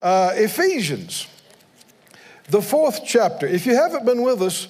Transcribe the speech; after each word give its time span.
Uh, 0.00 0.30
Ephesians, 0.36 1.26
the 2.50 2.62
fourth 2.62 3.00
chapter. 3.04 3.48
If 3.48 3.66
you 3.66 3.74
haven't 3.74 4.04
been 4.04 4.22
with 4.22 4.40
us, 4.40 4.68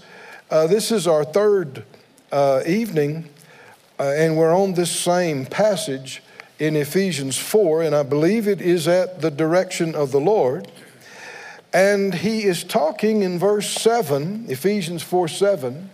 uh, 0.50 0.66
this 0.66 0.90
is 0.90 1.06
our 1.06 1.22
third 1.22 1.84
uh, 2.32 2.62
evening, 2.66 3.28
uh, 4.00 4.14
and 4.16 4.38
we're 4.38 4.56
on 4.56 4.72
this 4.72 4.90
same 4.90 5.44
passage 5.44 6.22
in 6.58 6.76
Ephesians 6.76 7.36
4, 7.36 7.82
and 7.82 7.94
I 7.94 8.04
believe 8.04 8.48
it 8.48 8.62
is 8.62 8.88
at 8.88 9.20
the 9.20 9.30
direction 9.30 9.94
of 9.94 10.12
the 10.12 10.20
Lord. 10.20 10.72
And 11.74 12.14
he 12.14 12.44
is 12.44 12.64
talking 12.64 13.22
in 13.22 13.38
verse 13.38 13.68
7, 13.68 14.46
Ephesians 14.48 15.02
4 15.02 15.28
7. 15.28 15.90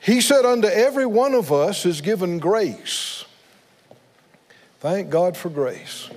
He 0.00 0.20
said, 0.20 0.44
Unto 0.44 0.66
every 0.66 1.06
one 1.06 1.34
of 1.34 1.52
us 1.52 1.86
is 1.86 2.00
given 2.00 2.40
grace. 2.40 3.24
Thank 4.80 5.08
God 5.08 5.36
for 5.36 5.50
grace 5.50 6.10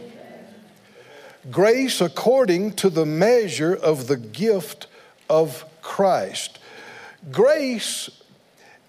grace 1.51 2.01
according 2.01 2.73
to 2.73 2.89
the 2.89 3.05
measure 3.05 3.73
of 3.73 4.07
the 4.07 4.17
gift 4.17 4.87
of 5.29 5.65
Christ. 5.81 6.59
Grace 7.31 8.09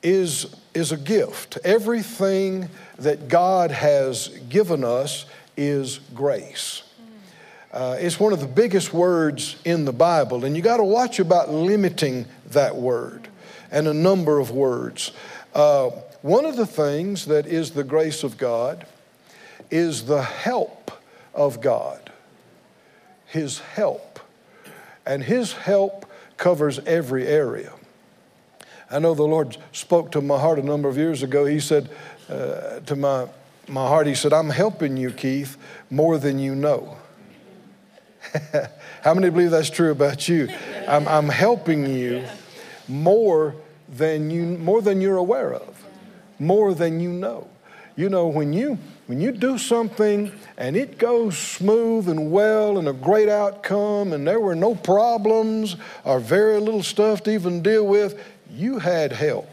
is, 0.02 0.54
is 0.74 0.92
a 0.92 0.96
gift. 0.96 1.58
Everything 1.64 2.68
that 2.98 3.28
God 3.28 3.70
has 3.70 4.28
given 4.48 4.84
us 4.84 5.26
is 5.56 6.00
grace. 6.14 6.82
Uh, 7.72 7.96
it's 7.98 8.18
one 8.18 8.32
of 8.32 8.40
the 8.40 8.46
biggest 8.46 8.94
words 8.94 9.56
in 9.64 9.84
the 9.84 9.92
Bible, 9.92 10.44
and 10.44 10.56
you 10.56 10.62
got 10.62 10.78
to 10.78 10.84
watch 10.84 11.18
about 11.18 11.50
limiting 11.50 12.24
that 12.50 12.74
word 12.74 13.28
and 13.70 13.86
a 13.86 13.92
number 13.92 14.38
of 14.38 14.50
words. 14.50 15.12
Uh, 15.54 15.90
one 16.22 16.46
of 16.46 16.56
the 16.56 16.66
things 16.66 17.26
that 17.26 17.46
is 17.46 17.72
the 17.72 17.84
grace 17.84 18.24
of 18.24 18.38
God 18.38 18.86
is 19.70 20.06
the 20.06 20.22
help 20.22 20.90
of 21.34 21.60
God 21.60 22.05
his 23.26 23.58
help. 23.58 24.20
And 25.04 25.22
his 25.22 25.52
help 25.52 26.06
covers 26.36 26.78
every 26.80 27.26
area. 27.26 27.72
I 28.90 28.98
know 28.98 29.14
the 29.14 29.24
Lord 29.24 29.56
spoke 29.72 30.12
to 30.12 30.20
my 30.20 30.38
heart 30.38 30.58
a 30.58 30.62
number 30.62 30.88
of 30.88 30.96
years 30.96 31.22
ago. 31.22 31.44
He 31.44 31.60
said 31.60 31.88
uh, 32.28 32.80
to 32.80 32.96
my, 32.96 33.28
my 33.68 33.86
heart, 33.86 34.06
He 34.06 34.14
said, 34.14 34.32
I'm 34.32 34.50
helping 34.50 34.96
you, 34.96 35.10
Keith, 35.10 35.56
more 35.90 36.18
than 36.18 36.38
you 36.38 36.54
know. 36.54 36.96
How 39.02 39.14
many 39.14 39.30
believe 39.30 39.50
that's 39.50 39.70
true 39.70 39.90
about 39.90 40.28
you? 40.28 40.48
I'm, 40.88 41.06
I'm 41.08 41.28
helping 41.28 41.86
you 41.86 42.24
more 42.88 43.54
than 43.88 44.30
you 44.30 44.44
more 44.44 44.82
than 44.82 45.00
you're 45.00 45.16
aware 45.16 45.54
of, 45.54 45.84
more 46.38 46.74
than 46.74 47.00
you 47.00 47.10
know. 47.10 47.48
You 47.94 48.08
know, 48.08 48.26
when 48.26 48.52
you 48.52 48.78
when 49.06 49.20
you 49.20 49.30
do 49.30 49.56
something 49.56 50.32
and 50.56 50.76
it 50.76 50.98
goes 50.98 51.38
smooth 51.38 52.08
and 52.08 52.32
well 52.32 52.78
and 52.78 52.88
a 52.88 52.92
great 52.92 53.28
outcome 53.28 54.12
and 54.12 54.26
there 54.26 54.40
were 54.40 54.56
no 54.56 54.74
problems 54.74 55.76
or 56.04 56.18
very 56.18 56.58
little 56.58 56.82
stuff 56.82 57.22
to 57.22 57.30
even 57.30 57.62
deal 57.62 57.86
with, 57.86 58.20
you 58.50 58.78
had 58.78 59.12
help. 59.12 59.48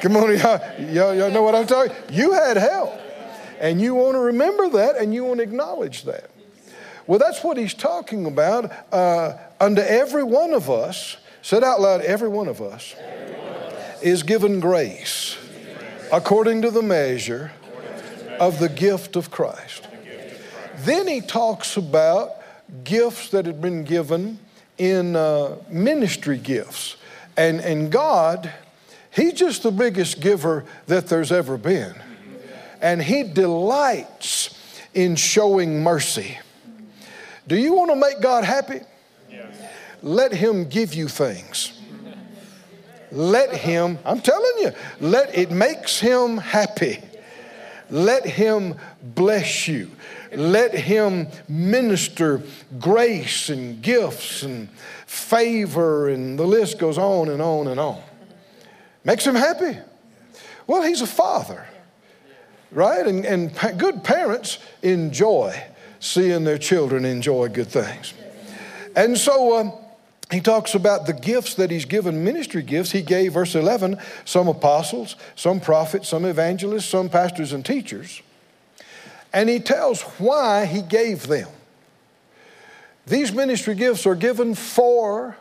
Come 0.00 0.16
on, 0.16 0.38
y'all, 0.38 1.14
y'all, 1.14 1.30
know 1.30 1.42
what 1.42 1.54
I'm 1.54 1.66
talking? 1.66 1.96
You 2.10 2.32
had 2.32 2.56
help. 2.56 2.92
And 3.58 3.80
you 3.80 3.94
want 3.94 4.14
to 4.14 4.20
remember 4.20 4.68
that 4.70 4.96
and 4.96 5.12
you 5.12 5.24
want 5.24 5.38
to 5.38 5.42
acknowledge 5.44 6.04
that. 6.04 6.30
Well, 7.06 7.18
that's 7.18 7.42
what 7.42 7.56
he's 7.56 7.74
talking 7.74 8.26
about. 8.26 8.70
Uh, 8.92 9.36
unto 9.60 9.80
every 9.80 10.22
one 10.22 10.52
of 10.52 10.70
us, 10.70 11.16
said 11.42 11.64
out 11.64 11.80
loud, 11.80 12.02
every 12.02 12.28
one 12.28 12.48
of 12.48 12.62
us 12.62 12.94
is 14.00 14.22
given 14.22 14.60
grace 14.60 15.38
according 16.12 16.62
to 16.62 16.70
the 16.70 16.82
measure 16.82 17.50
of 18.40 18.58
the 18.58 18.68
gift 18.68 19.16
of 19.16 19.30
Christ. 19.30 19.88
Then 20.78 21.06
he 21.06 21.20
talks 21.20 21.76
about 21.76 22.32
gifts 22.82 23.30
that 23.30 23.46
had 23.46 23.60
been 23.60 23.84
given 23.84 24.38
in 24.78 25.16
uh, 25.16 25.56
ministry 25.68 26.38
gifts. 26.38 26.96
And, 27.36 27.60
and 27.60 27.90
God, 27.90 28.52
He's 29.10 29.34
just 29.34 29.62
the 29.62 29.70
biggest 29.70 30.20
giver 30.20 30.64
that 30.86 31.06
there's 31.06 31.30
ever 31.30 31.56
been. 31.56 31.94
And 32.80 33.00
He 33.02 33.22
delights 33.22 34.58
in 34.92 35.16
showing 35.16 35.82
mercy. 35.82 36.38
Do 37.46 37.56
you 37.56 37.74
want 37.74 37.90
to 37.90 37.96
make 37.96 38.20
God 38.20 38.44
happy? 38.44 38.80
Yes. 39.30 39.56
Let 40.02 40.32
Him 40.32 40.68
give 40.68 40.94
you 40.94 41.08
things. 41.08 41.80
Let 43.12 43.54
Him, 43.54 43.98
I'm 44.04 44.20
telling 44.20 44.52
you, 44.58 44.72
let 45.00 45.36
it 45.36 45.52
makes 45.52 46.00
Him 46.00 46.38
happy 46.38 47.00
let 47.94 48.26
Him 48.26 48.74
bless 49.00 49.68
you. 49.68 49.90
Let 50.32 50.74
Him 50.74 51.28
minister 51.48 52.42
grace 52.80 53.50
and 53.50 53.80
gifts 53.80 54.42
and 54.42 54.68
favor, 55.06 56.08
and 56.08 56.36
the 56.36 56.44
list 56.44 56.78
goes 56.78 56.98
on 56.98 57.28
and 57.28 57.40
on 57.40 57.68
and 57.68 57.78
on. 57.78 58.02
Makes 59.04 59.24
Him 59.24 59.36
happy. 59.36 59.78
Well, 60.66 60.82
He's 60.82 61.02
a 61.02 61.06
father, 61.06 61.66
right? 62.72 63.06
And, 63.06 63.24
and 63.24 63.54
pa- 63.54 63.70
good 63.70 64.02
parents 64.02 64.58
enjoy 64.82 65.62
seeing 66.00 66.42
their 66.42 66.58
children 66.58 67.04
enjoy 67.04 67.48
good 67.48 67.68
things. 67.68 68.12
And 68.96 69.16
so, 69.16 69.56
um, 69.56 69.72
he 70.34 70.40
talks 70.40 70.74
about 70.74 71.06
the 71.06 71.12
gifts 71.12 71.54
that 71.54 71.70
he's 71.70 71.84
given, 71.84 72.24
ministry 72.24 72.62
gifts. 72.62 72.90
He 72.90 73.02
gave, 73.02 73.34
verse 73.34 73.54
11, 73.54 73.98
some 74.24 74.48
apostles, 74.48 75.14
some 75.36 75.60
prophets, 75.60 76.08
some 76.08 76.24
evangelists, 76.24 76.86
some 76.86 77.08
pastors 77.08 77.52
and 77.52 77.64
teachers. 77.64 78.20
And 79.32 79.48
he 79.48 79.60
tells 79.60 80.02
why 80.18 80.66
he 80.66 80.82
gave 80.82 81.28
them. 81.28 81.48
These 83.06 83.32
ministry 83.32 83.76
gifts 83.76 84.06
are 84.06 84.16
given 84.16 84.56
for 84.56 85.36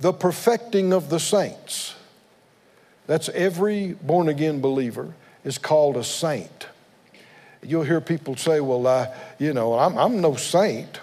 the 0.00 0.12
perfecting 0.12 0.92
of 0.92 1.10
the 1.10 1.20
saints. 1.20 1.94
That's 3.06 3.28
every 3.30 3.92
born 3.92 4.28
again 4.28 4.60
believer 4.60 5.14
is 5.44 5.58
called 5.58 5.96
a 5.96 6.04
saint. 6.04 6.66
You'll 7.62 7.84
hear 7.84 8.00
people 8.00 8.36
say, 8.36 8.60
Well, 8.60 8.86
I, 8.86 9.14
you 9.38 9.52
know, 9.52 9.74
I'm, 9.74 9.96
I'm 9.96 10.20
no 10.20 10.34
saint. 10.34 11.00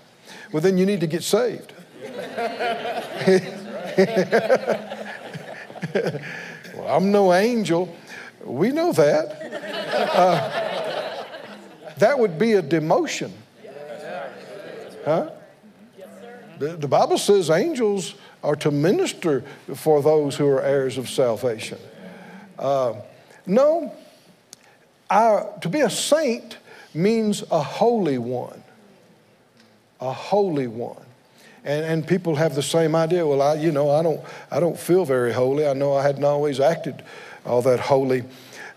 Well, 0.51 0.61
then 0.61 0.77
you 0.77 0.85
need 0.85 0.99
to 1.01 1.07
get 1.07 1.23
saved. 1.23 1.71
well, 6.75 6.87
I'm 6.87 7.11
no 7.11 7.33
angel. 7.33 7.95
We 8.43 8.71
know 8.71 8.91
that. 8.93 9.25
Uh, 10.13 11.25
that 11.97 12.19
would 12.19 12.37
be 12.37 12.53
a 12.53 12.61
demotion. 12.61 13.31
Huh? 15.05 15.31
The, 16.59 16.77
the 16.77 16.87
Bible 16.87 17.17
says 17.17 17.49
angels 17.49 18.15
are 18.43 18.55
to 18.57 18.71
minister 18.71 19.43
for 19.73 20.01
those 20.01 20.35
who 20.35 20.47
are 20.47 20.61
heirs 20.61 20.97
of 20.97 21.09
salvation. 21.09 21.79
Uh, 22.57 22.93
no, 23.45 23.93
to 25.09 25.69
be 25.69 25.81
a 25.81 25.89
saint 25.89 26.57
means 26.93 27.43
a 27.51 27.61
holy 27.61 28.17
one. 28.17 28.63
A 29.99 30.11
holy 30.11 30.67
one. 30.67 31.04
And, 31.65 31.83
and 31.83 32.07
people 32.07 32.35
have 32.35 32.53
the 32.53 32.63
same 32.63 32.95
idea. 32.95 33.25
Well, 33.25 33.41
I, 33.41 33.55
you 33.55 33.71
know, 33.71 33.89
I 33.89 34.03
don't, 34.03 34.21
I 34.51 34.59
don't 34.59 34.77
feel 34.77 35.03
very 35.03 35.33
holy. 35.33 35.67
I 35.67 35.73
know 35.73 35.95
I 35.95 36.03
hadn't 36.03 36.23
always 36.23 36.59
acted 36.59 37.03
all 37.43 37.63
that 37.63 37.79
holy. 37.79 38.23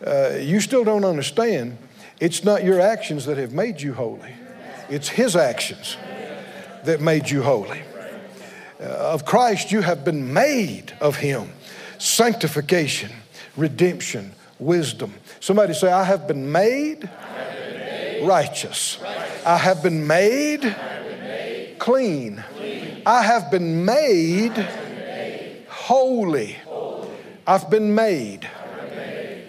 Uh, 0.04 0.30
you 0.40 0.58
still 0.60 0.84
don't 0.84 1.04
understand. 1.04 1.76
It's 2.18 2.44
not 2.44 2.64
your 2.64 2.80
actions 2.80 3.26
that 3.26 3.36
have 3.36 3.52
made 3.52 3.80
you 3.82 3.92
holy. 3.92 4.32
It's 4.88 5.08
His 5.08 5.36
actions 5.36 5.98
that 6.84 7.00
made 7.00 7.28
you 7.28 7.42
holy. 7.42 7.82
Uh, 8.80 8.84
of 8.84 9.26
Christ, 9.26 9.70
you 9.70 9.82
have 9.82 10.04
been 10.04 10.32
made 10.32 10.94
of 11.00 11.16
Him. 11.16 11.52
Sanctification, 11.98 13.10
redemption, 13.56 14.32
wisdom. 14.58 15.12
Somebody 15.40 15.74
say, 15.74 15.92
I 15.92 16.04
have 16.04 16.26
been 16.26 16.50
made, 16.50 17.10
righteous. 18.22 18.98
righteous. 19.02 19.46
I 19.46 19.56
have 19.58 19.82
been 19.82 20.06
made, 20.06 20.62
have 20.62 21.04
been 21.04 21.20
made 21.20 21.78
clean. 21.78 22.44
I 23.08 23.22
have 23.22 23.50
been 23.50 23.86
made, 23.86 24.52
holy. 25.66 26.56
I've 27.46 27.70
been 27.70 27.94
made, 27.94 28.46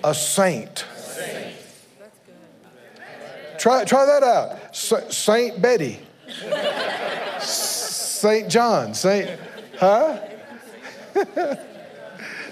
a 0.01 0.15
saint. 0.15 0.85
Try, 3.57 3.83
try 3.83 4.05
that 4.05 4.23
out. 4.23 4.73
Saint 4.73 5.61
Betty. 5.61 5.99
Saint 7.41 8.47
John. 8.47 8.93
Saint, 8.93 9.37
huh? 9.77 10.19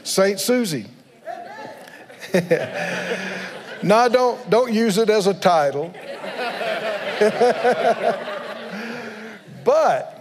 Saint 0.03 0.42
Susie. 0.42 0.88
no, 3.81 4.10
don't, 4.10 4.50
don't 4.50 4.74
use 4.74 4.98
it 4.98 5.10
as 5.10 5.27
a 5.27 5.33
title. 5.33 5.94
but 9.63 10.16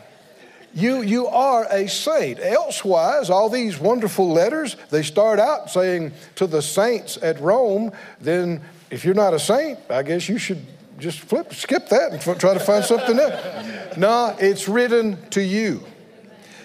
you, 0.77 1.01
you 1.01 1.27
are 1.27 1.67
a 1.71 1.89
saint. 1.89 2.39
Elsewise, 2.39 3.31
all 3.31 3.49
these 3.49 3.79
wonderful 3.79 4.31
letters, 4.31 4.77
they 4.91 5.03
start 5.03 5.41
out 5.41 5.71
saying 5.71 6.13
to 6.35 6.47
the 6.47 6.61
saints 6.61 7.17
at 7.23 7.41
Rome, 7.41 7.93
then 8.21 8.61
if 8.91 9.03
you're 9.03 9.15
not 9.15 9.33
a 9.33 9.39
saint, 9.39 9.79
I 9.89 10.03
guess 10.03 10.29
you 10.29 10.37
should 10.37 10.65
just 10.99 11.21
flip, 11.21 11.55
skip 11.55 11.89
that 11.89 12.13
and 12.13 12.21
try 12.39 12.53
to 12.53 12.61
find 12.61 12.85
something 12.85 13.19
else. 13.19 13.97
No, 13.97 14.37
it's 14.39 14.69
written 14.69 15.19
to 15.31 15.43
you. 15.43 15.83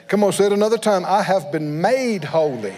Come 0.10 0.26
on, 0.26 0.34
say 0.34 0.48
it 0.48 0.52
another 0.52 0.78
time. 0.78 1.06
I 1.06 1.24
have 1.24 1.50
been 1.54 1.80
made 1.80 2.26
holy. 2.26 2.76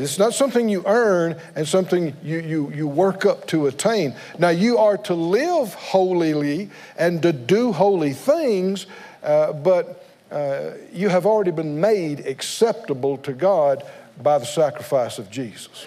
It's 0.00 0.18
not 0.18 0.32
something 0.32 0.68
you 0.68 0.84
earn 0.86 1.40
and 1.56 1.66
something 1.66 2.16
you, 2.22 2.38
you, 2.38 2.72
you 2.72 2.88
work 2.88 3.26
up 3.26 3.46
to 3.48 3.66
attain. 3.66 4.14
Now, 4.38 4.50
you 4.50 4.78
are 4.78 4.96
to 4.98 5.14
live 5.14 5.74
holily 5.74 6.70
and 6.96 7.20
to 7.22 7.32
do 7.32 7.72
holy 7.72 8.12
things, 8.12 8.86
uh, 9.28 9.52
but 9.52 10.04
uh, 10.30 10.70
you 10.92 11.08
have 11.08 11.26
already 11.26 11.50
been 11.50 11.80
made 11.80 12.26
acceptable 12.26 13.18
to 13.18 13.32
God 13.32 13.84
by 14.22 14.38
the 14.38 14.46
sacrifice 14.46 15.18
of 15.18 15.30
Jesus. 15.30 15.86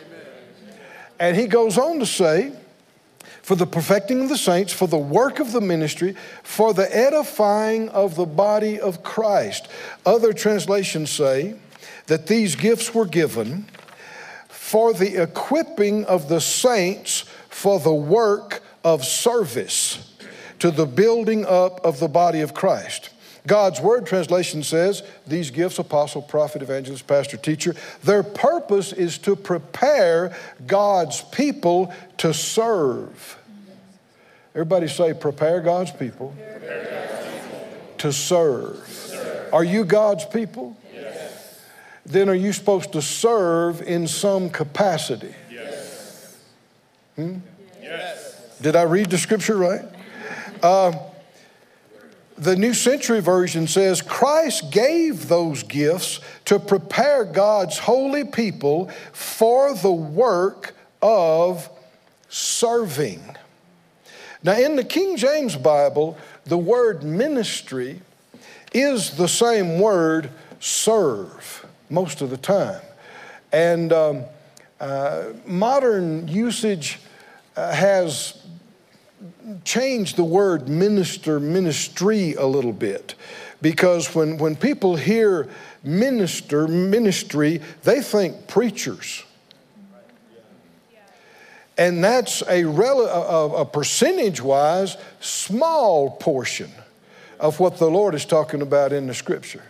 And 1.19 1.35
he 1.35 1.47
goes 1.47 1.77
on 1.77 1.99
to 1.99 2.05
say, 2.05 2.53
for 3.41 3.55
the 3.55 3.65
perfecting 3.65 4.21
of 4.21 4.29
the 4.29 4.38
saints, 4.38 4.71
for 4.71 4.88
the 4.88 4.97
work 4.97 5.39
of 5.39 5.51
the 5.51 5.61
ministry, 5.61 6.15
for 6.43 6.73
the 6.73 6.95
edifying 6.95 7.89
of 7.89 8.15
the 8.15 8.25
body 8.25 8.79
of 8.79 9.03
Christ. 9.03 9.67
Other 10.05 10.33
translations 10.33 11.09
say 11.09 11.55
that 12.05 12.27
these 12.27 12.55
gifts 12.55 12.94
were 12.94 13.05
given 13.05 13.65
for 14.47 14.94
the 14.94 15.21
equipping 15.21 16.05
of 16.05 16.29
the 16.29 16.41
saints 16.41 17.25
for 17.49 17.79
the 17.79 17.94
work 17.94 18.63
of 18.83 19.03
service 19.03 20.15
to 20.59 20.71
the 20.71 20.85
building 20.85 21.45
up 21.45 21.83
of 21.83 21.99
the 21.99 22.07
body 22.07 22.41
of 22.41 22.53
Christ. 22.53 23.10
God's 23.47 23.81
Word 23.81 24.05
translation 24.05 24.63
says 24.63 25.03
these 25.25 25.51
gifts 25.51 25.79
apostle, 25.79 26.21
prophet, 26.21 26.61
evangelist, 26.61 27.07
pastor, 27.07 27.38
teacher 27.38 27.75
their 28.03 28.23
purpose 28.23 28.93
is 28.93 29.17
to 29.19 29.35
prepare 29.35 30.35
God's 30.67 31.21
people 31.21 31.93
to 32.17 32.33
serve. 32.33 33.38
Everybody 34.53 34.88
say, 34.88 35.13
prepare 35.13 35.61
God's 35.61 35.91
people, 35.91 36.35
prepare 36.38 37.07
God's 37.09 37.43
people. 37.43 37.67
To, 37.99 38.13
serve. 38.13 38.88
serve. 38.88 39.53
Are 39.53 39.63
you 39.63 39.85
God's 39.85 40.25
people? 40.25 40.77
then 42.05 42.29
are 42.29 42.35
you 42.35 42.51
supposed 42.51 42.94
to 42.94 43.01
serve 43.01 43.81
in 43.81 44.07
some 44.07 44.49
capacity? 44.49 45.33
Yes. 45.49 46.37
Hmm? 47.15 47.37
Yes. 47.81 48.57
Did 48.59 48.75
I 48.75 48.83
read 48.83 49.09
the 49.09 49.17
scripture 49.17 49.55
right? 49.55 49.81
Uh, 50.61 50.94
the 52.41 52.55
New 52.55 52.73
Century 52.73 53.19
Version 53.19 53.67
says 53.67 54.01
Christ 54.01 54.71
gave 54.71 55.27
those 55.27 55.61
gifts 55.61 56.19
to 56.45 56.57
prepare 56.57 57.23
God's 57.23 57.77
holy 57.77 58.25
people 58.25 58.89
for 59.13 59.75
the 59.75 59.91
work 59.91 60.75
of 61.03 61.69
serving. 62.29 63.21
Now, 64.41 64.53
in 64.53 64.75
the 64.75 64.83
King 64.83 65.17
James 65.17 65.55
Bible, 65.55 66.17
the 66.45 66.57
word 66.57 67.03
ministry 67.03 68.01
is 68.73 69.11
the 69.11 69.27
same 69.27 69.77
word 69.77 70.31
serve 70.59 71.63
most 71.91 72.23
of 72.23 72.31
the 72.31 72.37
time. 72.37 72.81
And 73.51 73.94
um, 73.94 74.23
uh, 74.79 75.25
modern 75.45 76.27
usage 76.27 76.97
uh, 77.55 77.71
has 77.71 78.40
changed 79.63 80.18
the 80.18 80.23
word 80.23 80.68
minister, 80.68 81.39
ministry 81.39 82.33
a 82.33 82.45
little 82.45 82.73
bit. 82.73 83.15
Because 83.62 84.15
when, 84.15 84.38
when 84.38 84.56
people 84.56 84.95
hear 84.95 85.50
minister, 85.83 86.68
ministry, 86.68 87.62
they 87.83 88.01
think 88.01 88.47
preachers. 88.47 89.23
And 91.77 92.03
that's 92.03 92.44
a, 92.47 92.63
rel- 92.63 93.01
a, 93.01 93.62
a 93.62 93.65
percentage 93.65 94.41
wise 94.41 94.97
small 95.19 96.12
portion 96.12 96.69
of 97.39 97.59
what 97.59 97.77
the 97.77 97.89
Lord 97.89 98.13
is 98.13 98.25
talking 98.25 98.62
about 98.62 98.94
in 98.94 99.07
the 99.07 99.13
scripture. 99.13 99.63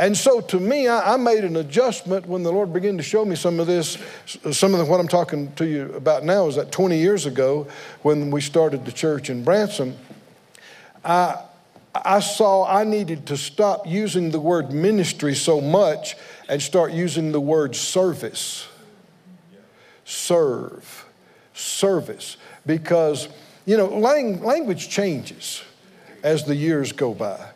And 0.00 0.16
so 0.16 0.40
to 0.40 0.58
me, 0.58 0.88
I, 0.88 1.12
I, 1.12 1.16
made 1.18 1.44
an 1.44 1.56
adjustment 1.56 2.26
when 2.26 2.42
the 2.42 2.50
Lord 2.50 2.72
began 2.72 2.96
to 2.96 3.02
show 3.02 3.22
me 3.22 3.36
some 3.36 3.60
of 3.60 3.66
this. 3.66 3.98
Some 4.50 4.72
of 4.72 4.78
the, 4.78 4.86
what 4.86 4.98
I'm 4.98 5.06
talking 5.06 5.52
to 5.56 5.66
you 5.66 5.92
about 5.92 6.24
now 6.24 6.46
is 6.46 6.56
that 6.56 6.72
20 6.72 6.96
years 6.96 7.26
ago 7.26 7.68
when 8.00 8.30
we 8.30 8.40
started 8.40 8.86
the 8.86 8.92
church 8.92 9.28
in 9.28 9.44
Branson, 9.44 9.98
I, 11.04 11.42
I 11.94 12.20
saw 12.20 12.66
I 12.66 12.84
needed 12.84 13.26
to 13.26 13.36
stop 13.36 13.86
using 13.86 14.30
the 14.30 14.40
word 14.40 14.72
ministry 14.72 15.34
so 15.34 15.60
much 15.60 16.16
and 16.48 16.62
start 16.62 16.92
using 16.92 17.32
the 17.32 17.40
word 17.40 17.76
service. 17.76 18.66
Serve, 20.06 21.04
service. 21.52 22.38
Because, 22.64 23.28
you 23.66 23.76
know, 23.76 23.98
lang- 23.98 24.42
language 24.42 24.88
changes 24.88 25.62
as 26.22 26.44
the 26.44 26.56
years 26.56 26.92
go 26.92 27.12
by. 27.12 27.50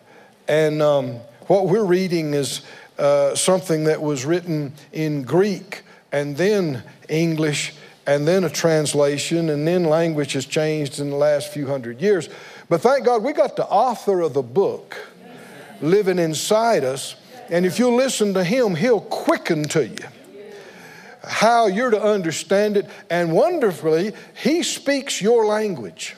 And, 0.46 0.82
um, 0.82 1.20
what 1.46 1.66
we're 1.66 1.84
reading 1.84 2.34
is 2.34 2.62
uh, 2.98 3.34
something 3.34 3.84
that 3.84 4.00
was 4.00 4.24
written 4.24 4.72
in 4.92 5.22
Greek 5.22 5.82
and 6.12 6.36
then 6.36 6.82
English 7.08 7.74
and 8.06 8.28
then 8.28 8.44
a 8.44 8.50
translation 8.50 9.48
and 9.48 9.66
then 9.66 9.84
language 9.84 10.34
has 10.34 10.46
changed 10.46 11.00
in 11.00 11.10
the 11.10 11.16
last 11.16 11.52
few 11.52 11.66
hundred 11.66 12.00
years. 12.00 12.28
But 12.68 12.80
thank 12.80 13.04
God 13.04 13.22
we 13.22 13.32
got 13.32 13.56
the 13.56 13.66
author 13.66 14.20
of 14.20 14.34
the 14.34 14.42
book 14.42 14.96
living 15.80 16.18
inside 16.18 16.84
us. 16.84 17.16
And 17.50 17.66
if 17.66 17.78
you 17.78 17.94
listen 17.94 18.34
to 18.34 18.44
him, 18.44 18.74
he'll 18.74 19.00
quicken 19.00 19.64
to 19.68 19.86
you 19.86 19.96
how 21.26 21.66
you're 21.66 21.90
to 21.90 22.02
understand 22.02 22.76
it. 22.76 22.86
And 23.10 23.32
wonderfully, 23.32 24.12
he 24.42 24.62
speaks 24.62 25.20
your 25.20 25.46
language, 25.46 26.16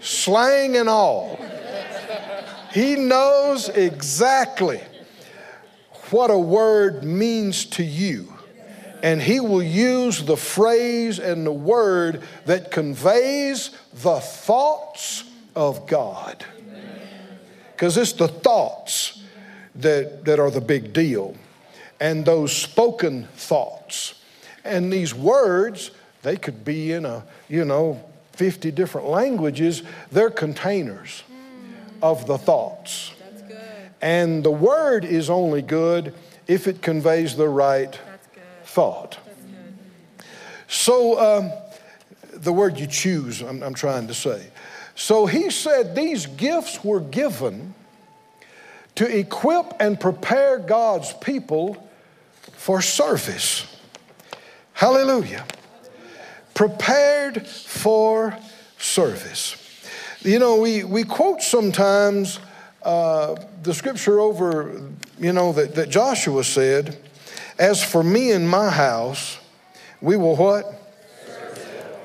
slang 0.00 0.76
and 0.76 0.88
all. 0.88 1.38
He 2.74 2.96
knows 2.96 3.68
exactly 3.68 4.80
what 6.10 6.32
a 6.32 6.38
word 6.38 7.04
means 7.04 7.66
to 7.66 7.84
you. 7.84 8.34
And 9.00 9.22
he 9.22 9.38
will 9.38 9.62
use 9.62 10.24
the 10.24 10.36
phrase 10.36 11.20
and 11.20 11.46
the 11.46 11.52
word 11.52 12.24
that 12.46 12.72
conveys 12.72 13.70
the 13.92 14.18
thoughts 14.18 15.22
of 15.54 15.86
God. 15.86 16.44
Because 17.70 17.96
it's 17.96 18.14
the 18.14 18.26
thoughts 18.26 19.22
that, 19.76 20.24
that 20.24 20.40
are 20.40 20.50
the 20.50 20.60
big 20.60 20.92
deal, 20.92 21.36
and 22.00 22.24
those 22.24 22.52
spoken 22.52 23.28
thoughts. 23.36 24.20
And 24.64 24.92
these 24.92 25.14
words, 25.14 25.92
they 26.22 26.36
could 26.36 26.64
be 26.64 26.90
in 26.90 27.06
a, 27.06 27.22
you 27.48 27.64
know, 27.64 28.02
50 28.32 28.72
different 28.72 29.06
languages, 29.06 29.84
they're 30.10 30.28
containers 30.28 31.22
of 32.04 32.26
the 32.26 32.36
thoughts. 32.36 33.12
And 34.02 34.44
the 34.44 34.50
word 34.50 35.06
is 35.06 35.30
only 35.30 35.62
good 35.62 36.12
if 36.46 36.68
it 36.68 36.82
conveys 36.82 37.34
the 37.34 37.48
right 37.48 37.98
thought. 38.64 39.16
So, 40.68 41.18
um, 41.18 41.50
the 42.30 42.52
word 42.52 42.78
you 42.78 42.86
choose, 42.86 43.40
I'm, 43.40 43.62
I'm 43.62 43.72
trying 43.72 44.06
to 44.08 44.14
say. 44.14 44.48
So 44.94 45.24
he 45.24 45.48
said 45.48 45.96
these 45.96 46.26
gifts 46.26 46.84
were 46.84 47.00
given 47.00 47.74
to 48.96 49.06
equip 49.06 49.72
and 49.80 49.98
prepare 49.98 50.58
God's 50.58 51.14
people 51.14 51.88
for 52.52 52.82
service. 52.82 53.66
Hallelujah. 54.74 55.46
Prepared 56.52 57.46
for 57.46 58.38
service. 58.76 59.63
You 60.24 60.38
know, 60.38 60.56
we, 60.56 60.84
we 60.84 61.04
quote 61.04 61.42
sometimes 61.42 62.40
uh, 62.82 63.36
the 63.62 63.74
scripture 63.74 64.20
over, 64.20 64.88
you 65.18 65.34
know, 65.34 65.52
that, 65.52 65.74
that 65.74 65.90
Joshua 65.90 66.42
said, 66.44 66.96
As 67.58 67.84
for 67.84 68.02
me 68.02 68.32
and 68.32 68.48
my 68.48 68.70
house, 68.70 69.38
we 70.00 70.16
will 70.16 70.34
what? 70.34 70.64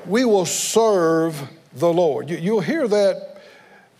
We 0.06 0.26
will 0.26 0.44
serve 0.44 1.40
the 1.72 1.90
Lord. 1.90 2.28
You, 2.28 2.52
will 2.52 2.60
hear 2.60 2.86
that 2.88 3.40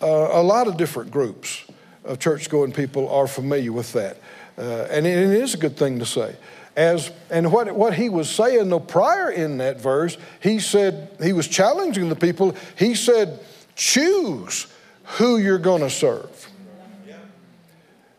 uh, 0.03 0.07
a 0.07 0.43
lot 0.43 0.69
of 0.69 0.77
different 0.77 1.11
groups 1.11 1.65
of 2.05 2.19
church 2.19 2.51
going 2.51 2.73
people 2.73 3.09
are 3.09 3.27
familiar 3.27 3.73
with 3.73 3.91
that. 3.95 4.19
Uh, 4.59 4.87
and 4.91 5.07
it 5.07 5.17
is 5.17 5.55
a 5.55 5.57
good 5.57 5.79
thing 5.79 5.99
to 5.99 6.05
say. 6.05 6.37
As, 6.77 7.11
and 7.31 7.51
what, 7.51 7.73
what 7.75 7.95
he 7.95 8.11
was 8.11 8.29
saying, 8.29 8.69
though, 8.69 8.81
prior 8.81 9.31
in 9.31 9.57
that 9.59 9.81
verse, 9.81 10.19
he 10.43 10.59
said, 10.59 11.09
he 11.23 11.33
was 11.33 11.49
challenging 11.49 12.11
the 12.11 12.17
people. 12.17 12.55
He 12.77 12.95
said, 12.95 13.41
choose 13.75 14.67
who 15.05 15.39
you're 15.39 15.59
going 15.59 15.83
to 15.83 15.91
serve. 15.91 16.49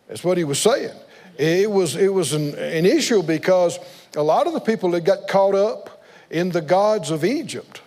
That's 0.07 0.23
what 0.23 0.37
he 0.37 0.43
was 0.43 0.59
saying. 0.59 0.95
It 1.37 1.71
was, 1.71 1.95
it 1.95 2.13
was 2.13 2.33
an, 2.33 2.53
an 2.55 2.85
issue 2.85 3.23
because 3.23 3.79
a 4.15 4.21
lot 4.21 4.45
of 4.45 4.53
the 4.53 4.59
people 4.59 4.91
that 4.91 5.01
got 5.01 5.27
caught 5.27 5.55
up 5.55 6.03
in 6.29 6.49
the 6.49 6.61
gods 6.61 7.11
of 7.11 7.23
Egypt, 7.23 7.81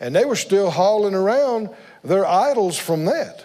and 0.00 0.14
they 0.14 0.24
were 0.24 0.36
still 0.36 0.70
hauling 0.70 1.14
around 1.14 1.70
their 2.02 2.26
idols 2.26 2.76
from 2.76 3.04
that. 3.04 3.44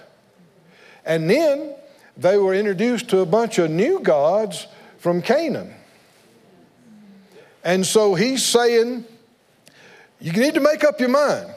And 1.06 1.30
then 1.30 1.76
they 2.18 2.38
were 2.38 2.54
introduced 2.54 3.10
to 3.10 3.20
a 3.20 3.26
bunch 3.26 3.60
of 3.60 3.70
new 3.70 4.00
gods 4.00 4.68
from 4.98 5.22
Canaan. 5.22 5.74
And 7.64 7.86
so 7.86 8.16
he's 8.16 8.44
saying, 8.44 9.06
You 10.20 10.32
need 10.34 10.56
to 10.56 10.60
make 10.60 10.84
up 10.84 11.00
your 11.00 11.10
mind. 11.10 11.54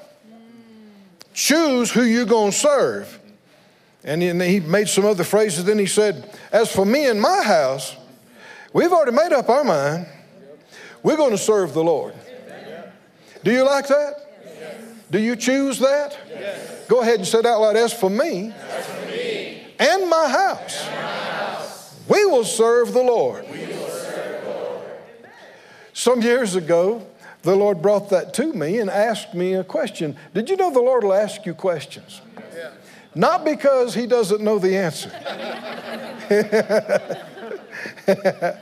Choose 1.37 1.93
who 1.93 2.03
you're 2.03 2.25
going 2.25 2.51
to 2.51 2.57
serve. 2.57 3.21
And 4.03 4.23
then 4.23 4.41
he 4.41 4.59
made 4.59 4.89
some 4.89 5.05
other 5.05 5.23
phrases. 5.23 5.67
Then 5.67 5.79
he 5.79 5.85
said, 5.85 6.35
As 6.51 6.73
for 6.73 6.87
me 6.87 7.11
and 7.11 7.21
my 7.21 7.43
house, 7.43 7.95
we've 8.73 8.91
already 8.91 9.13
made 9.13 9.35
up 9.35 9.51
our 9.51 9.63
mind. 9.63 10.07
We're 11.03 11.19
going 11.19 11.33
to 11.33 11.39
serve 11.39 11.75
the 11.75 11.85
Lord. 11.85 12.15
Do 13.45 13.53
you 13.53 13.65
like 13.65 13.87
that? 13.89 14.15
Do 15.11 15.19
you 15.21 15.37
choose 15.37 15.79
that? 15.81 16.19
Yes. 16.27 16.87
Go 16.89 17.03
ahead 17.03 17.17
and 17.17 17.29
say 17.29 17.41
it 17.41 17.47
out 17.47 17.61
loud. 17.61 17.77
As 17.77 17.93
for 17.93 18.09
me, 18.09 18.51
As 18.71 18.87
for 18.87 19.07
me 19.07 19.67
and, 19.79 20.09
my 20.09 20.29
house, 20.29 20.87
and 20.87 20.97
my 20.97 21.03
house, 21.03 22.01
we 22.09 22.25
will 22.25 22.45
serve 22.45 22.95
the 22.95 23.03
Lord. 23.03 23.45
Serve 23.45 24.43
the 24.43 24.49
Lord. 24.49 24.85
Some 25.93 26.23
years 26.23 26.57
ago, 26.57 27.07
the 27.47 27.57
Lord 27.57 27.81
brought 27.81 28.11
that 28.11 28.35
to 28.35 28.53
me 28.53 28.81
and 28.81 28.91
asked 28.91 29.33
me 29.33 29.55
a 29.55 29.63
question. 29.63 30.17
Did 30.35 30.51
you 30.51 30.57
know 30.57 30.73
the 30.73 30.81
Lord 30.81 31.05
will 31.05 31.15
ask 31.15 31.47
you 31.47 31.55
questions? 31.55 32.21
Yeah. 32.55 32.73
Not 33.15 33.45
because 33.45 33.95
He 33.95 34.07
doesn't 34.07 34.43
know 34.43 34.59
the 34.59 34.77
answer. 34.77 35.13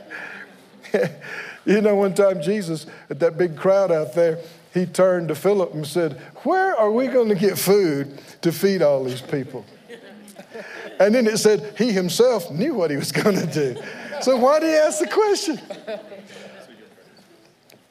you 1.65 1.81
know, 1.81 1.95
one 1.95 2.15
time 2.15 2.43
Jesus, 2.43 2.85
at 3.09 3.19
that 3.21 3.39
big 3.39 3.57
crowd 3.57 3.91
out 3.91 4.15
there, 4.15 4.39
he 4.75 4.85
turned 4.85 5.29
to 5.29 5.35
Philip 5.35 5.73
and 5.73 5.87
said, 5.87 6.21
Where 6.43 6.77
are 6.77 6.91
we 6.91 7.07
going 7.07 7.31
to 7.31 7.35
get 7.35 7.59
food 7.59 8.21
to 8.43 8.53
feed 8.53 8.83
all 8.83 9.03
these 9.03 9.23
people? 9.23 9.65
And 11.01 11.15
then 11.15 11.27
it 11.27 11.39
said 11.39 11.75
he 11.79 11.91
himself 11.91 12.51
knew 12.51 12.75
what 12.75 12.91
he 12.91 12.99
was 12.99 13.13
going 13.13 13.37
to 13.37 13.47
do. 13.47 13.77
So 14.21 14.37
why 14.37 14.61
did 14.61 14.69
he 14.69 14.75
ask 14.75 15.01
the 15.01 15.09
question? 15.09 15.59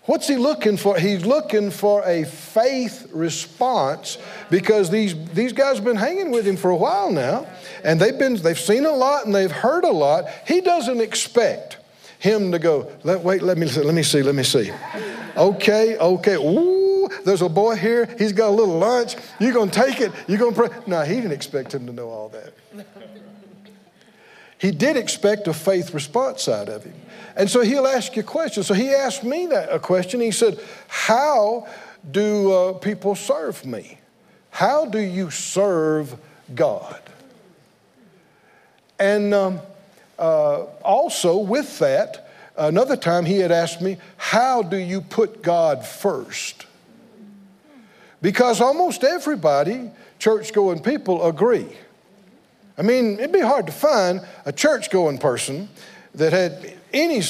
What's 0.06 0.28
he 0.28 0.36
looking 0.36 0.76
for? 0.76 0.98
He's 0.98 1.26
looking 1.26 1.72
for 1.72 2.04
a 2.04 2.26
faith 2.26 3.10
response 3.14 4.18
because 4.50 4.90
these, 4.90 5.16
these 5.30 5.54
guys 5.54 5.78
have 5.78 5.86
been 5.86 5.96
hanging 5.96 6.30
with 6.30 6.46
him 6.46 6.58
for 6.58 6.72
a 6.72 6.76
while 6.76 7.10
now, 7.10 7.48
and 7.86 8.02
they've 8.02 8.18
been 8.18 8.36
they've 8.36 8.60
seen 8.60 8.86
a 8.86 8.92
lot 8.92 9.26
and 9.26 9.34
they've 9.34 9.52
heard 9.52 9.86
a 9.86 9.92
lot. 9.92 10.26
He 10.46 10.60
doesn't 10.60 11.00
expect 11.00 11.78
him 12.20 12.52
to 12.52 12.60
go, 12.60 12.92
let, 13.04 13.22
wait, 13.22 13.44
let 13.44 13.58
me 13.58 13.68
let 13.68 13.94
me 13.94 14.04
see, 14.04 14.22
let 14.22 14.36
me 14.36 14.44
see. 14.44 14.72
Okay, 15.38 15.98
okay. 15.98 16.36
Ooh, 16.36 17.10
there's 17.24 17.42
a 17.42 17.50
boy 17.50 17.76
here. 17.76 18.14
He's 18.18 18.34
got 18.34 18.50
a 18.50 18.56
little 18.56 18.78
lunch. 18.78 19.16
You're 19.40 19.54
going 19.54 19.70
to 19.70 19.80
take 19.80 20.02
it. 20.02 20.12
You're 20.28 20.38
to 20.38 20.52
pray. 20.52 20.70
No, 20.86 21.02
he 21.04 21.16
didn't 21.16 21.32
expect 21.32 21.74
him 21.74 21.88
to 21.88 21.94
know 21.94 22.10
all 22.10 22.30
that. 22.30 22.54
He 24.58 24.72
did 24.72 24.96
expect 24.96 25.48
a 25.48 25.54
faith 25.54 25.94
response 25.94 26.48
out 26.48 26.70
of 26.70 26.84
him. 26.84 26.94
And 27.36 27.50
so 27.50 27.62
he'll 27.62 27.88
ask 27.88 28.16
you 28.16 28.24
questions. 28.24 28.68
So 28.68 28.74
he 28.74 28.90
asked 28.90 29.24
me 29.24 29.48
that 29.48 29.72
a 29.72 29.80
question. 29.80 30.20
He 30.22 30.32
said, 30.32 30.60
How 30.88 31.68
do 32.10 32.52
uh, 32.52 32.74
people 32.74 33.16
serve 33.16 33.66
me? 33.66 33.98
How 34.52 34.86
do 34.86 35.00
you 35.00 35.32
serve 35.32 36.16
God? 36.54 37.02
And 39.00 39.34
um, 39.34 39.60
uh, 40.20 40.64
also, 40.84 41.38
with 41.38 41.80
that, 41.80 42.24
Another 42.56 42.96
time 42.96 43.26
he 43.26 43.40
had 43.40 43.52
asked 43.52 43.82
me, 43.82 43.98
How 44.18 44.62
do 44.62 44.78
you 44.78 45.02
put 45.02 45.42
God 45.42 45.86
first? 45.86 46.66
Because 48.22 48.62
almost 48.62 49.04
everybody, 49.04 49.92
church 50.20 50.54
going 50.54 50.82
people, 50.82 51.26
agree. 51.26 51.68
I 52.78 52.82
mean, 52.82 53.16
it'd 53.16 53.32
be 53.32 53.40
hard 53.40 53.66
to 53.68 53.72
find 53.72 54.22
a 54.46 54.52
church 54.52 54.90
going 54.90 55.18
person 55.18 55.68
that 56.16 56.32
had 56.32 56.78
any 56.94 57.22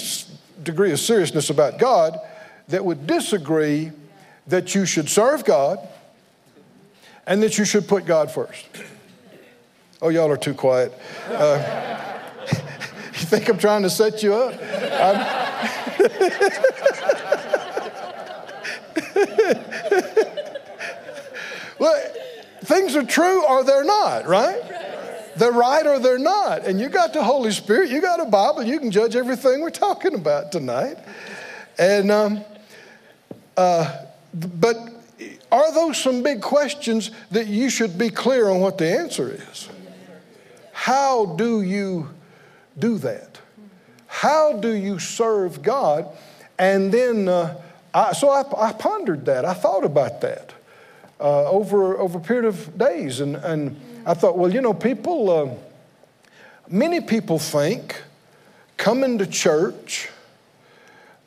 degree 0.62 0.92
of 0.92 1.00
seriousness 1.00 1.50
about 1.50 1.80
God 1.80 2.20
that 2.68 2.84
would 2.84 3.08
disagree 3.08 3.92
that 4.48 4.76
you 4.76 4.86
should 4.86 5.10
serve 5.10 5.46
God 5.46 5.80
and 7.26 7.42
that 7.44 7.58
you 7.58 7.66
should 7.66 7.88
put 7.88 8.06
God 8.06 8.32
first. 8.32 8.66
Oh, 10.02 10.10
y'all 10.10 10.30
are 10.30 10.38
too 10.38 10.54
quiet. 10.54 10.94
Uh, 11.30 12.12
you 12.52 13.26
think 13.26 13.48
I'm 13.48 13.58
trying 13.58 13.84
to 13.84 13.90
set 13.90 14.22
you 14.22 14.34
up? 14.34 14.54
well, 21.80 22.04
things 22.64 22.96
are 22.96 23.06
true 23.06 23.46
or 23.46 23.64
they're 23.64 23.86
not, 23.86 24.28
right? 24.28 24.93
They're 25.36 25.52
right 25.52 25.86
or 25.86 26.00
they're 26.00 26.20
not. 26.20 26.66
And 26.66 26.80
you 26.80 26.90
got 26.90 27.14
the 27.14 27.24
Holy 27.24 27.52
Spirit, 27.52 27.90
you 27.90 28.02
got 28.02 28.20
a 28.20 28.26
Bible, 28.26 28.64
you 28.64 28.80
can 28.80 28.92
judge 28.92 29.16
everything 29.16 29.62
we're 29.62 29.70
talking 29.70 30.14
about 30.16 30.52
tonight. 30.52 30.98
And, 31.78 32.12
um, 32.12 32.46
uh, 33.58 34.06
but 34.34 34.78
are 35.52 35.74
those 35.74 35.98
some 35.98 36.24
big 36.24 36.42
questions 36.42 37.12
that 37.32 37.48
you 37.48 37.70
should 37.70 37.98
be 37.98 38.10
clear 38.10 38.50
on 38.50 38.60
what 38.60 38.78
the 38.78 38.98
answer 38.98 39.30
is? 39.30 39.70
How 40.72 41.26
do 41.26 41.62
you 41.62 42.10
do 42.78 42.98
that? 43.00 43.40
How 44.08 44.54
do 44.54 44.74
you 44.74 45.00
serve 45.00 45.62
God? 45.62 46.08
And 46.60 46.92
then, 46.92 47.28
uh, 47.28 47.60
I, 47.94 48.14
so 48.14 48.30
I, 48.30 48.70
I, 48.70 48.74
pondered 48.74 49.26
that. 49.26 49.46
I 49.46 49.54
thought 49.54 49.84
about 49.84 50.22
that 50.22 50.53
uh, 51.20 51.50
over, 51.50 51.98
over 51.98 52.18
a 52.18 52.22
period 52.22 52.46
of 52.46 52.78
days. 52.78 53.20
And, 53.20 53.36
and 53.36 53.80
I 54.06 54.14
thought, 54.14 54.38
well, 54.38 54.54
you 54.54 54.62
know, 54.62 54.74
people, 54.74 55.30
uh, 55.30 55.50
many 56.68 57.02
people 57.02 57.40
think 57.40 58.02
coming 58.78 59.18
to 59.18 59.28
church 59.28 60.10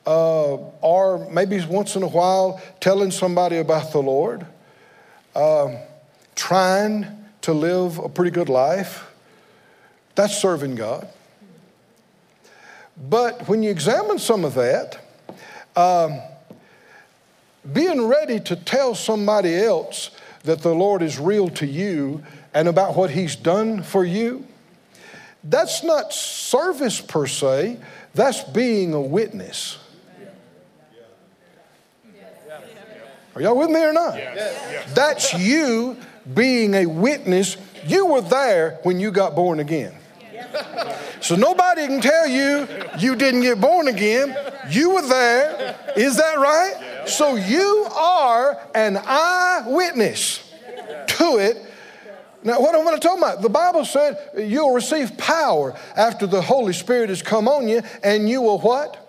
uh, 0.06 0.54
or 0.54 1.28
maybe 1.30 1.64
once 1.66 1.96
in 1.96 2.02
a 2.02 2.08
while 2.08 2.60
telling 2.80 3.10
somebody 3.10 3.58
about 3.58 3.92
the 3.92 4.00
Lord, 4.00 4.46
uh, 5.34 5.76
trying 6.34 7.06
to 7.42 7.52
live 7.52 7.98
a 7.98 8.08
pretty 8.08 8.30
good 8.30 8.48
life, 8.48 9.10
that's 10.14 10.36
serving 10.36 10.76
God. 10.76 11.08
But 12.96 13.46
when 13.48 13.62
you 13.62 13.70
examine 13.70 14.18
some 14.18 14.44
of 14.44 14.54
that, 14.54 14.98
um, 15.74 16.20
being 17.72 18.06
ready 18.06 18.40
to 18.40 18.56
tell 18.56 18.94
somebody 18.94 19.54
else 19.54 20.10
that 20.44 20.62
the 20.62 20.74
Lord 20.74 21.02
is 21.02 21.18
real 21.18 21.48
to 21.50 21.66
you 21.66 22.22
and 22.54 22.68
about 22.68 22.96
what 22.96 23.10
He's 23.10 23.36
done 23.36 23.82
for 23.82 24.04
you, 24.04 24.46
that's 25.44 25.82
not 25.84 26.12
service 26.12 27.00
per 27.00 27.26
se, 27.26 27.78
that's 28.14 28.42
being 28.44 28.94
a 28.94 29.00
witness. 29.00 29.78
Are 33.34 33.42
y'all 33.42 33.58
with 33.58 33.68
me 33.68 33.82
or 33.82 33.92
not? 33.92 34.14
That's 34.94 35.34
you 35.34 35.98
being 36.34 36.74
a 36.74 36.86
witness. 36.86 37.58
You 37.86 38.06
were 38.06 38.22
there 38.22 38.80
when 38.82 38.98
you 38.98 39.10
got 39.10 39.34
born 39.34 39.60
again. 39.60 39.94
So 41.20 41.36
nobody 41.36 41.86
can 41.86 42.00
tell 42.00 42.26
you 42.26 42.66
you 42.98 43.14
didn't 43.14 43.42
get 43.42 43.60
born 43.60 43.88
again. 43.88 44.34
You 44.70 44.94
were 44.94 45.06
there. 45.06 45.76
Is 45.96 46.16
that 46.16 46.38
right? 46.38 46.95
So 47.06 47.36
you 47.36 47.86
are 47.94 48.60
an 48.74 49.00
eyewitness 49.04 50.52
to 51.06 51.38
it. 51.38 51.56
Now, 52.42 52.60
what 52.60 52.74
am 52.74 52.86
I 52.86 52.98
talking 52.98 53.22
about? 53.22 53.42
The 53.42 53.48
Bible 53.48 53.84
said 53.84 54.18
you'll 54.36 54.72
receive 54.74 55.16
power 55.16 55.76
after 55.96 56.26
the 56.26 56.40
Holy 56.40 56.72
Spirit 56.72 57.08
has 57.08 57.22
come 57.22 57.48
on 57.48 57.68
you, 57.68 57.82
and 58.02 58.28
you 58.28 58.42
will 58.42 58.58
what? 58.58 59.02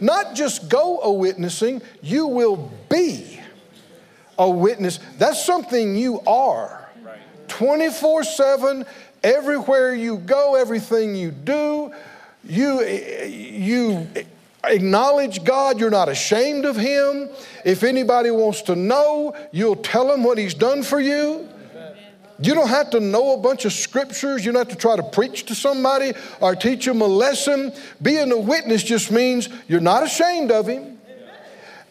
Not 0.00 0.34
just 0.34 0.68
go 0.68 1.00
a 1.00 1.12
witnessing, 1.12 1.80
you 2.02 2.26
will 2.26 2.70
be 2.88 3.40
a 4.38 4.48
witness. 4.48 5.00
That's 5.18 5.44
something 5.44 5.96
you 5.96 6.20
are. 6.20 6.82
24 7.48 8.24
7, 8.24 8.84
Everywhere 9.26 9.92
you 9.94 10.18
go, 10.18 10.54
everything 10.54 11.16
you 11.16 11.32
do, 11.32 11.92
you, 12.44 12.84
you 12.84 14.06
acknowledge 14.68 15.44
God. 15.44 15.80
You're 15.80 15.90
not 15.90 16.08
ashamed 16.08 16.64
of 16.64 16.76
Him. 16.76 17.28
If 17.64 17.82
anybody 17.82 18.30
wants 18.30 18.62
to 18.62 18.76
know, 18.76 19.34
you'll 19.52 19.76
tell 19.76 20.08
them 20.08 20.24
what 20.24 20.38
He's 20.38 20.54
done 20.54 20.82
for 20.82 21.00
you. 21.00 21.48
You 22.38 22.54
don't 22.54 22.68
have 22.68 22.90
to 22.90 23.00
know 23.00 23.32
a 23.32 23.38
bunch 23.38 23.64
of 23.64 23.72
scriptures. 23.72 24.44
You 24.44 24.52
don't 24.52 24.68
have 24.68 24.76
to 24.76 24.80
try 24.80 24.96
to 24.96 25.02
preach 25.02 25.46
to 25.46 25.54
somebody 25.54 26.12
or 26.40 26.54
teach 26.54 26.84
them 26.84 27.00
a 27.00 27.06
lesson. 27.06 27.72
Being 28.02 28.30
a 28.30 28.38
witness 28.38 28.82
just 28.82 29.10
means 29.10 29.48
you're 29.68 29.80
not 29.80 30.02
ashamed 30.02 30.50
of 30.50 30.66
Him. 30.66 30.96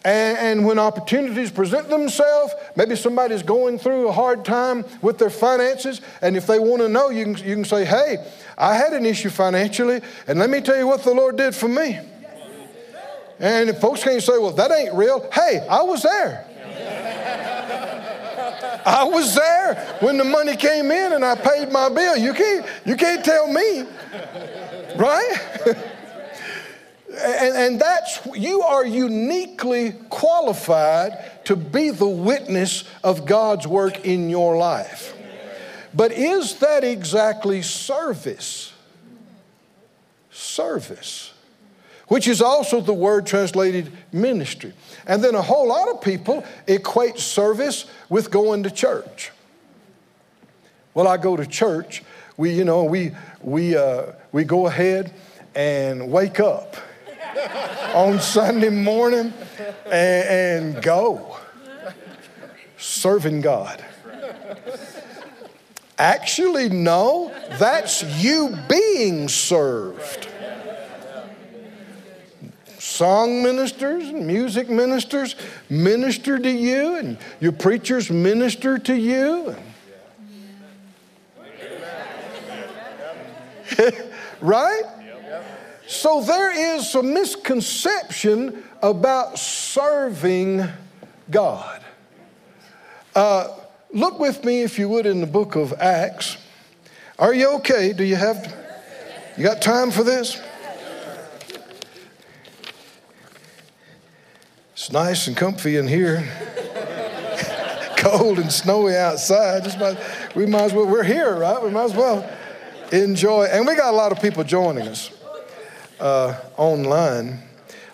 And, 0.03 0.63
when 0.63 0.77
opportunities 0.77 1.49
present 1.49 1.89
themselves, 1.89 2.53
maybe 2.75 2.95
somebody's 2.95 3.41
going 3.41 3.79
through 3.79 4.07
a 4.07 4.11
hard 4.11 4.45
time 4.45 4.85
with 5.01 5.17
their 5.17 5.31
finances, 5.31 5.99
and 6.21 6.37
if 6.37 6.45
they 6.45 6.59
want 6.59 6.83
to 6.83 6.89
know, 6.89 7.09
you 7.09 7.23
can, 7.23 7.37
you 7.37 7.55
can 7.55 7.65
say, 7.65 7.85
Hey, 7.85 8.17
I 8.55 8.75
had 8.75 8.93
an 8.93 9.03
issue 9.03 9.31
financially, 9.31 10.01
and 10.27 10.37
let 10.37 10.51
me 10.51 10.61
tell 10.61 10.77
you 10.77 10.85
what 10.85 11.03
the 11.03 11.11
Lord 11.11 11.37
did 11.37 11.55
for 11.55 11.67
me. 11.67 11.99
And 13.39 13.75
folks 13.77 14.03
can't 14.03 14.21
say, 14.21 14.37
Well, 14.37 14.51
that 14.51 14.71
ain't 14.71 14.93
real, 14.93 15.29
hey, 15.31 15.65
I 15.69 15.81
was 15.81 16.03
there. 16.03 16.47
I 18.85 19.03
was 19.03 19.33
there 19.33 19.97
when 19.99 20.17
the 20.17 20.23
money 20.23 20.55
came 20.55 20.91
in 20.91 21.13
and 21.13 21.25
I 21.25 21.35
paid 21.35 21.71
my 21.71 21.89
bill. 21.89 22.15
You 22.17 22.33
can't, 22.33 22.65
you 22.85 22.95
can't 22.95 23.25
tell 23.25 23.47
me, 23.51 23.83
right? 24.95 25.81
And, 27.17 27.55
and 27.55 27.79
that's, 27.79 28.19
you 28.35 28.61
are 28.61 28.85
uniquely 28.85 29.93
qualified 30.09 31.45
to 31.45 31.55
be 31.55 31.89
the 31.89 32.07
witness 32.07 32.83
of 33.05 33.25
God's 33.25 33.65
work 33.65 34.05
in 34.05 34.29
your 34.29 34.57
life. 34.57 35.15
But 35.93 36.11
is 36.11 36.55
that 36.55 36.83
exactly 36.83 37.61
service? 37.61 38.73
Service, 40.29 41.31
which 42.07 42.27
is 42.27 42.41
also 42.41 42.81
the 42.81 42.93
word 42.93 43.25
translated 43.25 43.91
ministry. 44.11 44.73
And 45.07 45.23
then 45.23 45.35
a 45.35 45.41
whole 45.41 45.67
lot 45.67 45.89
of 45.89 46.01
people 46.01 46.43
equate 46.67 47.17
service 47.17 47.85
with 48.09 48.31
going 48.31 48.63
to 48.63 48.71
church. 48.71 49.31
Well, 50.93 51.07
I 51.07 51.17
go 51.17 51.35
to 51.35 51.45
church. 51.45 52.03
We, 52.37 52.51
you 52.51 52.63
know, 52.63 52.83
we, 52.83 53.11
we, 53.41 53.75
uh, 53.75 54.13
we 54.31 54.43
go 54.43 54.67
ahead 54.67 55.13
and 55.55 56.11
wake 56.11 56.39
up 56.39 56.77
on 57.95 58.19
Sunday 58.19 58.69
morning 58.69 59.33
and, 59.85 60.73
and 60.75 60.83
go 60.83 61.37
serving 62.77 63.41
God. 63.41 63.83
Actually, 65.97 66.67
no, 66.69 67.33
that's 67.57 68.03
you 68.21 68.57
being 68.67 69.29
served. 69.29 70.27
Song 72.95 73.43
ministers 73.43 74.07
and 74.07 74.25
music 74.25 74.69
ministers 74.69 75.35
minister 75.69 76.39
to 76.39 76.49
you, 76.49 76.95
and 76.95 77.17
your 77.41 77.51
preachers 77.51 78.09
minister 78.09 78.77
to 78.77 78.95
you. 78.95 79.53
right? 84.39 84.83
So 85.87 86.21
there 86.21 86.77
is 86.77 86.89
some 86.89 87.13
misconception 87.13 88.63
about 88.81 89.37
serving 89.39 90.63
God. 91.29 91.83
Uh, 93.13 93.49
look 93.91 94.19
with 94.19 94.45
me, 94.45 94.61
if 94.61 94.79
you 94.79 94.87
would, 94.87 95.05
in 95.05 95.19
the 95.19 95.27
book 95.27 95.57
of 95.57 95.73
Acts. 95.73 96.37
Are 97.19 97.33
you 97.33 97.55
okay? 97.55 97.91
Do 97.91 98.05
you 98.05 98.15
have, 98.15 98.55
you 99.37 99.43
got 99.43 99.61
time 99.61 99.91
for 99.91 100.05
this? 100.05 100.41
It's 104.75 104.91
nice 104.91 105.27
and 105.27 105.37
comfy 105.37 105.77
in 105.77 105.87
here. 105.87 106.29
Cold 107.97 108.39
and 108.39 108.51
snowy 108.51 108.93
outside. 108.93 109.63
Just 109.63 109.79
might, 109.79 109.97
we 110.35 110.45
might 110.45 110.63
as 110.63 110.73
well, 110.73 110.85
we're 110.85 111.01
here, 111.01 111.33
right? 111.33 111.63
We 111.63 111.69
might 111.69 111.85
as 111.85 111.93
well 111.93 112.29
enjoy. 112.91 113.45
And 113.45 113.65
we 113.65 113.77
got 113.77 113.93
a 113.93 113.95
lot 113.95 114.11
of 114.11 114.21
people 114.21 114.43
joining 114.43 114.85
us 114.89 115.11
uh, 115.97 116.37
online. 116.57 117.39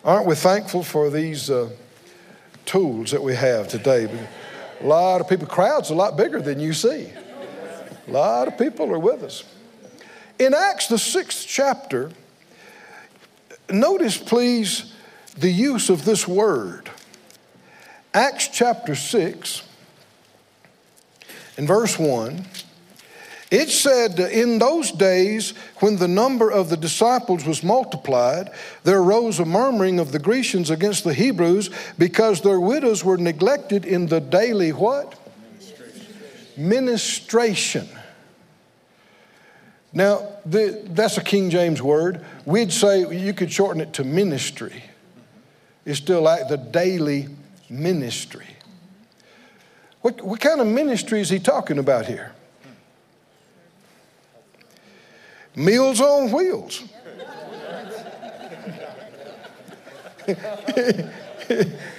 Aren't 0.03 0.25
we 0.25 0.33
thankful 0.33 0.81
for 0.81 1.11
these 1.11 1.51
uh, 1.51 1.69
tools 2.65 3.11
that 3.11 3.21
we 3.21 3.35
have 3.35 3.67
today? 3.67 4.09
A 4.79 4.83
lot 4.83 5.21
of 5.21 5.29
people, 5.29 5.45
crowd's 5.45 5.91
a 5.91 5.95
lot 5.95 6.17
bigger 6.17 6.41
than 6.41 6.59
you 6.59 6.73
see. 6.73 7.13
A 8.07 8.11
lot 8.11 8.47
of 8.47 8.57
people 8.57 8.91
are 8.91 8.97
with 8.97 9.21
us. 9.21 9.43
In 10.39 10.55
Acts, 10.55 10.87
the 10.87 10.97
sixth 10.97 11.45
chapter, 11.47 12.09
notice 13.69 14.17
please 14.17 14.91
the 15.37 15.51
use 15.51 15.89
of 15.89 16.05
this 16.05 16.27
word. 16.27 16.89
Acts 18.13 18.47
chapter 18.47 18.95
6 18.95 19.63
and 21.57 21.67
verse 21.67 21.97
1. 21.97 22.45
It 23.51 23.69
said, 23.69 24.17
In 24.17 24.59
those 24.59 24.91
days, 24.91 25.51
when 25.79 25.97
the 25.97 26.07
number 26.07 26.49
of 26.49 26.69
the 26.69 26.77
disciples 26.77 27.45
was 27.45 27.63
multiplied, 27.63 28.49
there 28.85 28.99
arose 28.99 29.39
a 29.39 29.45
murmuring 29.45 29.99
of 29.99 30.13
the 30.13 30.19
Grecians 30.19 30.69
against 30.69 31.03
the 31.03 31.13
Hebrews 31.13 31.69
because 31.97 32.41
their 32.41 32.61
widows 32.61 33.03
were 33.03 33.17
neglected 33.17 33.83
in 33.83 34.07
the 34.07 34.21
daily 34.21 34.71
what? 34.71 35.15
Ministration. 36.55 36.69
Ministration. 36.69 37.89
Now, 39.93 40.29
the, 40.45 40.81
that's 40.85 41.17
a 41.17 41.23
King 41.23 41.49
James 41.49 41.81
word. 41.81 42.25
We'd 42.45 42.71
say 42.71 42.99
you 43.13 43.33
could 43.33 43.51
shorten 43.51 43.81
it 43.81 43.91
to 43.93 44.05
ministry. 44.05 44.81
It's 45.85 45.99
still 45.99 46.21
like 46.21 46.47
the 46.47 46.57
daily 46.57 47.27
ministry. 47.69 48.47
What, 50.01 50.21
what 50.21 50.39
kind 50.39 50.61
of 50.61 50.67
ministry 50.67 51.21
is 51.21 51.29
he 51.29 51.39
talking 51.39 51.77
about 51.77 52.05
here? 52.05 52.33
Meals 55.55 56.01
on 56.01 56.31
wheels. 56.31 56.83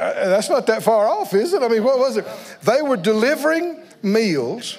Uh, 0.00 0.30
that's 0.30 0.48
not 0.48 0.66
that 0.66 0.82
far 0.82 1.06
off, 1.06 1.34
is 1.34 1.52
it? 1.52 1.62
I 1.62 1.68
mean, 1.68 1.84
what 1.84 1.98
was 1.98 2.16
it? 2.16 2.24
They 2.62 2.80
were 2.80 2.96
delivering 2.96 3.82
meals 4.02 4.78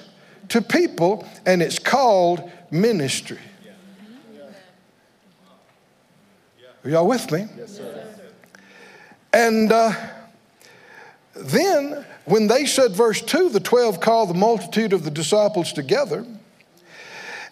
to 0.50 0.64
people, 0.64 1.28
and 1.46 1.62
it's 1.62 1.78
called 1.78 2.50
ministry. 2.72 3.38
Are 3.38 3.42
y'all 6.90 7.08
with 7.08 7.32
me? 7.32 7.48
Yes, 7.58 7.78
sir. 7.78 8.08
And 9.34 9.72
uh, 9.72 9.94
then 11.36 12.06
when 12.26 12.48
they 12.48 12.66
said, 12.66 12.92
verse 12.92 13.22
2, 13.22 13.50
the 13.50 13.60
12 13.60 14.00
called 14.00 14.30
the 14.30 14.34
multitude 14.34 14.94
of 14.94 15.04
the 15.04 15.12
disciples 15.12 15.74
together, 15.74 16.26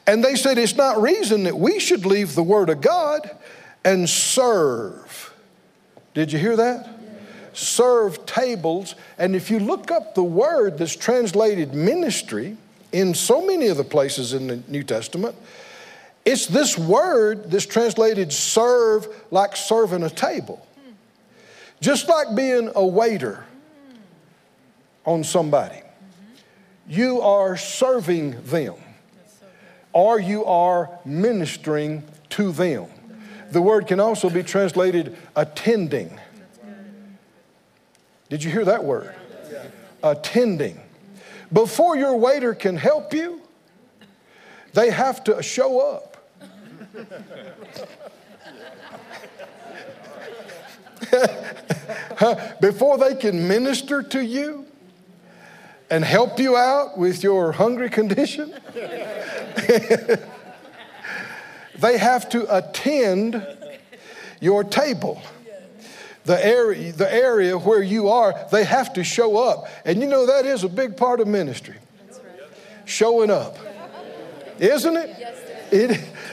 and 0.07 0.23
they 0.23 0.35
said, 0.35 0.57
It's 0.57 0.75
not 0.75 1.01
reason 1.01 1.43
that 1.43 1.57
we 1.57 1.79
should 1.79 2.05
leave 2.05 2.33
the 2.33 2.43
word 2.43 2.69
of 2.69 2.81
God 2.81 3.29
and 3.85 4.09
serve. 4.09 5.33
Did 6.13 6.31
you 6.31 6.39
hear 6.39 6.55
that? 6.55 6.89
Serve 7.53 8.25
tables. 8.25 8.95
And 9.17 9.35
if 9.35 9.51
you 9.51 9.59
look 9.59 9.91
up 9.91 10.15
the 10.15 10.23
word 10.23 10.77
that's 10.77 10.95
translated 10.95 11.73
ministry 11.73 12.57
in 12.91 13.13
so 13.13 13.45
many 13.45 13.67
of 13.67 13.77
the 13.77 13.83
places 13.83 14.33
in 14.33 14.47
the 14.47 14.63
New 14.67 14.83
Testament, 14.83 15.35
it's 16.29 16.45
this 16.45 16.77
word 16.77 17.49
that's 17.49 17.65
translated 17.65 18.31
serve 18.31 19.07
like 19.31 19.55
serving 19.55 20.03
a 20.03 20.11
table. 20.11 20.63
Just 21.81 22.07
like 22.07 22.35
being 22.35 22.71
a 22.75 22.85
waiter 22.85 23.43
on 25.05 25.23
somebody. 25.23 25.81
You 26.87 27.21
are 27.21 27.57
serving 27.57 28.43
them, 28.43 28.75
or 29.91 30.19
you 30.19 30.45
are 30.45 30.99
ministering 31.03 32.03
to 32.29 32.51
them. 32.51 32.85
The 33.49 33.61
word 33.61 33.87
can 33.87 33.99
also 33.99 34.29
be 34.29 34.43
translated 34.43 35.17
attending. 35.35 36.19
Did 38.29 38.43
you 38.43 38.51
hear 38.51 38.65
that 38.65 38.83
word? 38.83 39.15
Attending. 40.03 40.79
Before 41.51 41.95
your 41.95 42.15
waiter 42.17 42.53
can 42.53 42.77
help 42.77 43.15
you, 43.15 43.41
they 44.73 44.91
have 44.91 45.23
to 45.23 45.41
show 45.41 45.79
up. 45.79 46.08
Before 52.61 52.97
they 52.97 53.15
can 53.15 53.47
minister 53.47 54.03
to 54.03 54.21
you, 54.21 54.65
and 55.89 56.05
help 56.05 56.39
you 56.39 56.55
out 56.55 56.97
with 56.97 57.23
your 57.23 57.51
hungry 57.51 57.89
condition. 57.89 58.53
they 61.79 61.97
have 61.97 62.29
to 62.29 62.55
attend 62.55 63.45
your 64.39 64.63
table. 64.63 65.21
The 66.25 66.45
area, 66.45 66.91
the 66.91 67.11
area 67.11 67.57
where 67.57 67.81
you 67.81 68.09
are, 68.09 68.35
they 68.51 68.65
have 68.65 68.93
to 68.93 69.03
show 69.03 69.37
up. 69.37 69.67
And 69.83 69.99
you 69.99 70.07
know 70.07 70.27
that 70.27 70.45
is 70.45 70.63
a 70.63 70.69
big 70.69 70.95
part 70.95 71.19
of 71.19 71.27
ministry. 71.27 71.77
Showing 72.85 73.31
up. 73.31 73.57
Isn't 74.59 74.97
it? 74.97 75.09
It, 75.71 75.91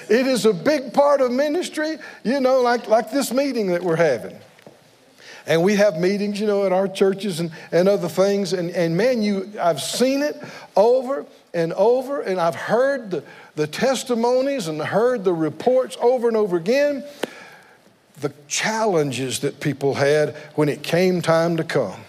it 0.08 0.26
is 0.26 0.46
a 0.46 0.52
big 0.52 0.92
part 0.92 1.20
of 1.20 1.30
ministry, 1.30 1.98
you 2.24 2.40
know, 2.40 2.60
like, 2.60 2.88
like 2.88 3.10
this 3.10 3.32
meeting 3.32 3.68
that 3.68 3.82
we're 3.82 3.96
having. 3.96 4.38
And 5.46 5.62
we 5.62 5.76
have 5.76 5.96
meetings, 5.96 6.40
you 6.40 6.46
know, 6.46 6.66
at 6.66 6.72
our 6.72 6.88
churches 6.88 7.38
and, 7.38 7.52
and 7.70 7.88
other 7.88 8.08
things. 8.08 8.52
And, 8.52 8.70
and 8.70 8.96
man, 8.96 9.22
you, 9.22 9.52
I've 9.60 9.80
seen 9.80 10.22
it 10.22 10.36
over 10.74 11.24
and 11.54 11.72
over, 11.74 12.20
and 12.20 12.40
I've 12.40 12.56
heard 12.56 13.10
the, 13.10 13.24
the 13.54 13.66
testimonies 13.66 14.66
and 14.68 14.80
heard 14.82 15.24
the 15.24 15.32
reports 15.32 15.96
over 16.00 16.28
and 16.28 16.36
over 16.36 16.56
again. 16.56 17.04
The 18.20 18.32
challenges 18.48 19.40
that 19.40 19.60
people 19.60 19.94
had 19.94 20.34
when 20.54 20.68
it 20.68 20.82
came 20.82 21.22
time 21.22 21.56
to 21.58 21.64
come. 21.64 22.00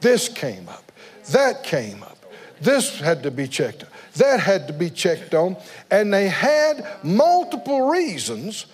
This 0.00 0.28
came 0.28 0.68
up, 0.68 0.92
that 1.30 1.62
came 1.62 2.02
up, 2.02 2.18
this 2.60 2.98
had 3.00 3.22
to 3.22 3.30
be 3.30 3.48
checked, 3.48 3.84
that 4.16 4.40
had 4.40 4.66
to 4.68 4.72
be 4.72 4.90
checked 4.90 5.34
on, 5.34 5.56
and 5.90 6.12
they 6.12 6.28
had 6.28 6.86
multiple 7.02 7.88
reasons 7.88 8.66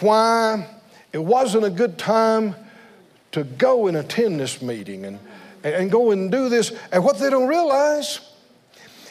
why 0.00 0.66
it 1.12 1.22
wasn't 1.22 1.64
a 1.64 1.70
good 1.70 1.98
time 1.98 2.54
to 3.32 3.44
go 3.44 3.86
and 3.86 3.96
attend 3.96 4.40
this 4.40 4.60
meeting 4.60 5.04
and, 5.04 5.18
and 5.62 5.90
go 5.90 6.10
and 6.10 6.30
do 6.30 6.48
this. 6.48 6.72
And 6.92 7.04
what 7.04 7.18
they 7.18 7.30
don't 7.30 7.48
realize 7.48 8.20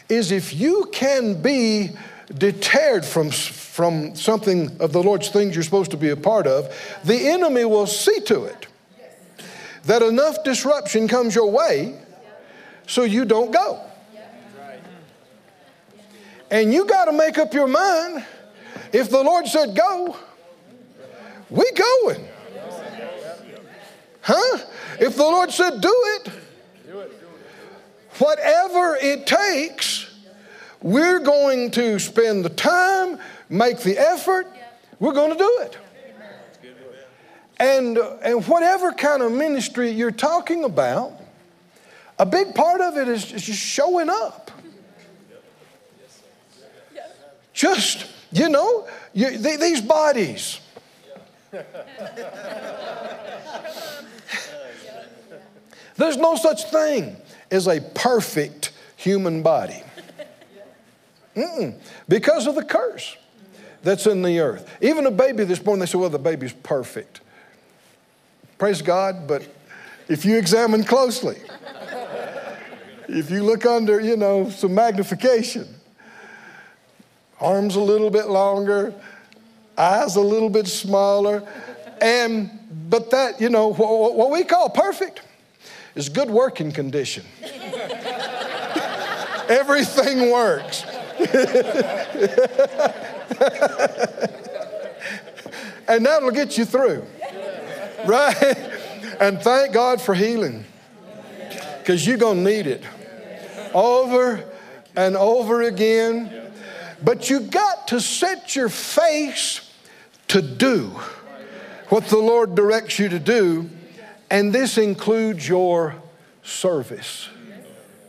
is 0.10 0.32
if 0.32 0.54
you 0.54 0.90
can 0.92 1.42
be 1.42 1.92
deterred 2.38 3.06
from, 3.06 3.30
from 3.30 4.16
something 4.16 4.76
of 4.82 4.92
the 4.92 5.02
Lord's 5.02 5.30
things 5.30 5.56
you're 5.56 5.64
supposed 5.64 5.92
to 5.92 5.98
be 5.98 6.10
a 6.10 6.18
part 6.18 6.48
of, 6.48 6.74
the 7.04 7.30
enemy 7.30 7.66
will 7.66 7.88
see 7.88 8.20
to 8.22 8.46
it 8.46 8.68
that 9.86 10.02
enough 10.02 10.44
disruption 10.44 11.08
comes 11.08 11.34
your 11.34 11.50
way 11.52 12.00
so 12.88 13.04
you 13.04 13.24
don't 13.26 13.52
go. 13.52 13.89
And 16.52 16.74
you 16.74 16.86
got 16.86 17.06
to 17.06 17.12
make 17.12 17.38
up 17.38 17.54
your 17.54 17.68
mind 17.68 18.26
if 18.92 19.10
the 19.10 19.22
Lord 19.22 19.48
said 19.48 19.76
go, 19.76 20.18
we 21.50 21.72
going. 21.72 22.28
Huh? 24.22 24.58
If 25.00 25.16
the 25.16 25.24
Lord 25.24 25.52
said 25.52 25.82
do 25.82 25.94
it, 25.94 26.32
whatever 28.18 28.98
it 29.02 29.26
takes, 29.26 30.14
we're 30.82 31.20
going 31.20 31.72
to 31.72 32.00
spend 32.00 32.46
the 32.46 32.50
time, 32.50 33.20
make 33.50 33.80
the 33.80 33.98
effort, 33.98 34.48
we're 35.00 35.14
going 35.14 35.32
to 35.32 35.38
do 35.38 35.58
it. 35.62 35.78
And, 37.58 37.98
and 37.98 38.48
whatever 38.48 38.94
kind 38.94 39.22
of 39.22 39.32
ministry 39.32 39.90
you're 39.90 40.12
talking 40.12 40.64
about, 40.64 41.14
a 42.18 42.26
big 42.26 42.56
part 42.56 42.82
of 42.82 42.98
it 42.98 43.08
is 43.08 43.26
just 43.26 43.60
showing 43.60 44.10
up. 44.10 44.52
Just, 47.60 48.06
you 48.32 48.48
know, 48.48 48.88
you, 49.12 49.38
these 49.38 49.82
bodies. 49.82 50.62
There's 55.98 56.16
no 56.16 56.38
such 56.38 56.64
thing 56.72 57.18
as 57.52 57.68
a 57.68 57.82
perfect 57.82 58.72
human 58.96 59.44
body. 59.44 59.84
Mm-mm. 61.36 61.78
Because 62.08 62.48
of 62.48 62.56
the 62.56 62.64
curse 62.64 63.18
that's 63.84 64.08
in 64.08 64.22
the 64.22 64.40
earth. 64.40 64.78
Even 64.80 65.06
a 65.06 65.12
baby 65.12 65.44
this 65.44 65.62
morning, 65.66 65.82
they 65.82 65.86
say, 65.86 65.98
well, 65.98 66.10
the 66.10 66.18
baby's 66.18 66.54
perfect. 66.54 67.20
Praise 68.58 68.82
God, 68.82 69.28
but 69.28 69.46
if 70.08 70.24
you 70.24 70.38
examine 70.38 70.86
closely, 70.86 71.36
if 73.10 73.30
you 73.30 73.44
look 73.44 73.66
under, 73.66 74.00
you 74.00 74.16
know, 74.16 74.50
some 74.50 74.74
magnification, 74.74 75.68
arms 77.40 77.76
a 77.76 77.82
little 77.82 78.10
bit 78.10 78.28
longer, 78.28 78.94
eyes 79.78 80.16
a 80.16 80.22
little 80.22 80.50
bit 80.50 80.68
smaller, 80.68 81.48
and 82.02 82.50
but 82.90 83.12
that, 83.12 83.40
you 83.40 83.50
know, 83.50 83.74
what, 83.74 84.16
what 84.16 84.32
we 84.32 84.44
call 84.44 84.70
perfect 84.70 85.22
is 85.96 86.10
good 86.10 86.30
working 86.30 86.72
condition. 86.72 87.26
Everything 89.50 90.32
works. 90.32 90.84
and 95.88 96.06
that'll 96.06 96.32
get 96.32 96.58
you 96.58 96.66
through. 96.66 97.04
Right? 98.06 98.58
And 99.20 99.40
thank 99.42 99.74
God 99.74 100.00
for 100.00 100.14
healing. 100.14 100.66
Because 101.80 102.06
you're 102.08 102.18
going 102.18 102.44
to 102.44 102.50
need 102.50 102.68
it 102.68 102.84
over 103.74 104.44
and 104.96 105.18
over 105.18 105.64
again. 105.64 106.39
But 107.04 107.30
you 107.30 107.42
got 107.42 107.88
to 107.90 108.02
set 108.02 108.56
your 108.56 108.70
face 108.70 109.70
to 110.30 110.42
do 110.42 110.92
what 111.90 112.06
the 112.06 112.18
Lord 112.18 112.56
directs 112.56 113.00
you 113.00 113.10
to 113.10 113.20
do, 113.20 113.70
and 114.30 114.54
this 114.54 114.78
includes 114.78 115.48
your 115.48 115.96
service 116.44 117.30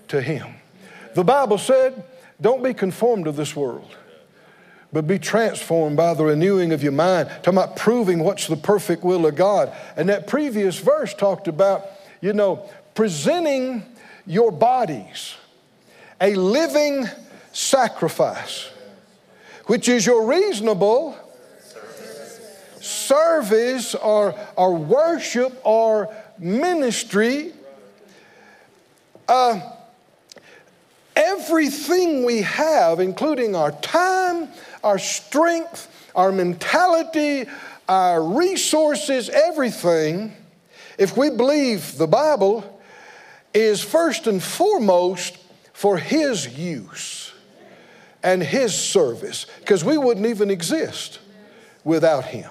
to 0.08 0.20
Him. 0.20 0.54
The 1.14 1.24
Bible 1.24 1.58
said, 1.58 2.04
Don't 2.40 2.62
be 2.62 2.74
conformed 2.74 3.24
to 3.24 3.32
this 3.32 3.56
world, 3.56 3.96
but 4.92 5.06
be 5.06 5.18
transformed 5.18 5.96
by 5.96 6.14
the 6.14 6.24
renewing 6.24 6.72
of 6.72 6.82
your 6.82 6.92
mind. 6.92 7.28
Talking 7.28 7.54
about 7.54 7.76
proving 7.76 8.18
what's 8.20 8.46
the 8.48 8.56
perfect 8.56 9.02
will 9.02 9.26
of 9.26 9.36
God. 9.36 9.72
And 9.96 10.08
that 10.08 10.26
previous 10.26 10.78
verse 10.78 11.14
talked 11.14 11.48
about, 11.48 11.86
you 12.20 12.32
know, 12.32 12.68
presenting 12.94 13.84
your 14.26 14.50
bodies 14.50 15.36
a 16.20 16.34
living 16.34 17.08
sacrifice, 17.52 18.69
which 19.66 19.88
is 19.88 20.06
your 20.06 20.26
reasonable 20.26 21.16
service 22.80 23.94
or, 23.94 24.34
or 24.56 24.74
worship 24.76 25.60
or 25.64 26.14
ministry. 26.38 27.52
Uh, 29.28 29.60
everything 31.14 32.24
we 32.24 32.42
have, 32.42 33.00
including 33.00 33.54
our 33.54 33.72
time, 33.72 34.48
our 34.82 34.98
strength, 34.98 35.88
our 36.14 36.32
mentality, 36.32 37.46
our 37.88 38.22
resources, 38.22 39.28
everything, 39.28 40.34
if 40.98 41.16
we 41.16 41.30
believe 41.30 41.98
the 41.98 42.06
Bible, 42.06 42.80
is 43.52 43.82
first 43.82 44.26
and 44.26 44.42
foremost 44.42 45.36
for 45.72 45.98
His 45.98 46.56
use 46.56 47.19
and 48.22 48.42
His 48.42 48.74
service, 48.74 49.46
because 49.60 49.84
we 49.84 49.96
wouldn't 49.98 50.26
even 50.26 50.50
exist 50.50 51.18
without 51.84 52.24
Him. 52.24 52.50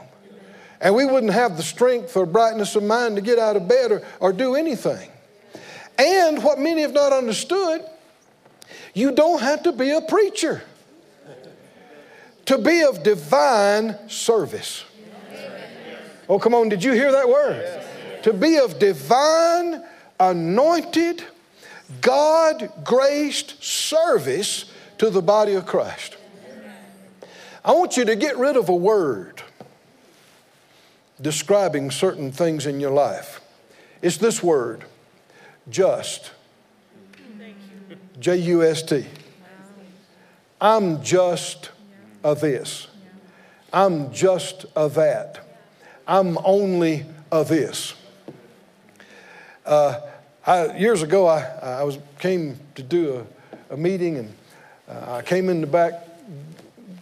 And 0.81 0.95
we 0.95 1.05
wouldn't 1.05 1.33
have 1.33 1.57
the 1.57 1.63
strength 1.63 2.15
or 2.15 2.25
brightness 2.25 2.75
of 2.75 2.83
mind 2.83 3.17
to 3.17 3.21
get 3.21 3.37
out 3.37 3.55
of 3.55 3.67
bed 3.67 3.91
or, 3.91 4.01
or 4.19 4.31
do 4.31 4.55
anything. 4.55 5.09
And 5.97 6.41
what 6.41 6.57
many 6.57 6.81
have 6.81 6.93
not 6.93 7.11
understood, 7.11 7.83
you 8.93 9.11
don't 9.11 9.41
have 9.41 9.63
to 9.63 9.73
be 9.73 9.91
a 9.91 10.01
preacher 10.01 10.61
to 12.45 12.57
be 12.57 12.81
of 12.81 13.03
divine 13.03 13.95
service. 14.09 14.83
Oh, 16.27 16.39
come 16.39 16.55
on, 16.55 16.69
did 16.69 16.83
you 16.83 16.93
hear 16.93 17.11
that 17.11 17.29
word? 17.29 17.83
To 18.23 18.33
be 18.33 18.57
of 18.57 18.79
divine, 18.79 19.83
anointed, 20.19 21.23
God 22.01 22.71
graced 22.83 23.63
service 23.63 24.65
to 24.99 25.09
the 25.09 25.21
body 25.21 25.55
of 25.55 25.65
Christ. 25.65 26.15
I 27.65 27.73
want 27.73 27.97
you 27.97 28.05
to 28.05 28.15
get 28.15 28.37
rid 28.37 28.55
of 28.55 28.69
a 28.69 28.75
word 28.75 29.41
describing 31.19 31.91
certain 31.91 32.31
things 32.31 32.65
in 32.65 32.79
your 32.79 32.91
life. 32.91 33.41
It's 34.01 34.17
this 34.17 34.41
word 34.41 34.85
just. 35.69 36.31
J 38.19 38.37
U 38.37 38.63
S 38.63 38.83
T. 38.83 39.05
I'm 40.61 41.01
just 41.03 41.71
a 42.23 42.35
this. 42.35 42.87
I'm 43.71 44.13
just 44.13 44.65
a 44.75 44.89
that. 44.89 45.39
I'm 46.07 46.37
only 46.43 47.05
a 47.31 47.43
this. 47.43 47.93
Uh, 49.65 50.01
I, 50.45 50.75
years 50.77 51.01
ago, 51.03 51.27
I, 51.27 51.41
I 51.61 51.83
was, 51.83 51.99
came 52.17 52.59
to 52.75 52.83
do 52.83 53.25
a, 53.69 53.73
a 53.73 53.77
meeting, 53.77 54.17
and 54.17 54.33
uh, 54.89 55.17
I 55.17 55.21
came 55.21 55.49
in 55.49 55.61
the 55.61 55.67
back 55.67 55.93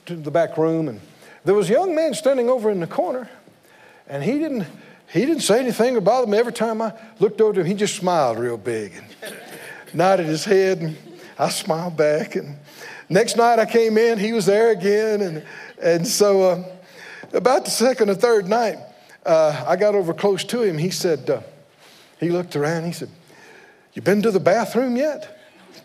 to 0.07 0.15
the 0.15 0.31
back 0.31 0.57
room, 0.57 0.89
and 0.89 0.99
there 1.45 1.55
was 1.55 1.69
a 1.69 1.73
young 1.73 1.95
man 1.95 2.13
standing 2.13 2.49
over 2.49 2.69
in 2.69 2.79
the 2.79 2.87
corner, 2.87 3.29
and 4.07 4.23
he 4.23 4.39
didn't 4.39 4.65
he 5.13 5.25
didn't 5.25 5.41
say 5.41 5.59
anything 5.59 5.95
or 5.95 6.01
bother 6.01 6.27
me. 6.27 6.37
Every 6.37 6.51
time 6.51 6.81
I 6.81 6.93
looked 7.19 7.39
over 7.39 7.53
to 7.53 7.61
him, 7.61 7.65
he 7.65 7.73
just 7.73 7.95
smiled 7.95 8.39
real 8.39 8.57
big 8.57 8.93
and 8.93 9.33
nodded 9.93 10.25
his 10.25 10.43
head, 10.43 10.79
and 10.79 10.97
I 11.39 11.47
smiled 11.49 11.95
back. 11.95 12.35
And 12.35 12.57
next 13.07 13.37
night 13.37 13.57
I 13.57 13.65
came 13.65 13.97
in, 13.97 14.19
he 14.19 14.33
was 14.33 14.45
there 14.45 14.71
again, 14.71 15.21
and 15.21 15.43
and 15.81 16.05
so 16.05 16.41
uh, 16.41 16.63
about 17.31 17.63
the 17.63 17.71
second 17.71 18.09
or 18.09 18.15
third 18.15 18.49
night, 18.49 18.79
uh, 19.25 19.63
I 19.65 19.77
got 19.77 19.95
over 19.95 20.13
close 20.13 20.43
to 20.45 20.61
him. 20.61 20.77
He 20.77 20.89
said, 20.89 21.29
uh, 21.29 21.41
he 22.19 22.31
looked 22.31 22.57
around. 22.57 22.83
He 22.83 22.91
said, 22.91 23.09
"You 23.93 24.01
been 24.01 24.21
to 24.23 24.31
the 24.31 24.41
bathroom 24.41 24.97
yet?" 24.97 25.33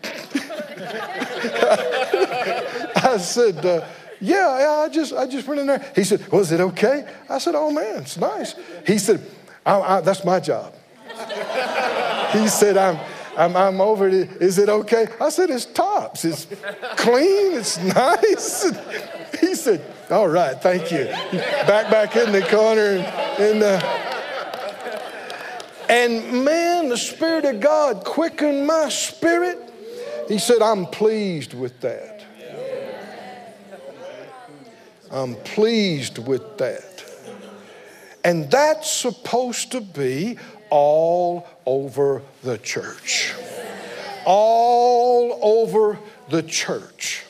I 2.95 3.17
said. 3.19 3.65
Uh, 3.65 3.85
yeah, 4.23 4.59
yeah, 4.59 4.71
I 4.83 4.87
just, 4.87 5.11
I 5.11 5.27
just 5.27 5.45
went 5.45 5.59
in 5.59 5.67
there. 5.67 5.85
He 5.93 6.05
said, 6.05 6.25
Was 6.31 6.53
it 6.53 6.61
okay? 6.61 7.05
I 7.29 7.39
said, 7.39 7.55
Oh 7.55 7.69
man, 7.69 8.03
it's 8.03 8.15
nice. 8.15 8.55
He 8.87 8.97
said, 8.97 9.21
I, 9.65 9.81
I, 9.81 10.01
That's 10.01 10.23
my 10.23 10.39
job. 10.39 10.73
he 12.31 12.47
said, 12.47 12.77
I'm, 12.77 12.97
I'm, 13.37 13.57
I'm 13.57 13.81
over 13.81 14.07
it. 14.07 14.41
Is 14.41 14.59
it 14.59 14.69
okay? 14.69 15.07
I 15.19 15.27
said, 15.27 15.49
It's 15.49 15.65
tops. 15.65 16.23
It's 16.23 16.47
clean. 16.95 17.57
It's 17.57 17.77
nice. 17.95 18.71
he 19.41 19.55
said, 19.55 19.83
All 20.09 20.29
right, 20.29 20.55
thank 20.61 20.89
you. 20.89 21.03
Back, 21.67 21.91
back 21.91 22.15
in 22.15 22.31
the 22.31 22.43
corner. 22.43 22.99
And, 23.39 23.61
uh, 23.61 23.81
and 25.89 26.45
man, 26.45 26.87
the 26.87 26.97
Spirit 26.97 27.43
of 27.43 27.59
God 27.59 28.05
quickened 28.05 28.65
my 28.65 28.87
spirit. 28.87 29.72
He 30.27 30.37
said, 30.39 30.61
I'm 30.61 30.85
pleased 30.85 31.53
with 31.53 31.79
that. 31.81 32.23
I'm 35.11 35.35
pleased 35.35 36.17
with 36.17 36.57
that. 36.57 37.05
And 38.23 38.49
that's 38.49 38.89
supposed 38.89 39.71
to 39.73 39.81
be 39.81 40.37
all 40.69 41.47
over 41.65 42.21
the 42.41 42.57
church. 42.57 43.33
All 44.25 45.39
over 45.41 45.99
the 46.29 46.41
church 46.41 47.23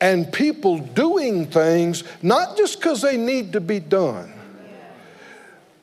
and 0.00 0.30
people 0.32 0.78
doing 0.78 1.46
things 1.46 2.04
not 2.22 2.56
just 2.56 2.78
because 2.78 3.02
they 3.02 3.16
need 3.16 3.52
to 3.52 3.60
be 3.60 3.80
done, 3.80 4.32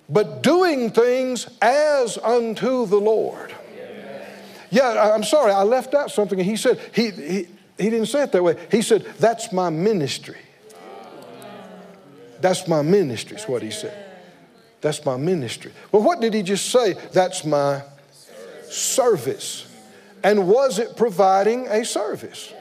but 0.10 0.44
doing 0.44 0.92
things 0.92 1.48
as 1.62 2.18
unto 2.20 2.86
the 2.86 3.00
Lord. 3.00 3.54
Yeah, 4.74 5.14
I'm 5.14 5.24
sorry, 5.24 5.52
I 5.52 5.62
left 5.62 5.94
out 5.94 6.10
something. 6.10 6.40
And 6.40 6.50
He 6.50 6.56
said, 6.56 6.80
he, 6.96 7.12
he, 7.12 7.48
he 7.78 7.90
didn't 7.92 8.08
say 8.08 8.24
it 8.24 8.32
that 8.32 8.44
way. 8.44 8.58
He 8.72 8.82
said, 8.82 9.04
That's 9.20 9.54
my 9.54 9.70
ministry. 9.70 10.40
That's 12.42 12.68
my 12.68 12.82
ministry, 12.82 13.38
is 13.38 13.48
what 13.48 13.62
he 13.62 13.72
said. 13.72 13.96
That's 14.82 15.06
my 15.06 15.16
ministry. 15.16 15.72
Well, 15.92 16.02
what 16.02 16.20
did 16.20 16.34
he 16.34 16.42
just 16.42 16.72
say? 16.72 16.94
That's 17.14 17.46
my 17.46 17.84
service. 18.64 19.72
And 20.24 20.48
was 20.48 20.80
it 20.80 20.98
providing 20.98 21.68
a 21.68 21.86
service? 21.86 22.52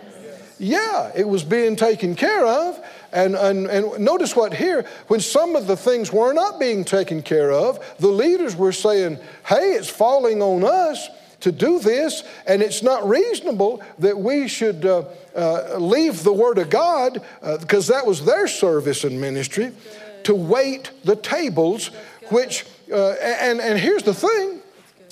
Yeah, 0.59 1.11
it 1.17 1.27
was 1.27 1.43
being 1.43 1.75
taken 1.75 2.15
care 2.15 2.47
of. 2.47 2.79
And, 3.13 3.35
and, 3.35 3.67
and 3.67 3.99
notice 3.99 4.37
what 4.37 4.55
here, 4.55 4.87
when 5.09 5.19
some 5.19 5.57
of 5.57 5.67
the 5.67 5.77
things 5.77 6.13
were 6.13 6.33
not 6.33 6.61
being 6.61 6.85
taken 6.85 7.23
care 7.23 7.51
of, 7.51 7.81
the 7.99 8.09
leaders 8.09 8.55
were 8.55 8.73
saying, 8.73 9.19
hey, 9.47 9.73
it's 9.73 9.91
falling 9.91 10.43
on 10.43 10.63
us 10.63 11.09
to 11.43 11.53
do 11.53 11.79
this, 11.79 12.25
and 12.47 12.63
it's 12.63 12.83
not 12.83 13.07
reasonable 13.09 13.83
that 13.99 14.19
we 14.19 14.49
should 14.49 14.87
uh, 14.87 15.05
uh, 15.37 15.77
leave 15.77 16.23
the 16.23 16.33
Word 16.33 16.59
of 16.59 16.71
God, 16.71 17.21
because 17.61 17.91
uh, 17.91 17.95
that 17.95 18.07
was 18.07 18.25
their 18.25 18.49
service 18.49 19.05
and 19.05 19.21
ministry, 19.21 19.73
to 20.23 20.35
wait 20.35 20.93
the 21.05 21.17
tables, 21.17 21.89
which, 22.31 22.65
uh, 22.93 23.11
and, 23.21 23.61
and 23.61 23.79
here's 23.79 24.05
the 24.05 24.15
thing 24.15 24.61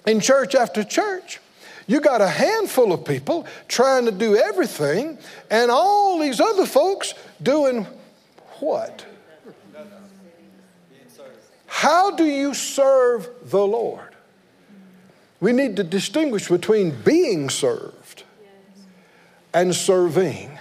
in 0.07 0.21
church 0.21 0.55
after 0.55 0.85
church, 0.85 1.40
you 1.87 2.01
got 2.01 2.21
a 2.21 2.29
handful 2.29 2.93
of 2.93 3.05
people 3.05 3.47
trying 3.66 4.05
to 4.05 4.12
do 4.12 4.37
everything, 4.37 5.19
and 5.51 5.71
all 5.71 6.19
these 6.21 6.40
other 6.40 6.64
folks 6.64 7.14
doing 7.43 7.87
what? 8.61 9.05
How 11.66 12.11
do 12.11 12.25
you 12.25 12.55
serve 12.55 13.29
the 13.45 13.66
Lord? 13.66 14.10
We 15.40 15.53
need 15.53 15.76
to 15.76 15.85
distinguish 15.85 16.48
between 16.48 17.00
being 17.03 17.48
served 17.48 18.24
and 19.55 19.74
serving. 19.74 20.59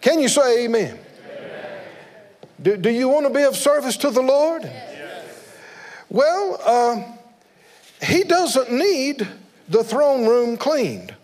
Can 0.00 0.20
you 0.20 0.28
say 0.28 0.64
amen? 0.64 0.98
Do, 2.60 2.76
do 2.76 2.90
you 2.90 3.08
want 3.08 3.26
to 3.26 3.32
be 3.32 3.42
of 3.42 3.56
service 3.56 3.96
to 3.98 4.10
the 4.10 4.22
Lord? 4.22 4.70
Well, 6.08 6.60
uh, 6.64 7.02
He 8.06 8.22
doesn't 8.22 8.70
need 8.70 9.26
the 9.68 9.82
throne 9.82 10.26
room 10.26 10.56
cleaned. 10.56 11.14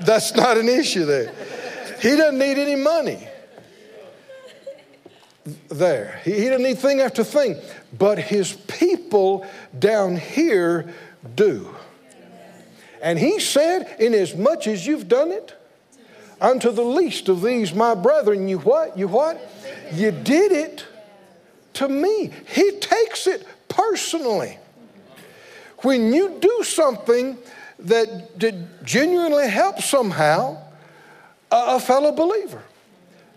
That's 0.00 0.34
not 0.34 0.56
an 0.56 0.68
issue 0.68 1.04
there. 1.04 1.34
He 2.00 2.16
doesn't 2.16 2.38
need 2.38 2.56
any 2.56 2.76
money 2.76 3.29
there. 5.68 6.20
He, 6.24 6.32
he 6.32 6.44
doesn't 6.46 6.62
need 6.62 6.78
thing 6.78 7.00
after 7.00 7.24
thing. 7.24 7.56
But 7.96 8.18
his 8.18 8.52
people 8.52 9.46
down 9.78 10.16
here 10.16 10.92
do. 11.34 11.74
And 13.02 13.18
he 13.18 13.40
said, 13.40 13.96
Inasmuch 13.98 14.66
as 14.66 14.86
you've 14.86 15.08
done 15.08 15.32
it, 15.32 15.54
unto 16.40 16.70
the 16.70 16.84
least 16.84 17.28
of 17.28 17.42
these 17.42 17.74
my 17.74 17.94
brethren, 17.94 18.48
you 18.48 18.58
what? 18.58 18.96
You 18.96 19.08
what? 19.08 19.40
You 19.92 20.10
did 20.10 20.52
it 20.52 20.86
to 21.74 21.88
me. 21.88 22.30
He 22.48 22.72
takes 22.72 23.26
it 23.26 23.46
personally. 23.68 24.58
When 25.78 26.12
you 26.12 26.38
do 26.40 26.62
something 26.62 27.38
that, 27.78 28.38
that 28.38 28.84
genuinely 28.84 29.48
helps 29.48 29.86
somehow 29.86 30.58
a, 31.50 31.76
a 31.76 31.80
fellow 31.80 32.12
believer, 32.12 32.62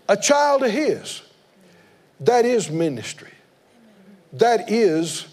a 0.08 0.16
child 0.16 0.62
of 0.62 0.70
his, 0.70 1.22
that 2.20 2.44
is 2.44 2.70
ministry. 2.70 3.30
That 4.34 4.70
is 4.70 5.26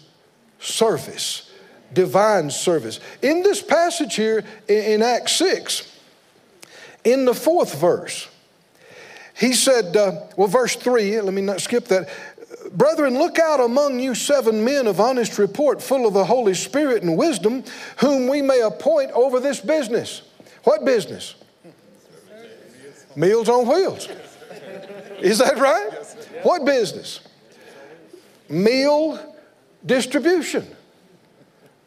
service, 0.60 1.50
divine 1.92 2.50
service. 2.50 3.00
In 3.20 3.42
this 3.42 3.62
passage 3.62 4.14
here 4.14 4.44
in, 4.68 5.02
Acts 5.02 5.32
6, 5.32 5.98
in 7.04 7.24
the 7.24 7.34
fourth 7.34 7.78
verse, 7.80 8.28
he 9.34 9.54
said, 9.54 9.96
uh, 9.96 10.26
well, 10.36 10.46
verse 10.46 10.76
3, 10.76 11.20
let 11.20 11.34
me 11.34 11.42
not 11.42 11.60
skip 11.60 11.86
that. 11.86 12.08
Brethren, 12.72 13.18
look 13.18 13.38
out 13.38 13.60
among 13.60 13.98
you 13.98 14.14
seven 14.14 14.64
men 14.64 14.86
of 14.86 15.00
honest 15.00 15.38
report, 15.38 15.82
full 15.82 16.06
of 16.06 16.14
the 16.14 16.24
Holy 16.24 16.54
Spirit 16.54 17.02
and 17.02 17.16
wisdom, 17.18 17.64
whom 17.98 18.28
we 18.28 18.40
may 18.40 18.60
appoint 18.60 19.10
over 19.12 19.40
this 19.40 19.58
business. 19.58 20.22
What 20.64 20.84
business? 20.84 21.34
Meals 23.16 23.48
on 23.48 23.66
wheels. 23.66 24.08
Is 25.20 25.38
that 25.38 25.58
right? 25.58 26.01
What 26.42 26.64
business? 26.64 27.20
Meal 28.48 29.34
distribution. 29.84 30.66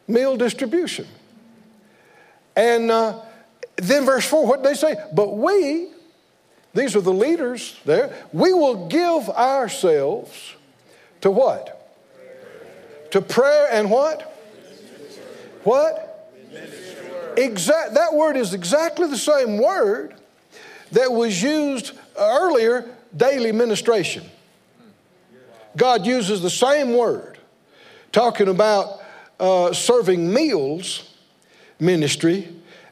Meal 0.08 0.36
distribution. 0.36 1.06
And 2.54 2.90
uh, 2.90 3.20
then 3.76 4.04
verse 4.06 4.26
4, 4.26 4.46
what 4.46 4.62
they 4.62 4.74
say? 4.74 4.96
But 5.12 5.36
we, 5.36 5.88
these 6.74 6.96
are 6.96 7.00
the 7.00 7.12
leaders 7.12 7.78
there, 7.84 8.14
we 8.32 8.52
will 8.52 8.88
give 8.88 9.28
ourselves 9.30 10.54
to 11.20 11.30
what? 11.30 11.72
To 13.10 13.20
prayer 13.20 13.68
and 13.70 13.90
what? 13.90 14.32
What? 15.64 16.32
Exact, 17.36 17.94
that 17.94 18.14
word 18.14 18.36
is 18.36 18.54
exactly 18.54 19.08
the 19.08 19.18
same 19.18 19.58
word 19.58 20.14
that 20.92 21.12
was 21.12 21.42
used 21.42 21.92
earlier, 22.18 22.88
daily 23.14 23.52
ministration. 23.52 24.24
God 25.76 26.06
uses 26.06 26.40
the 26.42 26.50
same 26.50 26.94
word 26.94 27.38
talking 28.12 28.48
about 28.48 29.02
uh, 29.38 29.72
serving 29.72 30.32
meals 30.32 31.12
ministry 31.78 32.48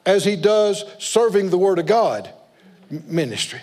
as 0.07 0.25
he 0.25 0.37
does 0.37 0.85
serving 0.99 1.51
the 1.51 1.59
Word 1.59 1.79
of 1.79 1.87
God 1.87 2.31
ministry. 2.91 3.61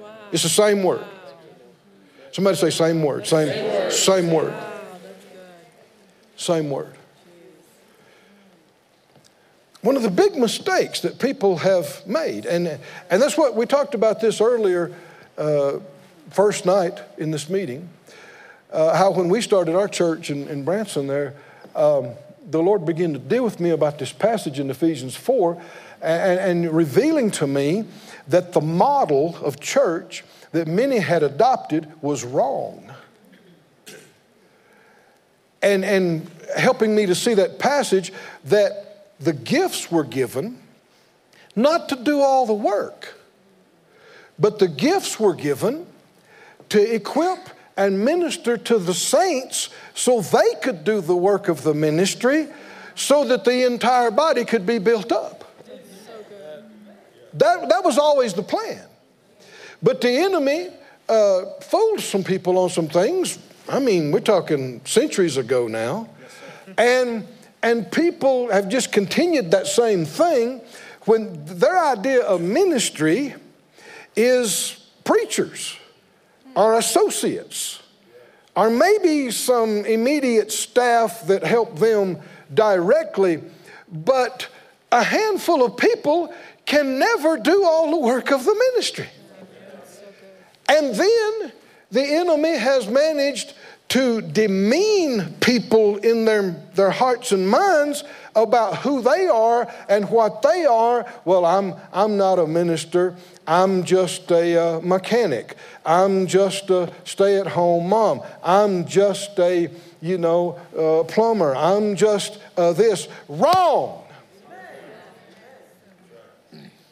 Wow. 0.00 0.14
It's 0.32 0.42
the 0.42 0.48
same 0.48 0.82
word. 0.82 1.04
Somebody 2.32 2.56
say 2.56 2.70
same 2.70 3.02
word. 3.02 3.26
Same, 3.26 3.48
same 3.48 3.52
word. 3.52 3.90
Same 3.90 4.30
word. 4.30 4.52
Wow, 4.52 4.80
same 6.36 6.70
word. 6.70 6.94
One 9.82 9.96
of 9.96 10.02
the 10.02 10.10
big 10.10 10.36
mistakes 10.36 11.00
that 11.00 11.18
people 11.18 11.58
have 11.58 12.06
made, 12.06 12.46
and, 12.46 12.78
and 13.10 13.22
that's 13.22 13.36
what 13.36 13.56
we 13.56 13.66
talked 13.66 13.94
about 13.94 14.20
this 14.20 14.40
earlier, 14.40 14.94
uh, 15.36 15.78
first 16.30 16.64
night 16.64 17.00
in 17.18 17.32
this 17.32 17.50
meeting, 17.50 17.88
uh, 18.72 18.96
how 18.96 19.10
when 19.10 19.28
we 19.28 19.40
started 19.40 19.74
our 19.74 19.88
church 19.88 20.30
in, 20.30 20.48
in 20.48 20.64
Branson 20.64 21.06
there, 21.06 21.34
um, 21.74 22.10
the 22.50 22.62
Lord 22.62 22.84
began 22.84 23.12
to 23.12 23.18
deal 23.18 23.44
with 23.44 23.60
me 23.60 23.70
about 23.70 23.98
this 23.98 24.12
passage 24.12 24.58
in 24.58 24.70
Ephesians 24.70 25.14
4 25.14 25.60
and, 26.00 26.40
and 26.40 26.76
revealing 26.76 27.30
to 27.32 27.46
me 27.46 27.84
that 28.28 28.52
the 28.52 28.60
model 28.60 29.36
of 29.42 29.60
church 29.60 30.24
that 30.52 30.66
many 30.66 30.98
had 30.98 31.22
adopted 31.22 31.90
was 32.02 32.24
wrong. 32.24 32.92
And, 35.62 35.84
and 35.84 36.28
helping 36.56 36.94
me 36.94 37.06
to 37.06 37.14
see 37.14 37.34
that 37.34 37.58
passage 37.58 38.12
that 38.44 39.14
the 39.20 39.32
gifts 39.32 39.92
were 39.92 40.04
given 40.04 40.58
not 41.54 41.88
to 41.90 41.96
do 41.96 42.20
all 42.20 42.46
the 42.46 42.54
work, 42.54 43.14
but 44.38 44.58
the 44.58 44.66
gifts 44.66 45.20
were 45.20 45.34
given 45.34 45.86
to 46.70 46.94
equip 46.94 47.38
and 47.76 48.04
minister 48.04 48.56
to 48.56 48.78
the 48.78 48.94
saints 48.94 49.70
so 49.94 50.20
they 50.20 50.54
could 50.62 50.84
do 50.84 51.00
the 51.00 51.16
work 51.16 51.48
of 51.48 51.62
the 51.62 51.74
ministry 51.74 52.48
so 52.94 53.24
that 53.24 53.44
the 53.44 53.64
entire 53.64 54.10
body 54.10 54.44
could 54.44 54.66
be 54.66 54.78
built 54.78 55.12
up. 55.12 55.38
That, 57.34 57.68
that 57.70 57.82
was 57.82 57.96
always 57.96 58.34
the 58.34 58.42
plan. 58.42 58.84
But 59.82 60.00
the 60.02 60.10
enemy 60.10 60.68
uh, 61.08 61.44
fooled 61.60 62.00
some 62.00 62.22
people 62.22 62.58
on 62.58 62.68
some 62.68 62.88
things. 62.88 63.38
I 63.68 63.78
mean, 63.78 64.12
we're 64.12 64.20
talking 64.20 64.82
centuries 64.84 65.38
ago 65.38 65.66
now. 65.66 66.10
And, 66.76 67.26
and 67.62 67.90
people 67.90 68.50
have 68.52 68.68
just 68.68 68.92
continued 68.92 69.50
that 69.52 69.66
same 69.66 70.04
thing 70.04 70.60
when 71.06 71.44
their 71.46 71.84
idea 71.84 72.22
of 72.22 72.42
ministry 72.42 73.34
is 74.14 74.86
preachers 75.04 75.76
or 76.54 76.78
associates 76.78 77.82
or 78.54 78.68
maybe 78.68 79.30
some 79.30 79.84
immediate 79.86 80.52
staff 80.52 81.26
that 81.26 81.42
help 81.42 81.78
them 81.78 82.18
directly, 82.52 83.42
but 83.90 84.48
a 84.90 85.02
handful 85.02 85.64
of 85.64 85.76
people 85.76 86.32
can 86.66 86.98
never 86.98 87.38
do 87.38 87.64
all 87.64 87.90
the 87.90 87.96
work 87.96 88.30
of 88.30 88.44
the 88.44 88.54
ministry. 88.54 89.08
And 90.68 90.94
then 90.94 91.52
the 91.90 92.02
enemy 92.02 92.56
has 92.56 92.86
managed 92.86 93.54
to 93.88 94.22
demean 94.22 95.34
people 95.40 95.96
in 95.98 96.24
their, 96.24 96.52
their 96.74 96.90
hearts 96.90 97.32
and 97.32 97.48
minds 97.48 98.04
about 98.34 98.78
who 98.78 99.02
they 99.02 99.28
are 99.28 99.72
and 99.88 100.08
what 100.08 100.42
they 100.42 100.64
are. 100.64 101.06
Well, 101.24 101.44
I'm, 101.44 101.74
I'm 101.92 102.16
not 102.16 102.38
a 102.38 102.46
minister. 102.46 103.14
I'm 103.46 103.84
just 103.84 104.30
a 104.30 104.56
uh, 104.56 104.80
mechanic. 104.80 105.56
I'm 105.84 106.26
just 106.26 106.70
a 106.70 106.92
stay 107.04 107.38
at 107.38 107.46
home 107.46 107.88
mom. 107.88 108.22
I'm 108.42 108.86
just 108.86 109.38
a, 109.38 109.68
you 110.00 110.18
know, 110.18 110.58
uh, 110.76 111.04
plumber. 111.04 111.54
I'm 111.54 111.96
just 111.96 112.38
uh, 112.56 112.72
this. 112.72 113.08
Wrong. 113.28 114.04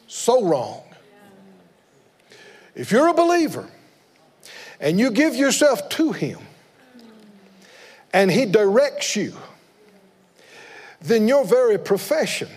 So 0.07 0.45
wrong. 0.45 0.83
If 2.75 2.91
you're 2.91 3.07
a 3.07 3.13
believer 3.13 3.69
and 4.79 4.99
you 4.99 5.11
give 5.11 5.35
yourself 5.35 5.87
to 5.89 6.11
Him 6.11 6.39
and 8.13 8.29
He 8.29 8.45
directs 8.45 9.15
you, 9.15 9.33
then 11.01 11.27
your 11.27 11.45
very 11.45 11.77
profession, 11.77 12.49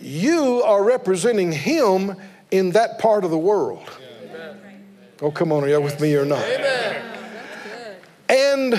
you 0.00 0.62
are 0.62 0.84
representing 0.84 1.52
Him 1.52 2.16
in 2.50 2.72
that 2.72 2.98
part 2.98 3.24
of 3.24 3.30
the 3.30 3.38
world. 3.38 3.88
Oh, 5.22 5.30
come 5.30 5.50
on, 5.50 5.64
are 5.64 5.68
you 5.68 5.80
with 5.80 6.00
me 6.00 6.14
or 6.14 6.26
not? 6.26 6.44
And 8.28 8.74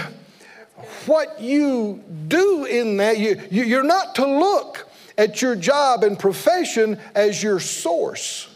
what 1.06 1.39
you 1.41 2.04
do 2.28 2.65
in 2.65 2.98
that, 2.98 3.17
you, 3.17 3.41
you, 3.50 3.80
are 3.80 3.84
not 3.84 4.15
to 4.15 4.28
look 4.28 4.89
at 5.17 5.41
your 5.41 5.56
job 5.56 6.04
and 6.04 6.20
profession 6.20 7.00
as 7.15 7.41
your 7.41 7.60
source. 7.60 8.50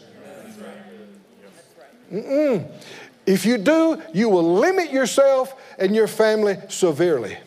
Mm-mm. 2.12 2.70
If 3.24 3.46
you 3.46 3.56
do, 3.56 4.02
you 4.12 4.28
will 4.28 4.54
limit 4.54 4.92
yourself 4.92 5.54
and 5.78 5.94
your 5.94 6.06
family 6.06 6.58
severely. 6.68 7.38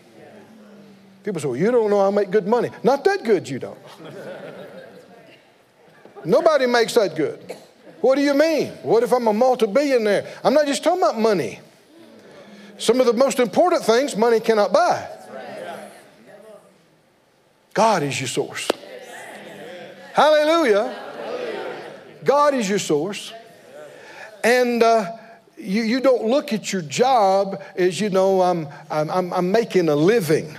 People 1.26 1.42
say, 1.42 1.48
well, 1.48 1.58
you 1.58 1.72
don't 1.72 1.90
know 1.90 2.02
how 2.02 2.08
I 2.08 2.12
make 2.12 2.30
good 2.30 2.46
money. 2.46 2.70
Not 2.84 3.04
that 3.06 3.24
good, 3.24 3.50
you 3.50 3.58
don't. 3.58 3.80
Nobody 6.24 6.68
makes 6.68 6.94
that 6.94 7.16
good. 7.16 7.58
What 8.00 8.14
do 8.14 8.22
you 8.22 8.36
mean? 8.36 8.68
What 8.84 9.02
if 9.02 9.12
I'm 9.12 9.26
a 9.26 9.34
multi 9.34 9.66
billionaire? 9.66 10.32
I'm 10.44 10.54
not 10.54 10.68
just 10.68 10.84
talking 10.84 11.02
about 11.02 11.18
money. 11.18 11.62
Some 12.78 13.00
of 13.00 13.08
the 13.08 13.14
most 13.14 13.40
important 13.40 13.84
things 13.84 14.16
money 14.16 14.40
cannot 14.40 14.72
buy. 14.72 15.10
God 17.74 18.04
is 18.04 18.22
your 18.22 18.28
source. 18.28 18.70
Hallelujah. 20.14 20.96
God 22.24 22.54
is 22.54 22.70
your 22.70 22.78
source. 22.80 23.34
And 24.44 24.84
uh, 24.84 25.12
you, 25.58 25.82
you 25.82 26.02
don't 26.02 26.26
look 26.26 26.54
at 26.54 26.72
your 26.72 26.84
job 26.84 27.64
as, 27.76 28.00
you 28.00 28.12
know, 28.12 28.44
I'm, 28.44 28.68
I'm, 28.92 29.34
I'm 29.34 29.52
making 29.52 29.90
a 29.90 29.96
living. 29.96 30.56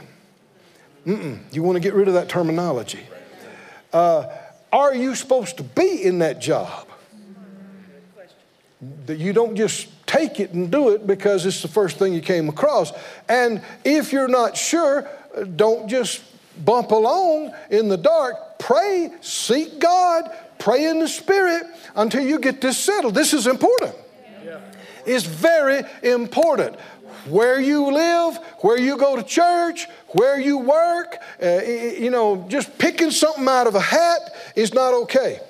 Mm-mm. 1.07 1.39
You 1.53 1.63
want 1.63 1.77
to 1.77 1.81
get 1.81 1.95
rid 1.95 2.09
of 2.09 2.15
that 2.15 2.29
terminology. 2.29 3.01
Uh, 3.93 4.27
are 4.73 4.95
you 4.95 5.15
supposed 5.15 5.57
to 5.59 5.63
be 5.63 6.03
in 6.03 6.19
that 6.19 6.41
job? 6.41 6.89
That 9.07 9.19
you 9.19 9.33
don't 9.33 9.57
just 9.57 9.89
take 10.07 10.41
it 10.41 10.53
and 10.53 10.71
do 10.71 10.91
it 10.91 11.07
because 11.07 11.47
it's 11.47 11.63
the 11.63 11.69
first 11.69 11.99
thing 11.99 12.13
you 12.13 12.21
came 12.21 12.49
across. 12.49 12.93
And 13.29 13.63
if 13.85 14.13
you're 14.13 14.29
not 14.29 14.57
sure, 14.57 15.09
don't 15.55 15.89
just 15.89 16.23
bump 16.65 16.91
along 16.91 17.55
in 17.71 17.89
the 17.89 17.97
dark. 17.97 18.59
Pray, 18.59 19.13
seek 19.21 19.79
God, 19.79 20.31
pray 20.59 20.87
in 20.87 20.99
the 20.99 21.09
Spirit 21.09 21.67
until 21.95 22.23
you 22.23 22.39
get 22.39 22.61
this 22.61 22.79
settled. 22.79 23.15
This 23.15 23.33
is 23.33 23.47
important. 23.47 23.95
It's 25.07 25.25
very 25.25 25.83
important 26.03 26.77
where 27.29 27.61
you 27.61 27.93
live, 27.93 28.37
where 28.61 28.79
you 28.79 28.97
go 28.97 29.17
to 29.17 29.23
church, 29.23 29.87
where 30.09 30.41
you 30.41 30.59
work, 30.59 31.19
uh, 31.43 31.63
you 31.63 32.11
know, 32.11 32.47
just 32.49 32.79
picking 32.79 33.11
something 33.11 33.47
out 33.49 33.67
of 33.67 33.75
a 33.75 33.81
hat 33.81 34.35
is 34.55 34.73
not 34.75 34.95
okay. 34.95 35.41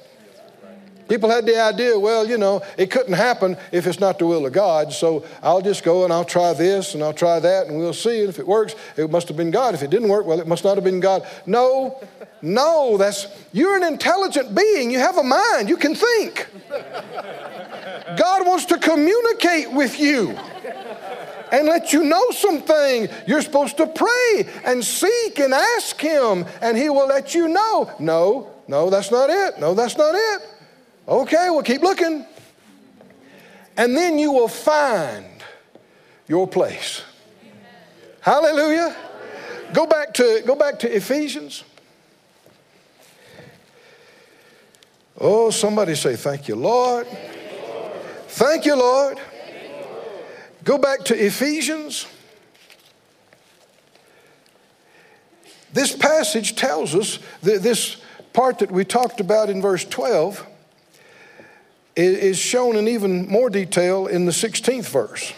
People 1.09 1.31
had 1.31 1.47
the 1.47 1.61
idea, 1.61 1.97
well, 1.97 2.27
you 2.27 2.37
know, 2.37 2.63
it 2.77 2.91
couldn't 2.91 3.13
happen 3.13 3.57
if 3.71 3.87
it's 3.87 4.01
not 4.01 4.19
the 4.19 4.27
will 4.27 4.45
of 4.45 4.53
God, 4.53 4.93
so 4.93 5.25
I'll 5.41 5.63
just 5.63 5.85
go 5.85 6.03
and 6.03 6.13
I'll 6.13 6.25
try 6.25 6.53
this 6.53 6.95
and 6.95 7.03
I'll 7.03 7.13
try 7.13 7.39
that 7.39 7.69
and 7.69 7.79
we'll 7.79 7.93
see. 7.93 8.21
And 8.21 8.29
if 8.29 8.41
it 8.41 8.47
works, 8.47 8.75
it 8.97 9.09
must 9.09 9.29
have 9.29 9.37
been 9.37 9.53
God. 9.53 9.75
If 9.75 9.85
it 9.85 9.91
didn't 9.91 10.09
work, 10.09 10.27
well, 10.27 10.41
it 10.41 10.49
must 10.49 10.65
not 10.65 10.77
have 10.77 10.83
been 10.83 10.99
God. 10.99 11.25
No, 11.47 12.03
no, 12.43 12.97
that's, 12.97 13.29
you're 13.53 13.77
an 13.77 13.85
intelligent 13.85 14.53
being. 14.55 14.91
You 14.91 14.99
have 14.99 15.17
a 15.17 15.23
mind, 15.23 15.69
you 15.69 15.77
can 15.77 15.95
think. 15.95 16.49
God 16.69 18.45
wants 18.45 18.65
to 18.67 18.79
communicate 18.79 19.71
with 19.71 20.01
you 20.01 20.37
and 21.53 21.67
let 21.67 21.93
you 21.93 22.05
know 22.05 22.31
something. 22.31 23.09
You're 23.27 23.43
supposed 23.43 23.77
to 23.79 23.87
pray 23.87 24.49
and 24.65 24.85
seek 24.85 25.39
and 25.39 25.55
ask 25.55 26.01
Him, 26.01 26.47
and 26.61 26.77
He 26.77 26.89
will 26.89 27.07
let 27.07 27.35
you 27.35 27.49
know. 27.49 27.91
No, 27.99 28.51
no, 28.69 28.91
that's 28.91 29.11
not 29.11 29.31
it. 29.31 29.59
No, 29.59 29.75
that's 29.75 29.97
not 29.97 30.15
it. 30.15 30.43
Okay, 31.09 31.51
well, 31.51 31.63
keep 31.63 31.83
looking. 31.83 32.27
And 33.77 33.97
then 33.97 34.19
you 34.19 34.33
will 34.33 34.49
find 34.49 35.27
your 36.27 36.49
place. 36.49 37.03
Hallelujah. 38.21 38.97
Go 39.73 39.87
back 39.87 40.15
to, 40.15 40.43
go 40.47 40.55
back 40.57 40.79
to 40.81 40.95
Ephesians. 40.95 41.63
Oh, 45.19 45.51
somebody 45.51 45.95
say, 45.95 46.17
Thank 46.17 46.49
you, 46.49 46.57
Lord. 46.57 47.07
Thank 48.29 48.67
you, 48.67 48.77
Lord. 48.77 49.19
Go 50.67 50.79
back 50.79 51.05
to 51.05 51.15
Ephesians. 51.15 52.09
This 55.73 55.95
passage 55.95 56.57
tells 56.57 56.93
us 56.93 57.21
that 57.43 57.63
this 57.63 57.99
part 58.33 58.59
that 58.59 58.73
we 58.73 58.85
talked 58.85 59.21
about 59.21 59.49
in 59.49 59.63
verse 59.63 59.85
12 59.85 60.45
is 61.95 62.37
shown 62.37 62.75
in 62.75 62.89
even 62.89 63.29
more 63.29 63.49
detail 63.49 64.09
in 64.09 64.27
the 64.27 64.33
16th 64.33 64.91
verse. 64.91 65.33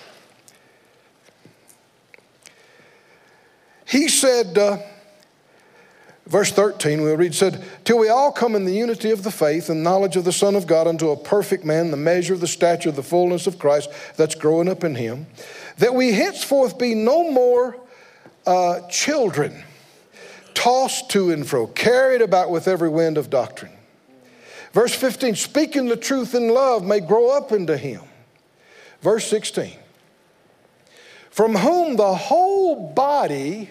He 3.84 4.08
said, 4.08 4.56
uh, 4.56 4.78
verse 6.28 6.52
13, 6.52 7.02
we'll 7.02 7.16
read, 7.16 7.34
said, 7.34 7.64
Till 7.84 7.98
we 7.98 8.08
all 8.08 8.30
come 8.30 8.54
in 8.54 8.64
the 8.64 8.74
unity 8.74 9.10
of 9.10 9.22
the 9.22 9.30
faith 9.30 9.68
and 9.68 9.82
knowledge 9.82 10.16
of 10.16 10.24
the 10.24 10.32
Son 10.32 10.54
of 10.54 10.66
God 10.66 10.86
unto 10.86 11.10
a 11.10 11.16
perfect 11.16 11.64
man, 11.64 11.90
the 11.90 11.96
measure 11.96 12.34
of 12.34 12.40
the 12.40 12.46
stature 12.46 12.90
of 12.90 12.96
the 12.96 13.02
fullness 13.02 13.46
of 13.46 13.58
Christ 13.58 13.90
that's 14.16 14.34
growing 14.34 14.68
up 14.68 14.84
in 14.84 14.94
him, 14.94 15.26
that 15.78 15.94
we 15.94 16.12
henceforth 16.12 16.78
be 16.78 16.94
no 16.94 17.30
more 17.30 17.76
uh, 18.46 18.86
children, 18.88 19.64
tossed 20.54 21.10
to 21.10 21.30
and 21.30 21.46
fro, 21.46 21.66
carried 21.66 22.22
about 22.22 22.50
with 22.50 22.68
every 22.68 22.88
wind 22.88 23.18
of 23.18 23.30
doctrine. 23.30 23.72
Verse 24.72 24.94
15, 24.94 25.34
speaking 25.34 25.86
the 25.86 25.96
truth 25.96 26.34
in 26.34 26.48
love 26.48 26.84
may 26.84 27.00
grow 27.00 27.36
up 27.36 27.52
into 27.52 27.76
him. 27.76 28.02
Verse 29.00 29.26
16, 29.28 29.72
from 31.30 31.54
whom 31.54 31.96
the 31.96 32.14
whole 32.14 32.92
body 32.92 33.70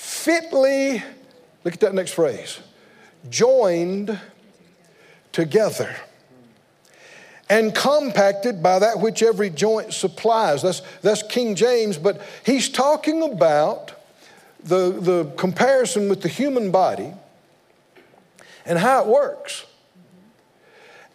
fitly, 0.00 1.02
look 1.62 1.74
at 1.74 1.80
that 1.80 1.94
next 1.94 2.12
phrase, 2.12 2.58
joined 3.28 4.18
together 5.30 5.94
and 7.50 7.74
compacted 7.74 8.62
by 8.62 8.78
that 8.78 8.98
which 8.98 9.22
every 9.22 9.50
joint 9.50 9.92
supplies. 9.92 10.62
That's, 10.62 10.80
that's 11.02 11.22
King 11.22 11.54
James, 11.54 11.98
but 11.98 12.22
he's 12.46 12.70
talking 12.70 13.22
about 13.22 13.92
the, 14.64 14.90
the 14.90 15.24
comparison 15.36 16.08
with 16.08 16.22
the 16.22 16.28
human 16.28 16.70
body 16.70 17.12
and 18.64 18.78
how 18.78 19.02
it 19.02 19.06
works. 19.06 19.66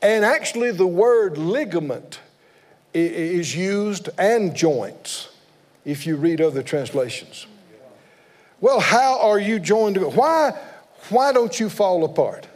And 0.02 0.24
actually, 0.24 0.72
the 0.72 0.86
word 0.86 1.40
ligament 1.40 2.20
is 2.94 3.56
used 3.56 4.10
and 4.20 4.56
joints 4.56 5.30
if 5.86 6.06
you 6.06 6.18
read 6.18 6.40
other 6.40 6.62
translations. 6.62 7.48
Well, 8.62 8.80
how 8.80 9.20
are 9.22 9.40
you 9.40 9.60
joined 9.60 9.96
together? 9.96 10.16
Why, 10.16 10.58
why 11.10 11.34
don't 11.34 11.60
you 11.60 11.70
fall 11.70 12.04
apart? 12.04 12.48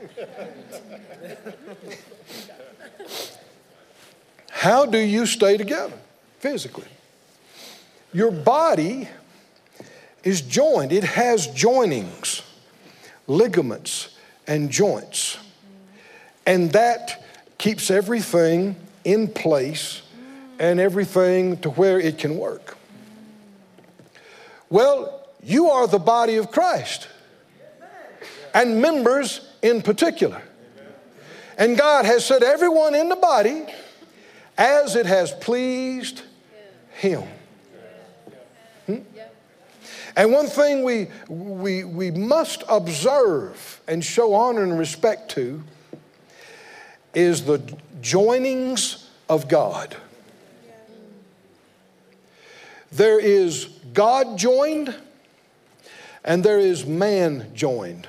How 4.50 4.86
do 4.86 4.98
you 4.98 5.26
stay 5.26 5.58
together 5.58 5.98
physically? 6.40 6.88
Your 8.12 8.32
body 8.32 9.08
is 10.24 10.42
joined, 10.42 10.92
it 10.92 11.04
has 11.04 11.48
joinings, 11.48 12.44
ligaments, 13.28 14.18
and 14.48 14.70
joints. 14.70 15.38
And 16.46 16.72
that 16.74 17.24
keeps 17.58 17.92
everything 17.92 18.76
in 19.06 19.28
place 19.28 20.02
and 20.60 20.80
everything 20.80 21.58
to 21.58 21.70
where 21.70 22.00
it 22.00 22.18
can 22.18 22.38
work. 22.38 22.78
Well, 24.70 25.19
you 25.44 25.70
are 25.70 25.88
the 25.88 26.00
body 26.00 26.38
of 26.38 26.52
Christ 26.52 27.08
and 28.54 28.82
members 28.82 29.48
in 29.62 29.82
particular. 29.82 30.42
And 31.58 31.78
God 31.78 32.06
has 32.06 32.26
set 32.26 32.42
everyone 32.42 32.96
in 32.96 33.10
the 33.10 33.16
body 33.16 33.66
as 34.58 34.96
it 34.96 35.06
has 35.06 35.32
pleased 35.32 36.22
Him. 36.92 37.24
Hmm? 38.86 38.98
And 40.16 40.32
one 40.32 40.48
thing 40.48 40.84
we, 40.84 41.08
we, 41.28 41.84
we 41.84 42.12
must 42.12 42.64
observe 42.68 43.82
and 43.88 44.04
show 44.04 44.34
honor 44.34 44.64
and 44.64 44.78
respect 44.78 45.32
to 45.32 45.64
is 47.14 47.46
the 47.46 47.60
joinings 48.02 49.06
of 49.30 49.48
God. 49.48 49.96
There 52.92 53.20
is 53.20 53.66
God 53.94 54.38
joined 54.38 54.96
and 56.24 56.44
there 56.44 56.60
is 56.60 56.86
man 56.86 57.52
joined. 57.54 58.08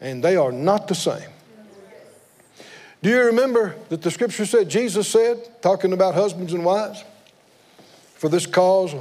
And 0.00 0.22
they 0.22 0.36
are 0.36 0.52
not 0.52 0.88
the 0.88 0.94
same. 0.94 1.28
Do 3.02 3.10
you 3.10 3.20
remember 3.24 3.76
that 3.88 4.02
the 4.02 4.10
scripture 4.10 4.46
said, 4.46 4.68
Jesus 4.68 5.08
said, 5.08 5.62
talking 5.62 5.92
about 5.92 6.14
husbands 6.14 6.52
and 6.52 6.64
wives, 6.64 7.04
for 8.14 8.28
this 8.28 8.46
cause, 8.46 8.94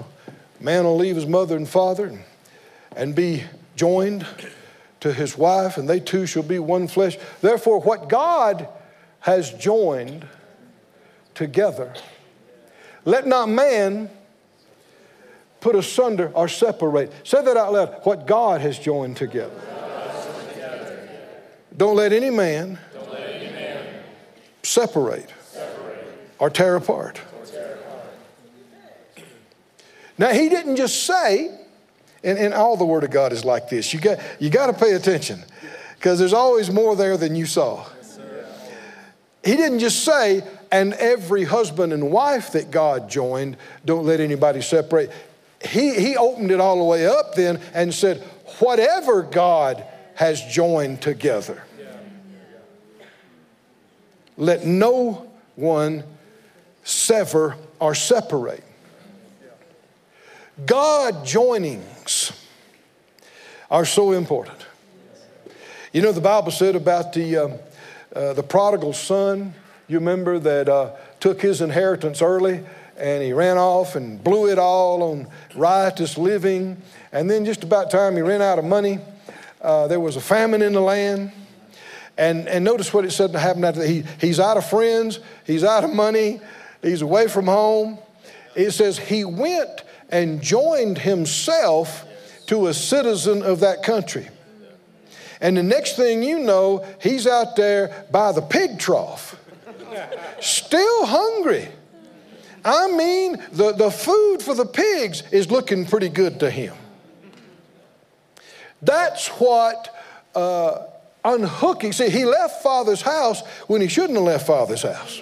man 0.59 0.83
will 0.83 0.97
leave 0.97 1.15
his 1.15 1.25
mother 1.25 1.55
and 1.55 1.67
father 1.67 2.23
and 2.95 3.15
be 3.15 3.43
joined 3.75 4.25
to 4.99 5.13
his 5.13 5.37
wife, 5.37 5.77
and 5.77 5.87
they 5.89 5.99
two 5.99 6.25
shall 6.25 6.43
be 6.43 6.59
one 6.59 6.87
flesh. 6.87 7.17
Therefore, 7.41 7.79
what 7.79 8.09
God 8.09 8.67
has 9.21 9.51
joined 9.53 10.27
together, 11.33 11.93
let 13.05 13.27
not 13.27 13.49
man 13.49 14.09
put 15.59 15.75
asunder 15.75 16.31
or 16.33 16.47
separate. 16.47 17.11
Say 17.23 17.41
that 17.43 17.57
out 17.57 17.73
loud. 17.73 17.99
What 18.03 18.27
God 18.27 18.61
has 18.61 18.77
joined 18.79 19.17
together. 19.17 19.61
Don't 21.75 21.95
let 21.95 22.11
any 22.11 22.31
man, 22.31 22.79
let 23.11 23.35
any 23.35 23.53
man 23.53 23.85
separate, 24.63 25.31
separate, 25.43 26.07
or 26.39 26.49
tear 26.49 26.75
apart. 26.75 27.21
Now, 30.17 30.29
he 30.29 30.49
didn't 30.49 30.77
just 30.77 31.05
say, 31.05 31.55
and, 32.23 32.39
and 32.39 32.53
all 32.53 32.75
the 32.75 32.85
Word 32.85 33.03
of 33.03 33.11
God 33.11 33.31
is 33.31 33.45
like 33.45 33.69
this. 33.69 33.93
You 33.93 33.99
got, 33.99 34.19
you 34.39 34.49
got 34.49 34.67
to 34.67 34.73
pay 34.73 34.93
attention 34.93 35.43
because 35.95 36.17
there's 36.17 36.33
always 36.33 36.71
more 36.71 36.95
there 36.95 37.17
than 37.17 37.35
you 37.35 37.45
saw. 37.45 37.85
He 39.43 39.55
didn't 39.55 39.79
just 39.79 40.03
say, 40.03 40.41
and 40.71 40.93
every 40.95 41.43
husband 41.43 41.93
and 41.93 42.11
wife 42.11 42.51
that 42.53 42.71
God 42.71 43.09
joined, 43.09 43.55
don't 43.85 44.05
let 44.05 44.19
anybody 44.19 44.61
separate. 44.61 45.11
He, 45.65 45.93
he 45.95 46.15
opened 46.15 46.51
it 46.51 46.59
all 46.59 46.77
the 46.77 46.83
way 46.83 47.07
up 47.07 47.35
then 47.35 47.59
and 47.73 47.93
said, 47.93 48.21
whatever 48.59 49.23
God 49.23 49.83
has 50.15 50.41
joined 50.43 51.01
together, 51.01 51.63
let 54.37 54.65
no 54.65 55.31
one 55.55 56.03
sever 56.83 57.57
or 57.79 57.95
separate. 57.95 58.63
God 60.65 61.25
joinings 61.25 62.31
are 63.69 63.85
so 63.85 64.11
important. 64.11 64.65
You 65.91 66.01
know, 66.01 66.11
the 66.11 66.21
Bible 66.21 66.51
said 66.51 66.75
about 66.75 67.13
the, 67.13 67.37
uh, 67.37 67.47
uh, 68.15 68.33
the 68.33 68.43
prodigal 68.43 68.93
son, 68.93 69.53
you 69.87 69.99
remember 69.99 70.37
that 70.39 70.69
uh, 70.69 70.91
took 71.19 71.41
his 71.41 71.61
inheritance 71.61 72.21
early 72.21 72.63
and 72.97 73.23
he 73.23 73.33
ran 73.33 73.57
off 73.57 73.95
and 73.95 74.23
blew 74.23 74.49
it 74.49 74.57
all 74.57 75.03
on 75.03 75.27
riotous 75.55 76.17
living. 76.17 76.81
And 77.11 77.29
then, 77.29 77.45
just 77.45 77.63
about 77.63 77.91
time 77.91 78.15
he 78.15 78.21
ran 78.21 78.41
out 78.41 78.59
of 78.59 78.65
money, 78.65 78.99
uh, 79.61 79.87
there 79.87 79.99
was 79.99 80.15
a 80.15 80.21
famine 80.21 80.61
in 80.61 80.73
the 80.73 80.81
land. 80.81 81.31
And, 82.17 82.47
and 82.47 82.65
notice 82.65 82.93
what 82.93 83.05
it 83.05 83.11
said 83.11 83.31
to 83.33 83.39
happen 83.39 83.63
after 83.63 83.81
that. 83.81 83.89
He, 83.89 84.03
he's 84.19 84.39
out 84.39 84.57
of 84.57 84.67
friends, 84.67 85.19
he's 85.45 85.63
out 85.63 85.83
of 85.83 85.93
money, 85.93 86.41
he's 86.81 87.03
away 87.03 87.27
from 87.27 87.45
home. 87.45 87.99
It 88.55 88.71
says 88.71 88.97
he 88.97 89.23
went 89.23 89.83
and 90.09 90.41
joined 90.41 90.97
himself 90.97 92.05
to 92.47 92.67
a 92.67 92.73
citizen 92.73 93.43
of 93.43 93.59
that 93.59 93.83
country. 93.83 94.27
And 95.39 95.55
the 95.55 95.63
next 95.63 95.95
thing 95.95 96.23
you 96.23 96.39
know, 96.39 96.85
he's 96.99 97.27
out 97.27 97.55
there 97.55 98.07
by 98.11 98.31
the 98.31 98.41
pig 98.41 98.79
trough, 98.79 99.39
still 100.39 101.05
hungry. 101.05 101.67
I 102.67 102.87
mean, 102.91 103.43
the, 103.51 103.71
the 103.73 103.91
food 103.91 104.41
for 104.41 104.53
the 104.53 104.65
pigs 104.65 105.23
is 105.31 105.49
looking 105.51 105.85
pretty 105.85 106.09
good 106.09 106.39
to 106.41 106.49
him. 106.49 106.75
That's 108.81 109.27
what 109.29 109.95
uh, 110.35 110.83
unhooking. 111.23 111.93
See, 111.93 112.09
he 112.09 112.25
left 112.25 112.61
father's 112.61 113.01
house 113.01 113.45
when 113.67 113.81
he 113.81 113.87
shouldn't 113.87 114.17
have 114.17 114.23
left 114.23 114.47
father's 114.47 114.83
house. 114.83 115.21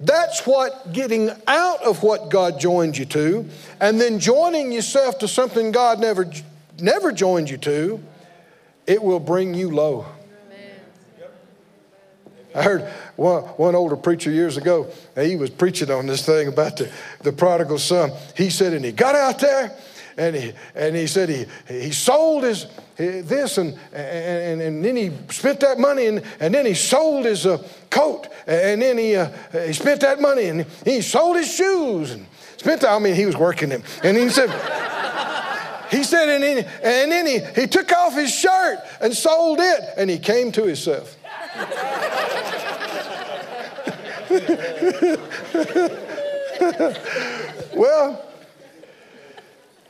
That's 0.00 0.46
what 0.46 0.92
getting 0.92 1.30
out 1.46 1.82
of 1.82 2.02
what 2.02 2.30
God 2.30 2.60
joined 2.60 2.96
you 2.96 3.04
to 3.06 3.48
and 3.80 4.00
then 4.00 4.20
joining 4.20 4.70
yourself 4.70 5.18
to 5.18 5.28
something 5.28 5.72
God 5.72 5.98
never, 5.98 6.30
never 6.78 7.10
joined 7.10 7.50
you 7.50 7.56
to, 7.58 8.00
it 8.86 9.02
will 9.02 9.20
bring 9.20 9.54
you 9.54 9.70
low. 9.70 10.06
I 12.54 12.62
heard 12.62 12.82
one, 13.16 13.42
one 13.42 13.74
older 13.74 13.96
preacher 13.96 14.30
years 14.30 14.56
ago, 14.56 14.88
he 15.16 15.36
was 15.36 15.50
preaching 15.50 15.90
on 15.90 16.06
this 16.06 16.24
thing 16.24 16.48
about 16.48 16.76
the, 16.76 16.90
the 17.20 17.32
prodigal 17.32 17.78
son. 17.78 18.10
He 18.36 18.50
said, 18.50 18.72
and 18.72 18.84
he 18.84 18.92
got 18.92 19.14
out 19.14 19.38
there 19.38 19.76
and 20.16 20.34
he, 20.34 20.52
and 20.74 20.96
he 20.96 21.06
said 21.06 21.28
he, 21.28 21.46
he 21.68 21.92
sold 21.92 22.44
his, 22.44 22.66
this 22.96 23.58
and, 23.58 23.78
and, 23.92 24.60
and 24.60 24.84
then 24.84 24.96
he 24.96 25.12
spent 25.30 25.60
that 25.60 25.78
money 25.78 26.06
and, 26.06 26.22
and 26.40 26.52
then 26.52 26.66
he 26.66 26.74
sold 26.74 27.26
his 27.26 27.46
uh, 27.46 27.62
coat 27.90 28.26
and 28.46 28.82
then 28.82 28.98
he, 28.98 29.14
uh, 29.14 29.30
he 29.66 29.72
spent 29.72 30.00
that 30.00 30.20
money 30.20 30.46
and 30.46 30.66
he 30.84 31.00
sold 31.02 31.36
his 31.36 31.54
shoes 31.54 32.10
and 32.10 32.26
spent 32.56 32.80
that, 32.80 32.90
I 32.90 32.98
mean, 32.98 33.14
he 33.14 33.26
was 33.26 33.36
working 33.36 33.68
them. 33.68 33.82
And 34.02 34.16
he 34.16 34.28
said, 34.30 34.50
he 35.90 36.02
said, 36.02 36.28
and 36.28 36.42
then, 36.42 36.58
and 36.82 37.12
then 37.12 37.26
he, 37.26 37.60
he 37.60 37.66
took 37.68 37.92
off 37.92 38.14
his 38.14 38.34
shirt 38.34 38.78
and 39.00 39.14
sold 39.14 39.58
it 39.60 39.80
and 39.96 40.10
he 40.10 40.18
came 40.18 40.50
to 40.52 40.64
himself. 40.64 41.16
well, 47.74 48.24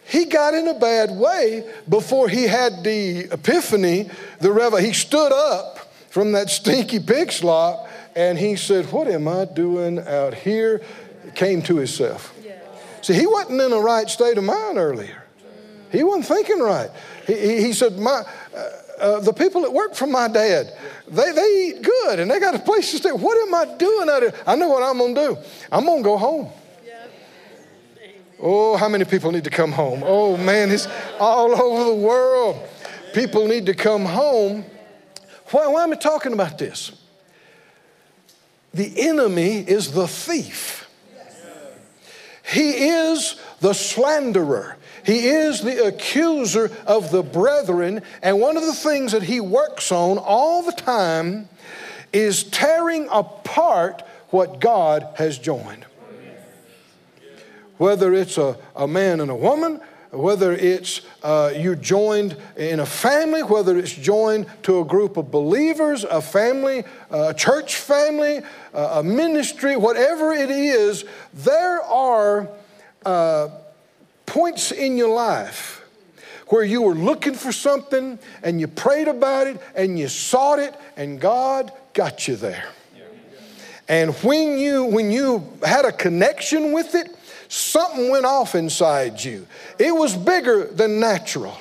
he 0.05 0.27
got 0.27 0.55
in 0.55 0.69
a 0.69 0.79
bad 0.79 1.11
way 1.11 1.69
before 1.89 2.29
he 2.29 2.45
had 2.45 2.85
the 2.85 3.29
epiphany, 3.33 4.09
the 4.41 4.53
revel. 4.53 4.79
He 4.79 4.93
stood 4.93 5.33
up 5.33 5.93
from 6.11 6.33
that 6.33 6.51
stinky 6.51 7.01
pig 7.01 7.33
slop 7.33 7.89
and 8.15 8.39
he 8.39 8.57
said, 8.57 8.91
What 8.93 9.09
am 9.09 9.29
I 9.29 9.45
doing 9.45 9.99
out 9.99 10.35
here? 10.35 10.81
Came 11.35 11.63
to 11.63 11.77
himself. 11.77 12.35
See, 13.03 13.15
he 13.15 13.27
wasn't 13.27 13.61
in 13.61 13.73
a 13.73 13.81
right 13.81 14.09
state 14.09 14.39
of 14.39 14.45
mind 14.45 14.79
earlier. 14.79 15.25
He 15.91 16.03
wasn't 16.03 16.27
thinking 16.27 16.61
right. 16.61 16.91
He, 17.27 17.35
he, 17.35 17.63
he 17.63 17.73
said, 17.73 17.99
My. 17.99 18.23
Uh, 18.57 18.71
uh, 19.01 19.21
the 19.21 19.33
people 19.33 19.63
that 19.63 19.73
work 19.73 19.95
for 19.95 20.07
my 20.07 20.29
dad, 20.29 20.73
they, 21.09 21.33
they 21.33 21.69
eat 21.69 21.83
good 21.83 22.21
and 22.21 22.31
they 22.31 22.41
got 22.41 22.55
a 22.55 22.59
place 22.59 22.91
to 22.93 22.99
stay. 22.99 23.13
What 23.13 23.37
am 23.47 23.55
I 23.55 23.77
doing 23.77 24.09
out 24.09 24.23
here? 24.23 24.35
I 24.47 24.57
know 24.57 24.69
what 24.69 24.83
I'm 24.83 24.99
going 24.99 25.15
to 25.15 25.21
do. 25.21 25.39
I'm 25.71 25.85
going 25.85 26.03
to 26.03 26.05
go 26.05 26.17
home. 26.17 26.51
Oh, 28.41 28.77
how 28.77 28.89
many 28.89 29.05
people 29.05 29.33
need 29.33 29.45
to 29.45 29.51
come 29.51 29.73
home? 29.73 30.03
Oh, 30.07 30.37
man, 30.37 30.71
it's 30.71 30.87
all 31.19 31.61
over 31.61 31.91
the 31.91 31.97
world. 31.97 32.57
People 33.13 33.49
need 33.49 33.67
to 33.67 33.75
come 33.75 34.05
home. 34.05 34.65
Why, 35.51 35.67
why 35.67 35.83
am 35.83 35.93
I 35.93 35.97
talking 35.97 36.33
about 36.33 36.57
this? 36.59 36.93
The 38.73 39.09
enemy 39.09 39.59
is 39.59 39.93
the 39.93 40.07
thief, 40.07 40.89
he 42.45 42.89
is 42.89 43.41
the 43.61 43.73
slanderer. 43.73 44.78
He 45.09 45.29
is 45.29 45.63
the 45.63 45.87
accuser 45.87 46.71
of 46.87 47.11
the 47.11 47.23
brethren, 47.23 48.03
and 48.23 48.39
one 48.39 48.59
of 48.59 48.67
the 48.67 48.75
things 48.75 49.13
that 49.13 49.23
he 49.23 49.41
works 49.41 49.91
on 49.91 50.19
all 50.19 50.63
the 50.63 50.73
time 50.73 51.49
is 52.13 52.45
tearing 52.45 53.09
apart 53.11 54.03
what 54.29 54.61
God 54.61 55.09
has 55.17 55.39
joined. 55.39 55.87
Whether 57.79 58.13
it's 58.13 58.37
a, 58.37 58.59
a 58.77 58.87
man 58.87 59.21
and 59.21 59.31
a 59.31 59.35
woman, 59.35 59.81
whether 60.11 60.53
it's 60.53 61.01
uh, 61.23 61.55
you're 61.57 61.75
joined 61.75 62.37
in 62.59 62.81
a 62.81 62.87
family, 62.87 63.43
whether 63.43 63.79
it's 63.79 63.95
joined 63.95 64.45
to 64.65 64.81
a 64.81 64.85
group 64.85 65.17
of 65.17 65.31
believers, 65.31 66.05
a 66.05 66.21
family, 66.21 66.85
a 67.09 67.33
church 67.33 67.77
family, 67.77 68.43
a 68.75 69.03
ministry, 69.03 69.75
whatever 69.75 70.35
it 70.35 70.51
is, 70.51 71.07
there 71.33 71.81
are 71.81 72.51
uh, 73.07 73.49
points 74.29 74.71
in 74.71 74.97
your 74.97 75.09
life 75.09 75.83
where 76.49 76.63
you 76.63 76.83
were 76.83 76.95
looking 76.95 77.35
for 77.35 77.51
something 77.51 78.19
and 78.43 78.61
you 78.61 78.69
prayed 78.69 79.09
about 79.09 79.47
it 79.47 79.61
and 79.75 79.99
you 79.99 80.09
sought 80.09 80.59
it 80.59 80.75
and 80.97 81.21
God 81.21 81.73
got 81.95 82.29
you 82.29 82.37
there. 82.37 82.69
And 83.89 84.15
when 84.17 84.59
you 84.59 84.85
when 84.85 85.11
you 85.11 85.49
had 85.65 85.87
a 85.87 85.93
connection 85.93 86.73
with 86.73 86.95
it, 86.95 87.17
something 87.49 88.11
went 88.11 88.27
off 88.27 88.55
inside 88.55 89.25
you. 89.25 89.47
It 89.79 89.95
was 89.95 90.15
bigger 90.15 90.67
than 90.67 91.01
natural. 91.01 91.59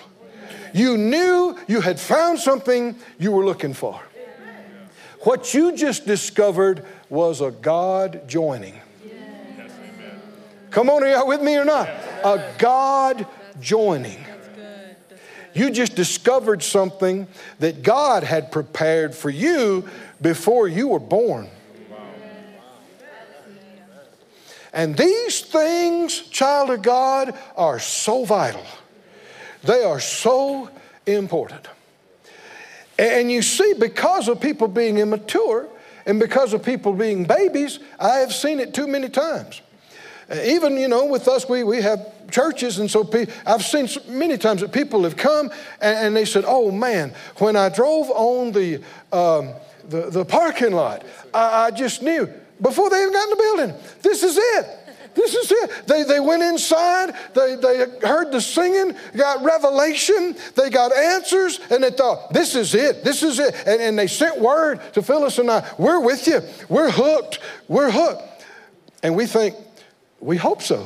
You 0.73 0.97
knew 0.97 1.57
you 1.67 1.79
had 1.79 1.99
found 1.99 2.39
something 2.39 2.95
you 3.17 3.31
were 3.31 3.45
looking 3.45 3.73
for. 3.73 3.99
What 5.21 5.53
you 5.53 5.75
just 5.75 6.05
discovered 6.05 6.85
was 7.09 7.39
a 7.41 7.51
God 7.51 8.27
joining. 8.27 8.79
Come 10.71 10.89
on, 10.89 11.03
are 11.03 11.07
y'all 11.07 11.27
with 11.27 11.41
me 11.41 11.55
or 11.55 11.65
not? 11.65 11.87
A 11.87 12.53
God 12.57 13.25
joining. 13.59 14.23
You 15.53 15.71
just 15.71 15.95
discovered 15.95 16.61
something 16.61 17.27
that 17.59 17.81
God 17.81 18.23
had 18.23 18.51
prepared 18.51 19.15
for 19.15 19.29
you 19.29 19.87
before 20.21 20.67
you 20.67 20.89
were 20.89 20.99
born. 20.99 21.49
And 24.73 24.95
these 24.95 25.41
things, 25.41 26.21
child 26.21 26.69
of 26.69 26.83
God, 26.83 27.35
are 27.55 27.79
so 27.79 28.25
vital. 28.25 28.65
They 29.63 29.83
are 29.83 29.99
so 29.99 30.69
important. 31.07 31.67
And 32.99 33.31
you 33.31 33.41
see, 33.41 33.73
because 33.73 34.27
of 34.27 34.39
people 34.39 34.67
being 34.67 34.97
immature 34.99 35.67
and 36.05 36.19
because 36.19 36.53
of 36.53 36.63
people 36.63 36.93
being 36.93 37.23
babies, 37.23 37.79
I 37.99 38.17
have 38.17 38.33
seen 38.33 38.59
it 38.59 38.75
too 38.75 38.85
many 38.85 39.09
times. 39.09 39.61
Even, 40.33 40.75
you 40.77 40.87
know, 40.87 41.05
with 41.05 41.27
us, 41.27 41.47
we, 41.47 41.63
we 41.63 41.81
have 41.81 42.13
churches, 42.29 42.79
and 42.79 42.91
so 42.91 43.03
pe- 43.03 43.27
I've 43.45 43.63
seen 43.63 43.87
many 44.07 44.37
times 44.37 44.61
that 44.61 44.73
people 44.73 45.03
have 45.03 45.15
come 45.15 45.49
and, 45.79 46.07
and 46.07 46.15
they 46.15 46.25
said, 46.25 46.43
Oh 46.45 46.71
man, 46.71 47.13
when 47.37 47.55
I 47.55 47.69
drove 47.69 48.09
on 48.09 48.51
the, 48.51 48.75
um, 49.13 49.53
the, 49.87 50.09
the, 50.09 50.25
parking 50.25 50.73
lot, 50.73 51.05
I, 51.33 51.67
I 51.67 51.71
just 51.71 52.01
knew 52.01 52.29
before 52.61 52.89
they 52.89 53.01
even 53.01 53.13
got 53.13 53.23
in 53.23 53.29
the 53.29 53.35
building, 53.35 53.73
this 54.01 54.23
is 54.23 54.37
it. 54.37 54.79
This 55.15 55.33
is 55.33 55.51
it. 55.51 55.87
They, 55.87 56.03
they 56.03 56.19
went 56.19 56.43
inside, 56.43 57.15
they, 57.33 57.55
they 57.55 58.07
heard 58.07 58.31
the 58.31 58.39
singing, 58.39 58.95
got 59.15 59.43
revelation, 59.43 60.35
they 60.55 60.69
got 60.69 60.95
answers, 60.95 61.59
and 61.71 61.83
they 61.83 61.89
thought, 61.89 62.31
this 62.33 62.53
is 62.53 62.75
it, 62.75 63.03
this 63.03 63.23
is 63.23 63.39
it. 63.39 63.55
And, 63.65 63.81
and 63.81 63.97
they 63.97 64.05
sent 64.05 64.39
word 64.39 64.79
to 64.93 65.01
Phyllis 65.01 65.39
and 65.39 65.49
I, 65.49 65.67
we're 65.79 65.99
with 65.99 66.27
you, 66.27 66.41
we're 66.69 66.91
hooked, 66.91 67.39
we're 67.67 67.89
hooked. 67.89 68.21
And 69.01 69.15
we 69.15 69.25
think, 69.25 69.55
we 70.19 70.37
hope 70.37 70.61
so. 70.61 70.83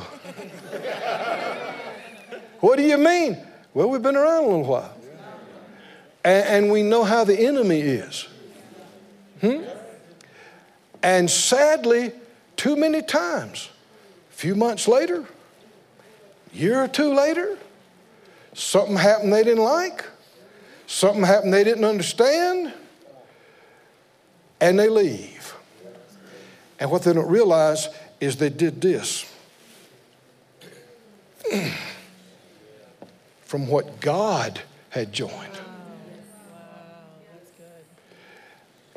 what 2.60 2.76
do 2.76 2.82
you 2.82 2.98
mean? 2.98 3.38
Well, 3.74 3.88
we've 3.88 4.02
been 4.02 4.16
around 4.16 4.44
a 4.44 4.46
little 4.46 4.64
while. 4.64 4.94
And, 6.24 6.46
and 6.46 6.72
we 6.72 6.82
know 6.82 7.04
how 7.04 7.24
the 7.24 7.38
enemy 7.38 7.80
is. 7.80 8.28
Hmm? 9.40 9.62
And 11.02 11.30
sadly, 11.30 12.12
too 12.56 12.76
many 12.76 13.02
times, 13.02 13.70
a 14.30 14.34
few 14.34 14.54
months 14.54 14.86
later, 14.86 15.24
year 16.52 16.84
or 16.84 16.88
two 16.88 17.12
later, 17.12 17.58
something 18.54 18.96
happened 18.96 19.32
they 19.32 19.42
didn't 19.42 19.64
like, 19.64 20.04
something 20.86 21.24
happened 21.24 21.52
they 21.52 21.64
didn't 21.64 21.84
understand, 21.84 22.72
and 24.60 24.78
they 24.78 24.88
leave. 24.88 25.54
And 26.78 26.90
what 26.90 27.02
they 27.02 27.12
don't 27.12 27.28
realize 27.28 27.88
is 28.22 28.36
they 28.36 28.48
did 28.50 28.80
this 28.80 29.28
from 33.42 33.66
what 33.66 34.00
God 34.00 34.60
had 34.90 35.12
joined. 35.12 35.58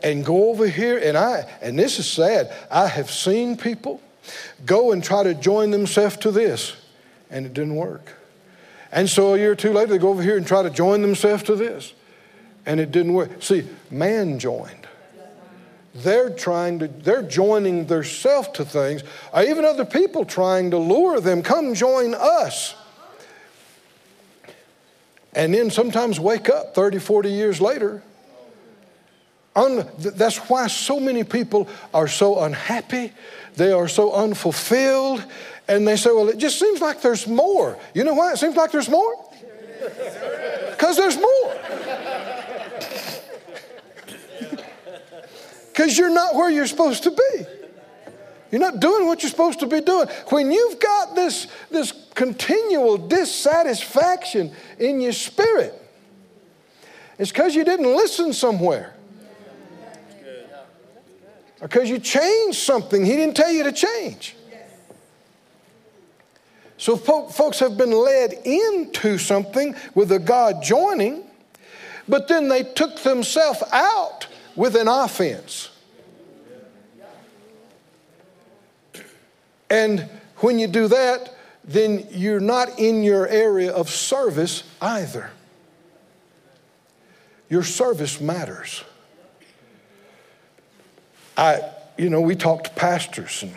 And 0.04 0.24
go 0.24 0.52
over 0.52 0.68
here, 0.68 1.00
and 1.00 1.18
I, 1.18 1.52
and 1.60 1.80
this 1.80 1.98
is 1.98 2.08
sad, 2.08 2.54
I 2.70 2.86
have 2.86 3.10
seen 3.10 3.58
people 3.58 4.00
go 4.64 4.92
and 4.92 5.04
try 5.04 5.24
to 5.24 5.34
join 5.34 5.72
themselves 5.72 6.18
to 6.18 6.30
this, 6.30 6.76
and 7.32 7.48
it 7.48 7.56
didn't 7.56 7.76
work. 7.76 8.14
And 8.92 9.10
so 9.10 9.34
a 9.34 9.40
year 9.40 9.54
or 9.54 9.56
two 9.56 9.74
later, 9.74 9.94
they 9.94 9.98
go 9.98 10.10
over 10.10 10.22
here 10.22 10.38
and 10.38 10.46
try 10.46 10.62
to 10.62 10.70
join 10.70 11.02
themselves 11.02 11.42
to 11.44 11.56
this, 11.56 11.94
and 12.68 12.80
it 12.80 12.92
didn't 12.92 13.14
work. 13.14 13.42
See, 13.42 13.68
man 13.90 14.38
joined. 14.38 14.85
They're 15.96 16.30
trying 16.30 16.80
to, 16.80 16.88
they're 16.88 17.24
joining 17.24 17.86
themselves 17.86 18.50
to 18.56 18.66
things, 18.66 19.04
uh, 19.34 19.46
even 19.48 19.66
other 19.66 19.86
people 19.86 20.26
trying 20.26 20.72
to 20.72 20.78
lure 20.78 21.20
them, 21.22 21.42
come 21.42 21.74
join 21.74 22.14
us. 22.14 22.76
And 25.34 25.54
then 25.54 25.70
sometimes 25.70 26.20
wake 26.20 26.50
up 26.50 26.76
30, 26.76 27.00
40 27.00 27.30
years 27.30 27.60
later. 27.60 28.04
Un, 29.56 29.90
that's 29.98 30.38
why 30.50 30.68
so 30.68 31.00
many 31.00 31.24
people 31.24 31.70
are 31.94 32.10
so 32.10 32.42
unhappy 32.42 33.14
they 33.56 33.72
are 33.72 33.88
so 33.88 34.12
unfulfilled, 34.14 35.24
and 35.68 35.88
they 35.88 35.96
say, 35.96 36.12
Well, 36.12 36.30
it 36.30 36.38
just 36.38 36.60
seems 36.60 36.82
like 36.82 37.02
there's 37.02 37.28
more. 37.28 37.78
You 37.94 38.04
know 38.04 38.14
why 38.14 38.34
it 38.34 38.38
seems 38.38 38.56
like 38.56 38.72
there's 38.72 38.90
more? 38.90 39.16
Because 40.72 40.98
there's 40.98 41.18
more. 41.18 41.56
Because 45.76 45.98
you're 45.98 46.14
not 46.14 46.36
where 46.36 46.50
you're 46.50 46.68
supposed 46.68 47.04
to 47.04 47.12
be. 47.12 47.46
You're 48.50 48.62
not 48.62 48.80
doing 48.80 49.08
what 49.08 49.22
you're 49.22 49.30
supposed 49.30 49.60
to 49.60 49.68
be 49.68 49.82
doing. 49.82 50.08
When 50.30 50.50
you've 50.50 50.80
got 50.80 51.16
this, 51.16 51.48
this 51.70 51.92
continual 52.14 52.98
dissatisfaction 52.98 54.54
in 54.80 55.02
your 55.02 55.12
spirit, 55.12 55.74
it's 57.20 57.30
because 57.30 57.56
you 57.56 57.66
didn't 57.66 57.94
listen 57.94 58.32
somewhere 58.32 58.94
Or 61.60 61.68
because 61.68 61.90
you 61.90 62.00
changed 62.00 62.60
something 62.60 63.04
he 63.04 63.18
didn't 63.18 63.36
tell 63.36 63.52
you 63.52 63.64
to 63.64 63.74
change. 63.74 64.38
So, 66.78 66.96
folks 66.96 67.60
have 67.60 67.78
been 67.78 67.92
led 67.92 68.32
into 68.46 69.18
something 69.18 69.76
with 69.94 70.12
a 70.14 70.20
God 70.20 70.64
joining, 70.64 71.24
but 72.08 72.30
then 72.30 72.48
they 72.48 72.64
took 72.64 73.00
themselves 73.00 73.62
out 73.74 74.28
with 74.56 74.76
an 74.76 74.88
offense. 74.88 75.70
And 79.70 80.10
when 80.38 80.60
you 80.60 80.68
do 80.68 80.88
that, 80.88 81.36
then 81.64 82.08
you're 82.12 82.40
not 82.40 82.78
in 82.80 83.04
your 83.04 83.28
area 83.28 83.72
of 83.72 83.90
service 83.90 84.64
either. 84.82 85.32
Your 87.50 87.64
service 87.64 88.22
matters. 88.22 88.84
I, 91.38 91.62
you 91.98 92.10
know, 92.10 92.22
we 92.22 92.36
talk 92.36 92.64
to 92.66 92.70
pastors 92.72 93.44
and 93.44 93.54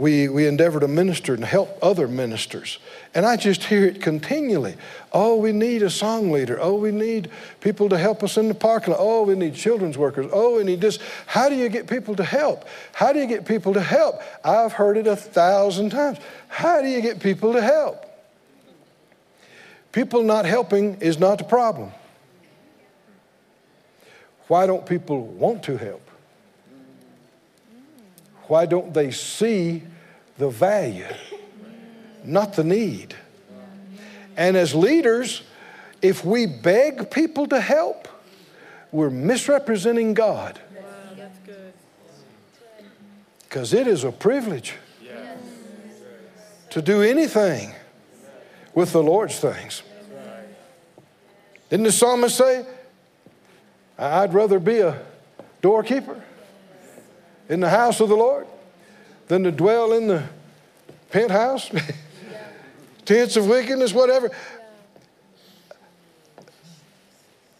we, 0.00 0.30
we 0.30 0.46
endeavor 0.46 0.80
to 0.80 0.88
minister 0.88 1.34
and 1.34 1.44
help 1.44 1.78
other 1.82 2.08
ministers. 2.08 2.78
And 3.14 3.26
I 3.26 3.36
just 3.36 3.64
hear 3.64 3.84
it 3.84 4.00
continually. 4.00 4.76
Oh, 5.12 5.36
we 5.36 5.52
need 5.52 5.82
a 5.82 5.90
song 5.90 6.32
leader. 6.32 6.58
Oh, 6.58 6.76
we 6.76 6.90
need 6.90 7.30
people 7.60 7.90
to 7.90 7.98
help 7.98 8.22
us 8.22 8.38
in 8.38 8.48
the 8.48 8.54
parking 8.54 8.94
lot. 8.94 9.00
Oh, 9.02 9.24
we 9.24 9.34
need 9.34 9.54
children's 9.54 9.98
workers. 9.98 10.30
Oh, 10.32 10.56
we 10.56 10.64
need 10.64 10.80
this. 10.80 10.98
How 11.26 11.50
do 11.50 11.54
you 11.54 11.68
get 11.68 11.86
people 11.86 12.16
to 12.16 12.24
help? 12.24 12.66
How 12.94 13.12
do 13.12 13.18
you 13.18 13.26
get 13.26 13.44
people 13.44 13.74
to 13.74 13.82
help? 13.82 14.22
I've 14.42 14.72
heard 14.72 14.96
it 14.96 15.06
a 15.06 15.16
thousand 15.16 15.90
times. 15.90 16.16
How 16.48 16.80
do 16.80 16.88
you 16.88 17.02
get 17.02 17.20
people 17.20 17.52
to 17.52 17.60
help? 17.60 18.06
People 19.92 20.22
not 20.22 20.46
helping 20.46 20.94
is 21.02 21.18
not 21.18 21.36
the 21.36 21.44
problem. 21.44 21.92
Why 24.48 24.66
don't 24.66 24.86
people 24.86 25.26
want 25.26 25.62
to 25.64 25.76
help? 25.76 26.10
Why 28.44 28.64
don't 28.64 28.94
they 28.94 29.10
see 29.10 29.82
the 30.40 30.48
value, 30.48 31.06
not 32.24 32.54
the 32.54 32.64
need? 32.64 33.14
And 34.36 34.56
as 34.56 34.74
leaders, 34.74 35.42
if 36.00 36.24
we 36.24 36.46
beg 36.46 37.10
people 37.10 37.46
to 37.48 37.60
help, 37.60 38.08
we're 38.90 39.10
misrepresenting 39.10 40.14
God. 40.14 40.58
Because 43.42 43.74
it 43.74 43.86
is 43.86 44.02
a 44.02 44.10
privilege 44.10 44.74
to 46.70 46.80
do 46.80 47.02
anything 47.02 47.74
with 48.74 48.92
the 48.92 49.02
Lord's 49.02 49.38
things. 49.38 49.82
Didn't 51.68 51.84
the 51.84 51.92
psalmist 51.92 52.36
say, 52.36 52.64
I'd 53.98 54.32
rather 54.32 54.58
be 54.58 54.78
a 54.78 55.02
doorkeeper 55.60 56.22
in 57.48 57.60
the 57.60 57.68
house 57.68 58.00
of 58.00 58.08
the 58.08 58.16
Lord 58.16 58.46
than 59.30 59.44
to 59.44 59.52
dwell 59.52 59.92
in 59.92 60.08
the 60.08 60.24
penthouse, 61.10 61.70
tents 63.04 63.36
of 63.36 63.46
wickedness, 63.46 63.94
whatever. 63.94 64.28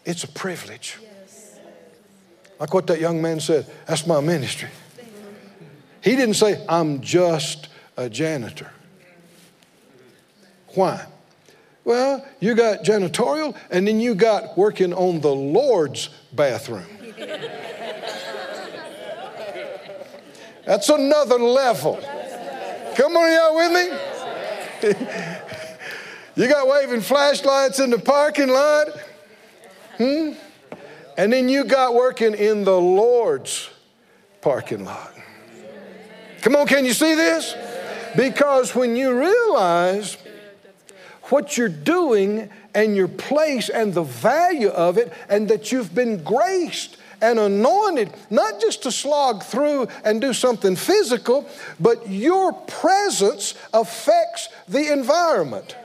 It's 0.03 0.25
a 0.25 0.27
privilege. 0.27 0.97
Like 2.59 2.73
what 2.73 2.87
that 2.87 2.99
young 2.99 3.21
man 3.21 3.39
said, 3.39 3.71
that's 3.87 4.05
my 4.05 4.19
ministry. 4.19 4.67
He 6.03 6.17
didn't 6.17 6.33
say, 6.33 6.61
I'm 6.67 6.99
just 6.99 7.69
a 7.95 8.09
janitor. 8.09 8.69
Why? 10.75 11.05
Well, 11.85 12.27
you 12.41 12.53
got 12.53 12.83
janitorial, 12.83 13.55
and 13.69 13.87
then 13.87 14.01
you 14.01 14.13
got 14.13 14.57
working 14.57 14.93
on 14.93 15.21
the 15.21 15.33
Lord's 15.33 16.09
bathroom. 16.33 16.85
That's 20.65 20.89
another 20.89 21.39
level. 21.39 21.99
Come 22.95 23.17
on, 23.17 23.31
y'all 23.31 23.55
with 23.55 23.71
me? 23.71 24.95
you 26.43 26.47
got 26.47 26.67
waving 26.67 27.01
flashlights 27.01 27.79
in 27.79 27.89
the 27.89 27.99
parking 27.99 28.49
lot. 28.49 28.87
Hmm? 29.97 30.31
And 31.17 31.33
then 31.33 31.49
you 31.49 31.63
got 31.63 31.93
working 31.93 32.33
in 32.33 32.63
the 32.63 32.79
Lord's 32.79 33.69
parking 34.41 34.85
lot. 34.85 35.13
Come 36.41 36.55
on, 36.55 36.67
can 36.67 36.85
you 36.85 36.93
see 36.93 37.15
this? 37.15 37.55
Because 38.15 38.73
when 38.75 38.95
you 38.95 39.17
realize 39.19 40.17
what 41.23 41.57
you're 41.57 41.69
doing 41.69 42.49
and 42.73 42.95
your 42.95 43.07
place 43.07 43.69
and 43.69 43.93
the 43.93 44.03
value 44.03 44.69
of 44.69 44.97
it, 44.97 45.13
and 45.29 45.47
that 45.49 45.71
you've 45.71 45.93
been 45.93 46.23
graced 46.23 46.97
and 47.21 47.39
anointed, 47.39 48.11
not 48.29 48.59
just 48.59 48.83
to 48.83 48.91
slog 48.91 49.43
through 49.43 49.87
and 50.03 50.19
do 50.19 50.33
something 50.33 50.75
physical, 50.75 51.47
but 51.79 52.09
your 52.09 52.53
presence 52.53 53.53
affects 53.73 54.49
the 54.67 54.91
environment. 54.91 55.75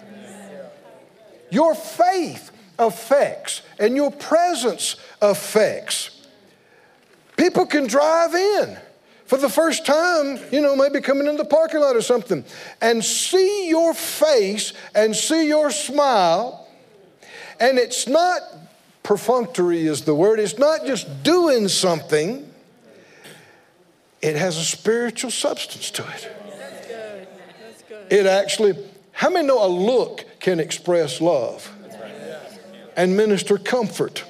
Your 1.50 1.74
faith 1.74 2.50
affects, 2.78 3.62
and 3.78 3.94
your 3.96 4.10
presence 4.10 4.96
affects. 5.22 6.26
People 7.36 7.66
can 7.66 7.86
drive 7.86 8.34
in 8.34 8.78
for 9.26 9.36
the 9.36 9.48
first 9.48 9.84
time, 9.84 10.38
you 10.50 10.60
know, 10.60 10.74
maybe 10.76 11.00
coming 11.00 11.26
in 11.26 11.36
the 11.36 11.44
parking 11.44 11.80
lot 11.80 11.96
or 11.96 12.02
something, 12.02 12.44
and 12.80 13.04
see 13.04 13.68
your 13.68 13.92
face 13.92 14.72
and 14.94 15.14
see 15.14 15.46
your 15.46 15.70
smile. 15.70 16.66
And 17.58 17.78
it's 17.78 18.06
not 18.06 18.40
perfunctory, 19.06 19.86
is 19.86 20.02
the 20.02 20.12
word. 20.12 20.40
It's 20.40 20.58
not 20.58 20.84
just 20.84 21.22
doing 21.22 21.68
something, 21.68 22.52
it 24.20 24.34
has 24.34 24.56
a 24.56 24.64
spiritual 24.64 25.30
substance 25.30 25.92
to 25.92 26.04
it. 26.08 26.32
It 28.10 28.26
actually, 28.26 28.76
how 29.12 29.30
many 29.30 29.46
know 29.46 29.64
a 29.64 29.68
look 29.68 30.24
can 30.40 30.58
express 30.58 31.20
love 31.20 31.72
and 32.96 33.16
minister 33.16 33.58
comfort? 33.58 34.24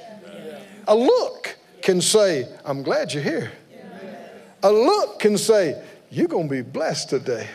A 0.87 0.95
look 0.95 1.57
can 1.81 1.99
say, 1.99 2.47
I'm 2.63 2.83
glad 2.83 3.15
you're 3.15 3.23
here. 3.23 3.51
A 4.61 4.71
look 4.71 5.17
can 5.17 5.39
say, 5.39 5.83
You're 6.11 6.27
going 6.27 6.49
to 6.49 6.53
be 6.53 6.61
blessed 6.61 7.09
today. 7.09 7.47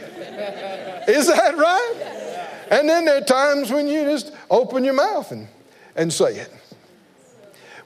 Is 1.07 1.29
that 1.29 1.57
right? 1.57 2.67
And 2.73 2.89
then 2.89 3.05
there 3.05 3.19
are 3.19 3.25
times 3.25 3.71
when 3.71 3.87
you 3.87 4.07
just 4.07 4.33
open 4.51 4.83
your 4.83 4.95
mouth 4.95 5.31
and, 5.31 5.47
and 5.95 6.13
say 6.13 6.35
it. 6.35 6.53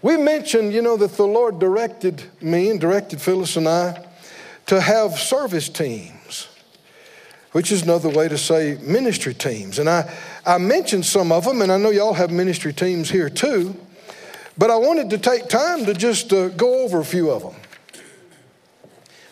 We 0.03 0.17
mentioned, 0.17 0.73
you 0.73 0.83
know, 0.83 0.97
that 0.97 1.13
the 1.13 1.27
Lord 1.27 1.59
directed 1.59 2.23
me 2.41 2.71
and 2.71 2.81
directed 2.81 3.21
Phyllis 3.21 3.57
and 3.57 3.69
I 3.69 4.05
to 4.67 4.81
have 4.81 5.19
service 5.19 5.69
teams, 5.69 6.49
which 7.53 7.73
is 7.73 7.83
another 7.83 8.09
way 8.09 8.29
to 8.29 8.37
say 8.37 8.79
ministry 8.83 9.33
teams. 9.33 9.79
And 9.79 9.89
I, 9.89 10.13
I 10.45 10.59
mentioned 10.59 11.07
some 11.07 11.33
of 11.33 11.45
them, 11.45 11.63
and 11.63 11.73
I 11.73 11.79
know 11.79 11.91
y'all 11.91 12.15
have 12.15 12.31
ministry 12.31 12.73
teams 12.73 13.11
here 13.11 13.31
too. 13.31 13.75
But 14.59 14.71
I 14.71 14.77
wanted 14.77 15.11
to 15.11 15.19
take 15.19 15.49
time 15.49 15.85
to 15.85 15.93
just 15.93 16.33
uh, 16.33 16.49
go 16.49 16.85
over 16.85 17.01
a 17.01 17.05
few 17.05 17.31
of 17.31 17.43
them. 17.43 17.55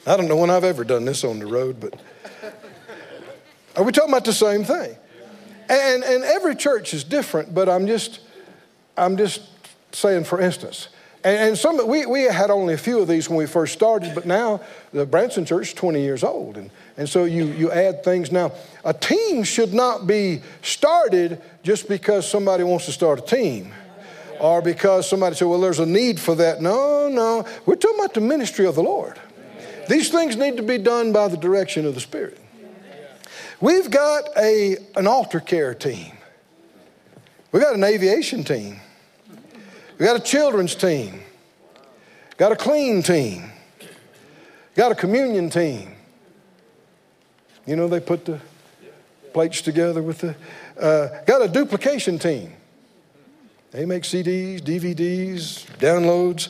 I 0.07 0.17
don't 0.17 0.29
know 0.29 0.37
when 0.37 0.51
I've 0.51 0.65
ever 0.65 0.85
done 0.85 1.07
this 1.07 1.25
on 1.25 1.39
the 1.39 1.47
road, 1.47 1.81
but 1.81 1.99
are 3.77 3.83
we 3.83 3.91
talking 3.91 4.11
about 4.11 4.27
the 4.27 4.35
same 4.35 4.65
thing? 4.65 4.97
And, 5.69 6.05
and 6.05 6.25
every 6.25 6.55
church 6.55 6.93
is 6.93 7.05
different, 7.05 7.55
but 7.55 7.71
I'm 7.71 7.87
just, 7.87 8.21
I'm 8.99 9.17
just 9.17 9.41
saying, 9.95 10.25
for 10.25 10.41
instance, 10.41 10.89
and, 11.25 11.57
some, 11.57 11.89
we, 11.89 12.05
we 12.05 12.25
had 12.25 12.51
only 12.51 12.75
a 12.75 12.79
few 12.79 13.01
of 13.01 13.09
these 13.09 13.31
when 13.31 13.39
we 13.39 13.47
first 13.47 13.73
started, 13.73 14.15
but 14.15 14.27
now 14.27 14.61
the 14.93 15.07
Branson 15.07 15.47
Church 15.47 15.69
is 15.69 15.75
20 15.75 16.03
years 16.03 16.23
old. 16.23 16.59
And, 16.59 16.71
and 16.99 17.09
so 17.09 17.25
you, 17.25 17.47
you 17.47 17.73
add 17.73 18.05
things. 18.05 18.31
Now, 18.31 18.53
a 18.85 18.93
team 18.93 19.43
should 19.43 19.73
not 19.73 20.07
be 20.07 20.43
started 20.61 21.41
just 21.63 21.89
because 21.89 22.31
somebody 22.31 22.63
wants 22.63 22.85
to 22.87 22.93
start 22.93 23.21
a 23.21 23.23
team 23.23 23.73
or 24.39 24.61
because 24.61 25.09
somebody 25.09 25.35
said, 25.35 25.49
well, 25.49 25.61
there's 25.61 25.79
a 25.79 25.87
need 25.87 26.21
for 26.21 26.35
that. 26.35 26.61
No, 26.61 27.09
no. 27.09 27.47
We're 27.65 27.77
talking 27.77 27.99
about 27.99 28.13
the 28.13 28.21
ministry 28.21 28.67
of 28.67 28.75
the 28.75 28.83
Lord. 28.83 29.19
These 29.89 30.11
things 30.11 30.37
need 30.37 30.59
to 30.59 30.63
be 30.63 30.77
done 30.77 31.13
by 31.15 31.29
the 31.29 31.39
direction 31.39 31.87
of 31.87 31.95
the 31.95 32.01
Spirit. 32.01 32.39
We've 33.63 33.91
got 33.91 34.25
a, 34.37 34.77
an 34.95 35.07
altar 35.07 35.41
care 35.41 35.73
team. 35.73 36.13
We've 37.51 37.63
got 37.63 37.75
an 37.75 37.85
aviation 37.85 38.45
team. 38.45 38.81
We've 39.99 40.09
got 40.09 40.17
a 40.17 40.23
children's 40.23 40.75
team. 40.75 41.21
Got 42.37 42.51
a 42.51 42.57
clean 42.57 43.03
team. 43.03 43.51
Got 44.75 44.91
a 44.91 44.95
communion 44.97 45.51
team. 45.51 45.95
You 47.65 47.77
know, 47.77 47.87
they 47.87 48.01
put 48.01 48.25
the 48.25 48.41
plates 49.33 49.63
together 49.63 50.03
with 50.03 50.19
the. 50.19 50.37
Uh, 50.79 51.23
got 51.27 51.43
a 51.43 51.49
duplication 51.49 52.19
team. 52.19 52.53
They 53.71 53.85
make 53.85 54.03
CDs, 54.03 54.61
DVDs, 54.61 55.65
downloads. 55.79 56.49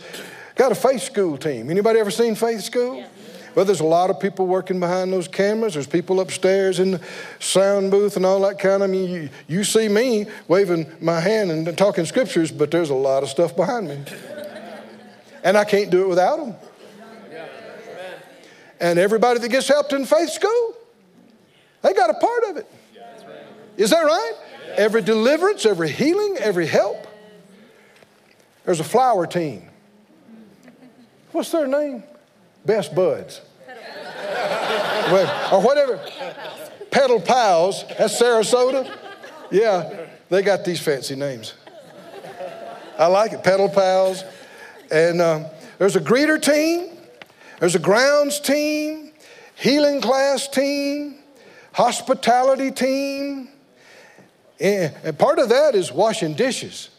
Got 0.54 0.72
a 0.72 0.74
faith 0.74 1.02
school 1.02 1.36
team. 1.36 1.70
Anybody 1.70 1.98
ever 1.98 2.10
seen 2.10 2.34
faith 2.34 2.62
school? 2.62 2.96
Yeah. 2.96 3.06
Well, 3.54 3.64
there's 3.64 3.80
a 3.80 3.84
lot 3.84 4.10
of 4.10 4.18
people 4.18 4.46
working 4.46 4.80
behind 4.80 5.12
those 5.12 5.28
cameras. 5.28 5.74
There's 5.74 5.86
people 5.86 6.20
upstairs 6.20 6.80
in 6.80 6.92
the 6.92 7.00
sound 7.38 7.90
booth 7.90 8.16
and 8.16 8.26
all 8.26 8.40
that 8.40 8.58
kind 8.58 8.82
of. 8.82 8.88
I 8.88 8.92
mean, 8.92 9.10
you, 9.10 9.28
you 9.46 9.64
see 9.64 9.88
me 9.88 10.26
waving 10.48 10.90
my 11.00 11.20
hand 11.20 11.50
and 11.52 11.78
talking 11.78 12.04
scriptures, 12.04 12.50
but 12.50 12.70
there's 12.70 12.90
a 12.90 12.94
lot 12.94 13.22
of 13.22 13.28
stuff 13.28 13.54
behind 13.54 13.88
me. 13.88 14.02
And 15.44 15.56
I 15.56 15.64
can't 15.64 15.90
do 15.90 16.04
it 16.04 16.08
without 16.08 16.38
them. 16.38 16.54
And 18.80 18.98
everybody 18.98 19.38
that 19.38 19.48
gets 19.48 19.68
helped 19.68 19.92
in 19.92 20.04
faith 20.04 20.30
school, 20.30 20.74
they 21.82 21.92
got 21.92 22.10
a 22.10 22.14
part 22.14 22.44
of 22.50 22.56
it. 22.56 22.66
Is 23.76 23.90
that 23.90 24.02
right? 24.02 24.32
Every 24.76 25.02
deliverance, 25.02 25.64
every 25.64 25.90
healing, 25.90 26.36
every 26.40 26.66
help. 26.66 27.06
There's 28.64 28.80
a 28.80 28.84
flower 28.84 29.26
team. 29.26 29.68
What's 31.30 31.50
their 31.50 31.66
name? 31.66 32.02
Best 32.64 32.94
Buds. 32.94 33.40
or 35.52 35.60
whatever. 35.60 36.00
Petal 36.90 37.20
Pals. 37.20 37.84
That's 37.98 38.20
Sarasota. 38.20 38.90
Yeah, 39.50 40.06
they 40.30 40.42
got 40.42 40.64
these 40.64 40.80
fancy 40.80 41.14
names. 41.14 41.54
I 42.98 43.06
like 43.06 43.32
it. 43.32 43.42
Petal 43.42 43.68
Pals. 43.68 44.24
And 44.90 45.20
um, 45.20 45.46
there's 45.78 45.96
a 45.96 46.00
greeter 46.00 46.40
team, 46.40 46.96
there's 47.58 47.74
a 47.74 47.80
grounds 47.80 48.38
team, 48.40 49.12
healing 49.56 50.00
class 50.00 50.46
team, 50.48 51.16
hospitality 51.72 52.70
team. 52.70 53.48
And 54.60 55.18
part 55.18 55.38
of 55.38 55.48
that 55.48 55.74
is 55.74 55.90
washing 55.90 56.34
dishes 56.34 56.90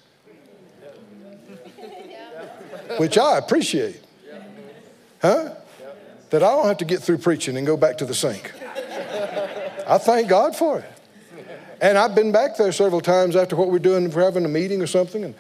which 2.97 3.18
I 3.18 3.38
appreciate. 3.38 4.01
Huh? 5.26 5.55
That 6.30 6.43
I 6.43 6.51
don't 6.51 6.67
have 6.67 6.78
to 6.78 6.86
get 6.86 7.01
through 7.01 7.17
preaching 7.17 7.57
and 7.57 7.65
go 7.65 7.76
back 7.76 7.97
to 7.97 8.05
the 8.05 8.13
sink. 8.13 8.53
I 9.88 9.97
thank 9.97 10.30
God 10.30 10.55
for 10.55 10.80
it. 10.80 10.91
And 11.82 11.97
I've 11.97 12.13
been 12.13 12.32
back 12.32 12.57
there 12.57 12.71
several 12.71 13.01
times 13.01 13.36
after 13.36 13.55
what 13.55 13.71
we're 13.71 13.80
doing, 13.80 14.07
we're 14.11 14.23
having 14.23 14.45
a 14.45 14.49
meeting 14.49 14.84
or 14.84 14.88
something, 14.88 15.23
and 15.23 15.34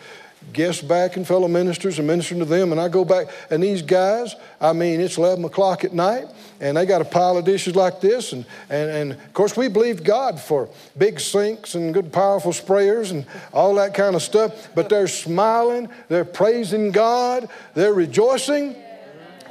guests 0.53 0.81
back 0.81 1.17
and 1.17 1.27
fellow 1.27 1.47
ministers 1.47 1.99
and 1.99 2.07
ministering 2.07 2.39
to 2.39 2.45
them. 2.45 2.71
And 2.71 2.81
I 2.81 2.87
go 2.87 3.05
back, 3.05 3.27
and 3.51 3.61
these 3.61 3.83
guys, 3.83 4.35
I 4.59 4.73
mean, 4.73 4.99
it's 4.99 5.19
11 5.19 5.45
o'clock 5.45 5.83
at 5.83 5.93
night, 5.93 6.25
and 6.59 6.77
they 6.77 6.87
got 6.87 7.01
a 7.01 7.05
pile 7.05 7.37
of 7.37 7.45
dishes 7.45 7.75
like 7.75 8.01
this. 8.01 8.33
And, 8.33 8.43
and, 8.71 8.89
and 8.89 9.11
of 9.11 9.33
course, 9.33 9.55
we 9.55 9.67
believe 9.67 10.03
God 10.03 10.39
for 10.39 10.67
big 10.97 11.19
sinks 11.19 11.75
and 11.75 11.93
good, 11.93 12.11
powerful 12.11 12.53
sprayers 12.53 13.11
and 13.11 13.23
all 13.53 13.75
that 13.75 13.93
kind 13.93 14.15
of 14.15 14.23
stuff. 14.23 14.69
But 14.73 14.89
they're 14.89 15.07
smiling, 15.07 15.89
they're 16.07 16.25
praising 16.25 16.91
God, 16.91 17.49
they're 17.75 17.93
rejoicing. 17.93 18.77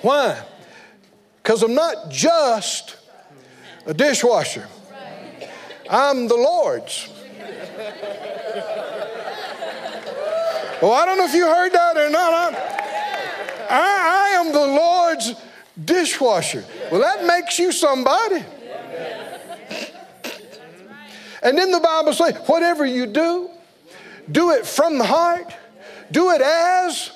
Why? 0.05 0.39
Because 1.43 1.63
I'm 1.63 1.75
not 1.75 2.11
just 2.11 2.99
a 3.87 3.95
dishwasher, 3.95 4.69
I'm 5.89 6.29
the 6.29 6.37
Lord's. 6.37 7.09
Well, 10.83 10.93
I 10.93 11.07
don't 11.07 11.17
know 11.17 11.25
if 11.25 11.33
you 11.33 11.47
heard 11.47 11.73
that 11.73 11.97
or 11.97 12.11
not. 12.11 12.35
I'm, 12.35 12.55
I, 13.71 14.35
I 14.35 14.41
am 14.41 14.53
the 14.53 14.67
Lord's 14.67 15.33
dishwasher. 15.83 16.67
Well, 16.93 17.01
that 17.01 17.25
makes 17.25 17.59
you 17.59 17.73
somebody. 17.73 18.45
And 21.43 21.57
then 21.57 21.71
the 21.71 21.81
Bible 21.81 22.13
says, 22.13 22.37
whatever 22.47 22.85
you 22.85 23.07
do, 23.07 23.49
do 24.31 24.51
it 24.51 24.67
from 24.67 24.99
the 24.99 25.07
heart, 25.07 25.55
do 26.11 26.31
it 26.33 26.43
as 26.43 27.11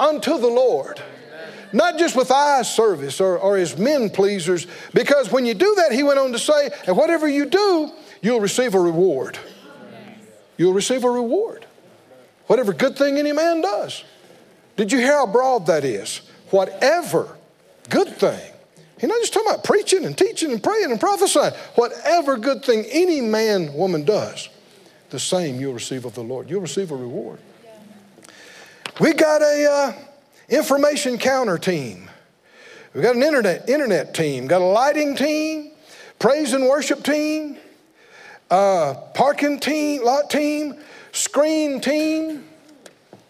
unto 0.00 0.38
the 0.38 0.48
Lord. 0.48 1.00
Not 1.72 1.98
just 1.98 2.16
with 2.16 2.30
eye 2.30 2.62
service 2.62 3.20
or, 3.20 3.38
or 3.38 3.56
as 3.56 3.78
men 3.78 4.10
pleasers, 4.10 4.66
because 4.92 5.30
when 5.32 5.46
you 5.46 5.54
do 5.54 5.74
that, 5.76 5.92
he 5.92 6.02
went 6.02 6.18
on 6.18 6.32
to 6.32 6.38
say, 6.38 6.70
and 6.86 6.96
whatever 6.96 7.28
you 7.28 7.46
do, 7.46 7.90
you'll 8.20 8.40
receive 8.40 8.74
a 8.74 8.80
reward. 8.80 9.38
You'll 10.56 10.74
receive 10.74 11.04
a 11.04 11.10
reward 11.10 11.66
whatever 12.52 12.74
good 12.74 12.98
thing 12.98 13.16
any 13.16 13.32
man 13.32 13.62
does. 13.62 14.04
Did 14.76 14.92
you 14.92 14.98
hear 14.98 15.12
how 15.12 15.26
broad 15.26 15.66
that 15.68 15.84
is? 15.84 16.20
Whatever 16.50 17.38
good 17.88 18.08
thing. 18.08 18.52
He's 18.98 19.08
not 19.08 19.18
just 19.20 19.32
talking 19.32 19.48
about 19.48 19.64
preaching 19.64 20.04
and 20.04 20.16
teaching 20.16 20.52
and 20.52 20.62
praying 20.62 20.90
and 20.90 21.00
prophesying. 21.00 21.54
Whatever 21.76 22.36
good 22.36 22.62
thing 22.62 22.84
any 22.90 23.22
man, 23.22 23.72
woman 23.72 24.04
does, 24.04 24.50
the 25.08 25.18
same 25.18 25.60
you'll 25.60 25.72
receive 25.72 26.04
of 26.04 26.14
the 26.14 26.22
Lord. 26.22 26.50
You'll 26.50 26.60
receive 26.60 26.90
a 26.90 26.96
reward. 26.96 27.38
We 29.00 29.14
got 29.14 29.40
a 29.40 29.70
uh, 29.70 29.92
information 30.52 31.18
counter 31.18 31.58
team. 31.58 32.08
We've 32.94 33.02
got 33.02 33.16
an 33.16 33.22
internet 33.22 33.68
internet 33.68 34.14
team. 34.14 34.46
Got 34.46 34.60
a 34.60 34.66
lighting 34.66 35.16
team, 35.16 35.72
praise 36.18 36.52
and 36.52 36.66
worship 36.66 37.02
team, 37.02 37.56
uh, 38.50 38.94
parking 39.14 39.58
team, 39.58 40.04
lot 40.04 40.28
team, 40.28 40.74
screen 41.12 41.80
team. 41.80 42.44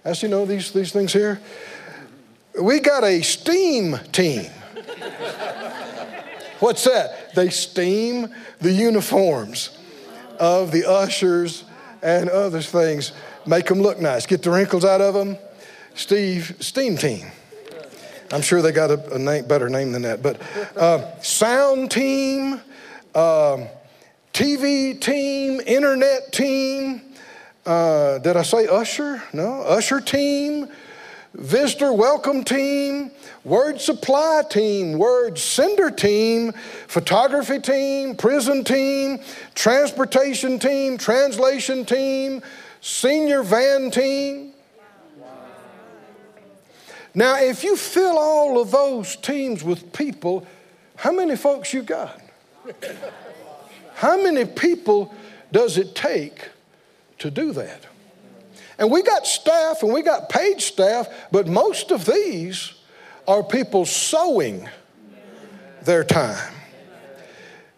As 0.05 0.21
you 0.23 0.29
know, 0.29 0.45
these, 0.45 0.73
these 0.73 0.91
things 0.91 1.13
here. 1.13 1.41
We 2.61 2.81
got 2.81 3.05
a 3.05 3.23
steam 3.23 3.99
team. 4.11 4.51
What's 6.59 6.85
that? 6.85 7.35
They 7.35 7.51
steam 7.51 8.29
the 8.61 8.73
uniforms 8.73 9.79
of 10.41 10.73
the 10.73 10.89
ushers 10.89 11.65
and 12.03 12.29
other 12.29 12.61
things, 12.61 13.13
make 13.47 13.67
them 13.67 13.81
look 13.81 14.01
nice, 14.01 14.27
get 14.27 14.43
the 14.43 14.51
wrinkles 14.51 14.85
out 14.85 15.01
of 15.01 15.15
them. 15.15 15.39
Steve, 15.95 16.57
steam 16.61 16.97
team. 16.97 17.27
I'm 18.33 18.41
sure 18.41 18.63
they 18.63 18.73
got 18.73 18.91
a, 18.91 19.15
a 19.15 19.19
name, 19.19 19.47
better 19.47 19.69
name 19.69 19.93
than 19.93 20.03
that. 20.03 20.23
But 20.23 20.41
uh, 20.77 21.21
sound 21.21 21.91
team, 21.91 22.61
uh, 23.15 23.55
um, 23.55 23.69
TV 24.33 24.99
team, 24.99 25.61
internet 25.67 26.33
team. 26.33 27.03
Uh, 27.67 28.19
did 28.19 28.37
I 28.37 28.43
say 28.43 28.67
usher? 28.67 29.23
No, 29.35 29.61
usher 29.61 30.01
team, 30.01 30.67
visitor 31.35 31.93
welcome 31.93 32.43
team, 32.43 33.11
word 33.45 33.81
supply 33.81 34.43
team, 34.49 34.99
word 34.99 35.39
sender 35.39 35.91
team, 35.91 36.53
photography 36.89 37.61
team, 37.61 38.17
prison 38.17 38.65
team, 38.65 39.19
transportation 39.55 40.59
team, 40.59 40.97
translation 40.97 41.85
team, 41.85 42.41
senior 42.81 43.43
van 43.43 43.91
team. 43.91 44.52
Now, 47.15 47.39
if 47.39 47.63
you 47.63 47.77
fill 47.77 48.19
all 48.19 48.61
of 48.61 48.71
those 48.71 49.17
teams 49.17 49.63
with 49.63 49.93
people, 49.93 50.47
how 50.97 51.13
many 51.13 51.37
folks 51.37 51.75
you 51.75 51.83
got? 51.83 52.21
How 53.95 54.23
many 54.23 54.45
people 54.45 55.15
does 55.51 55.77
it 55.77 55.95
take 55.95 56.49
to 57.19 57.31
do 57.31 57.53
that? 57.53 57.87
And 58.79 58.91
we 58.91 59.03
got 59.03 59.27
staff 59.27 59.83
and 59.83 59.93
we 59.93 60.03
got 60.03 60.29
paid 60.29 60.61
staff, 60.61 61.09
but 61.31 61.47
most 61.47 61.91
of 61.91 62.07
these 62.07 62.73
are 63.29 63.43
people 63.43 63.85
sowing 63.85 64.69
their 65.83 66.05
time. 66.05 66.53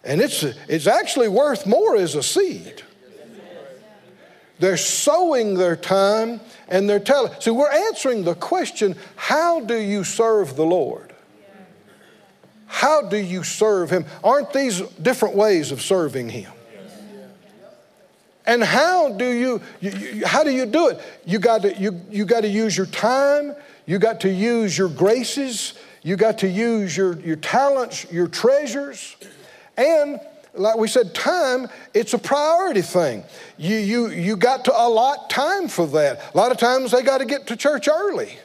And 0.04 0.20
it's, 0.20 0.42
it's 0.42 0.86
actually 0.86 1.28
worth 1.28 1.66
more 1.66 1.96
as 1.96 2.14
a 2.14 2.22
seed. 2.22 2.82
They're 4.58 4.76
sowing 4.76 5.54
their 5.54 5.76
time 5.76 6.40
and 6.68 6.88
their 6.88 7.00
talent. 7.00 7.42
See, 7.42 7.50
we're 7.50 7.70
answering 7.70 8.24
the 8.24 8.34
question 8.34 8.96
how 9.16 9.60
do 9.60 9.76
you 9.76 10.04
serve 10.04 10.56
the 10.56 10.64
Lord? 10.64 11.12
How 12.66 13.02
do 13.02 13.16
you 13.16 13.42
serve 13.42 13.90
Him? 13.90 14.04
Aren't 14.22 14.52
these 14.52 14.80
different 14.80 15.36
ways 15.36 15.72
of 15.72 15.80
serving 15.80 16.28
Him? 16.30 16.50
And 18.46 18.62
how 18.62 19.12
do 19.12 19.26
you, 19.26 19.60
you, 19.80 19.90
you, 19.90 20.26
how 20.26 20.44
do 20.44 20.50
you 20.50 20.66
do 20.66 20.88
it? 20.88 21.00
You 21.24 21.38
got 21.38 21.62
to 21.62 21.74
you, 21.80 22.00
you 22.10 22.26
got 22.26 22.42
to 22.42 22.48
use 22.48 22.76
your 22.76 22.86
time, 22.86 23.54
you 23.86 23.98
got 23.98 24.20
to 24.20 24.30
use 24.30 24.76
your 24.76 24.90
graces, 24.90 25.74
you 26.02 26.16
got 26.16 26.38
to 26.38 26.48
use 26.48 26.94
your, 26.94 27.18
your 27.20 27.36
talents, 27.36 28.10
your 28.12 28.28
treasures, 28.28 29.16
and 29.78 30.20
like 30.56 30.76
we 30.76 30.88
said, 30.88 31.14
time, 31.14 31.68
it's 31.92 32.14
a 32.14 32.18
priority 32.18 32.82
thing. 32.82 33.24
You, 33.56 33.76
you, 33.76 34.08
you 34.08 34.36
got 34.36 34.64
to 34.66 34.72
allot 34.72 35.28
time 35.30 35.68
for 35.68 35.86
that. 35.88 36.34
A 36.34 36.36
lot 36.36 36.52
of 36.52 36.58
times 36.58 36.92
they 36.92 37.02
got 37.02 37.18
to 37.18 37.24
get 37.24 37.48
to 37.48 37.56
church 37.56 37.88
early. 37.88 38.38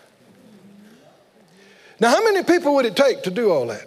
Now, 1.99 2.10
how 2.10 2.24
many 2.24 2.43
people 2.43 2.76
would 2.76 2.86
it 2.86 2.95
take 2.95 3.24
to 3.24 3.32
do 3.32 3.51
all 3.51 3.68
that? 3.68 3.86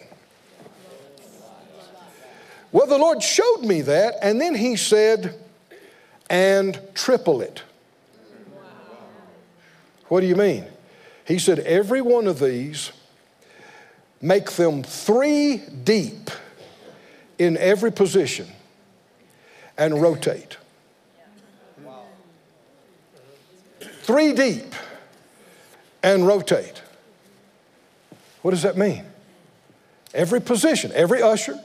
Well, 2.71 2.87
the 2.87 2.99
Lord 2.99 3.23
showed 3.23 3.63
me 3.63 3.83
that, 3.83 4.15
and 4.23 4.41
then 4.41 4.55
He 4.55 4.77
said, 4.77 5.39
and 6.31 6.81
triple 6.95 7.43
it. 7.43 7.63
What 10.09 10.21
do 10.21 10.27
you 10.27 10.37
mean? 10.37 10.65
He 11.27 11.39
said, 11.39 11.61
every 11.61 12.03
one 12.03 12.27
of 12.27 12.39
these, 12.39 12.93
make 14.21 14.51
them 14.53 14.83
three 14.83 15.59
deep 15.85 16.31
in 17.43 17.57
every 17.57 17.91
position 17.91 18.47
and 19.77 20.01
rotate. 20.01 20.59
Three 24.03 24.33
deep 24.33 24.75
and 26.03 26.27
rotate. 26.27 26.83
What 28.43 28.53
does 28.53 28.63
that 28.63 28.77
mean? 28.77 29.05
Every 30.15 30.41
position, 30.41 30.93
every 30.95 31.23
usher, 31.23 31.59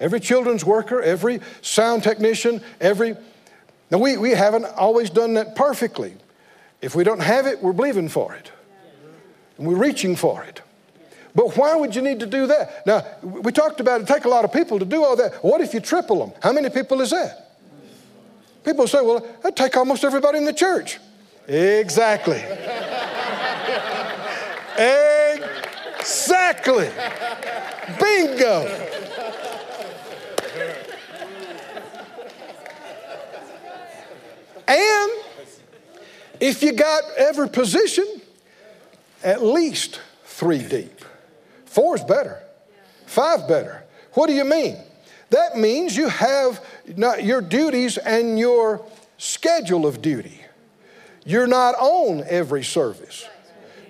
every 0.00 0.20
children's 0.20 0.64
worker, 0.64 1.02
every 1.02 1.40
sound 1.60 2.02
technician, 2.02 2.62
every. 2.80 3.16
Now, 3.90 3.98
we, 3.98 4.16
we 4.16 4.30
haven't 4.30 4.64
always 4.64 5.10
done 5.10 5.34
that 5.34 5.56
perfectly. 5.56 6.14
If 6.80 6.94
we 6.94 7.04
don't 7.04 7.20
have 7.20 7.46
it, 7.46 7.62
we're 7.62 7.72
believing 7.72 8.08
for 8.08 8.34
it. 8.34 8.50
And 9.58 9.66
we're 9.66 9.76
reaching 9.76 10.16
for 10.16 10.42
it. 10.44 10.62
But 11.36 11.54
why 11.54 11.76
would 11.76 11.94
you 11.94 12.00
need 12.00 12.20
to 12.20 12.26
do 12.26 12.46
that? 12.46 12.86
Now, 12.86 13.04
we 13.22 13.52
talked 13.52 13.78
about 13.78 14.00
it 14.00 14.08
take 14.08 14.24
a 14.24 14.28
lot 14.28 14.46
of 14.46 14.52
people 14.54 14.78
to 14.78 14.86
do 14.86 15.04
all 15.04 15.16
that. 15.16 15.34
What 15.44 15.60
if 15.60 15.74
you 15.74 15.80
triple 15.80 16.18
them? 16.18 16.32
How 16.42 16.50
many 16.50 16.70
people 16.70 17.02
is 17.02 17.10
that? 17.10 17.50
People 18.64 18.88
say, 18.88 19.02
well, 19.02 19.20
that'd 19.42 19.54
take 19.54 19.76
almost 19.76 20.02
everybody 20.02 20.38
in 20.38 20.46
the 20.46 20.52
church. 20.54 20.98
Exactly. 21.46 22.42
exactly. 25.98 26.88
Bingo. 28.00 28.66
And 34.66 35.10
if 36.40 36.62
you 36.62 36.72
got 36.72 37.02
every 37.18 37.50
position, 37.50 38.22
at 39.22 39.44
least 39.44 40.00
three 40.24 40.66
deep. 40.66 41.05
Four 41.76 41.94
is 41.96 42.04
better. 42.04 42.40
Five 43.04 43.46
better. 43.46 43.84
What 44.14 44.28
do 44.28 44.32
you 44.32 44.46
mean? 44.46 44.78
That 45.28 45.58
means 45.58 45.94
you 45.94 46.08
have 46.08 46.64
not 46.96 47.22
your 47.22 47.42
duties 47.42 47.98
and 47.98 48.38
your 48.38 48.82
schedule 49.18 49.84
of 49.84 50.00
duty. 50.00 50.40
You're 51.26 51.46
not 51.46 51.74
on 51.74 52.24
every 52.30 52.64
service. 52.64 53.28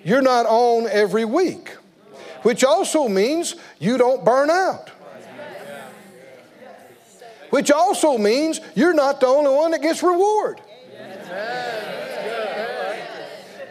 You're 0.03 0.21
not 0.21 0.45
on 0.47 0.89
every 0.89 1.23
week, 1.23 1.69
which 2.41 2.65
also 2.65 3.07
means 3.07 3.55
you 3.79 3.97
don't 3.97 4.25
burn 4.25 4.49
out. 4.49 4.89
Which 7.51 7.71
also 7.71 8.17
means 8.17 8.59
you're 8.75 8.93
not 8.93 9.21
the 9.21 9.27
only 9.27 9.55
one 9.55 9.71
that 9.71 9.81
gets 9.81 10.03
reward. 10.03 10.59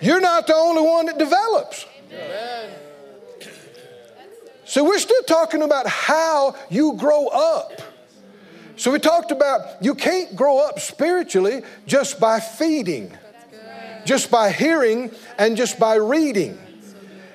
You're 0.00 0.22
not 0.22 0.46
the 0.46 0.54
only 0.54 0.80
one 0.80 1.04
that 1.04 1.18
develops. 1.18 1.84
So 4.66 4.82
we're 4.82 4.98
still 4.98 5.22
talking 5.22 5.62
about 5.62 5.86
how 5.86 6.56
you 6.68 6.94
grow 6.94 7.28
up. 7.28 7.80
So 8.74 8.90
we 8.90 8.98
talked 8.98 9.30
about 9.30 9.82
you 9.82 9.94
can't 9.94 10.34
grow 10.34 10.58
up 10.58 10.80
spiritually 10.80 11.62
just 11.86 12.18
by 12.18 12.40
feeding, 12.40 13.16
just 14.04 14.28
by 14.28 14.50
hearing, 14.50 15.12
and 15.38 15.56
just 15.56 15.78
by 15.78 15.94
reading. 15.94 16.58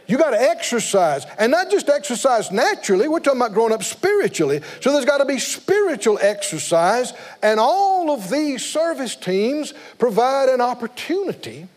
You 0.08 0.18
got 0.18 0.32
to 0.32 0.42
exercise, 0.42 1.26
and 1.40 1.54
not 1.54 1.72
just 1.72 1.88
exercise 1.88 2.52
naturally, 2.52 3.08
we're 3.08 3.22
talking 3.22 3.40
about 3.40 3.54
growing 3.54 3.72
up 3.72 3.82
spiritually. 3.82 4.62
So 4.82 4.92
there's 4.92 5.06
got 5.06 5.20
to 5.20 5.26
be 5.26 5.40
spiritual 5.40 6.20
exercise, 6.22 7.14
and 7.42 7.62
all 7.62 8.12
of 8.12 8.30
these 8.30 8.66
service 8.66 9.16
teams 9.16 9.74
provide 9.98 10.50
an 10.50 10.60
opportunity 10.60 11.70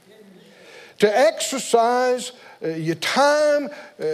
to 0.98 1.16
exercise 1.18 2.32
your 2.68 2.94
time, 2.96 3.68
uh, 4.00 4.06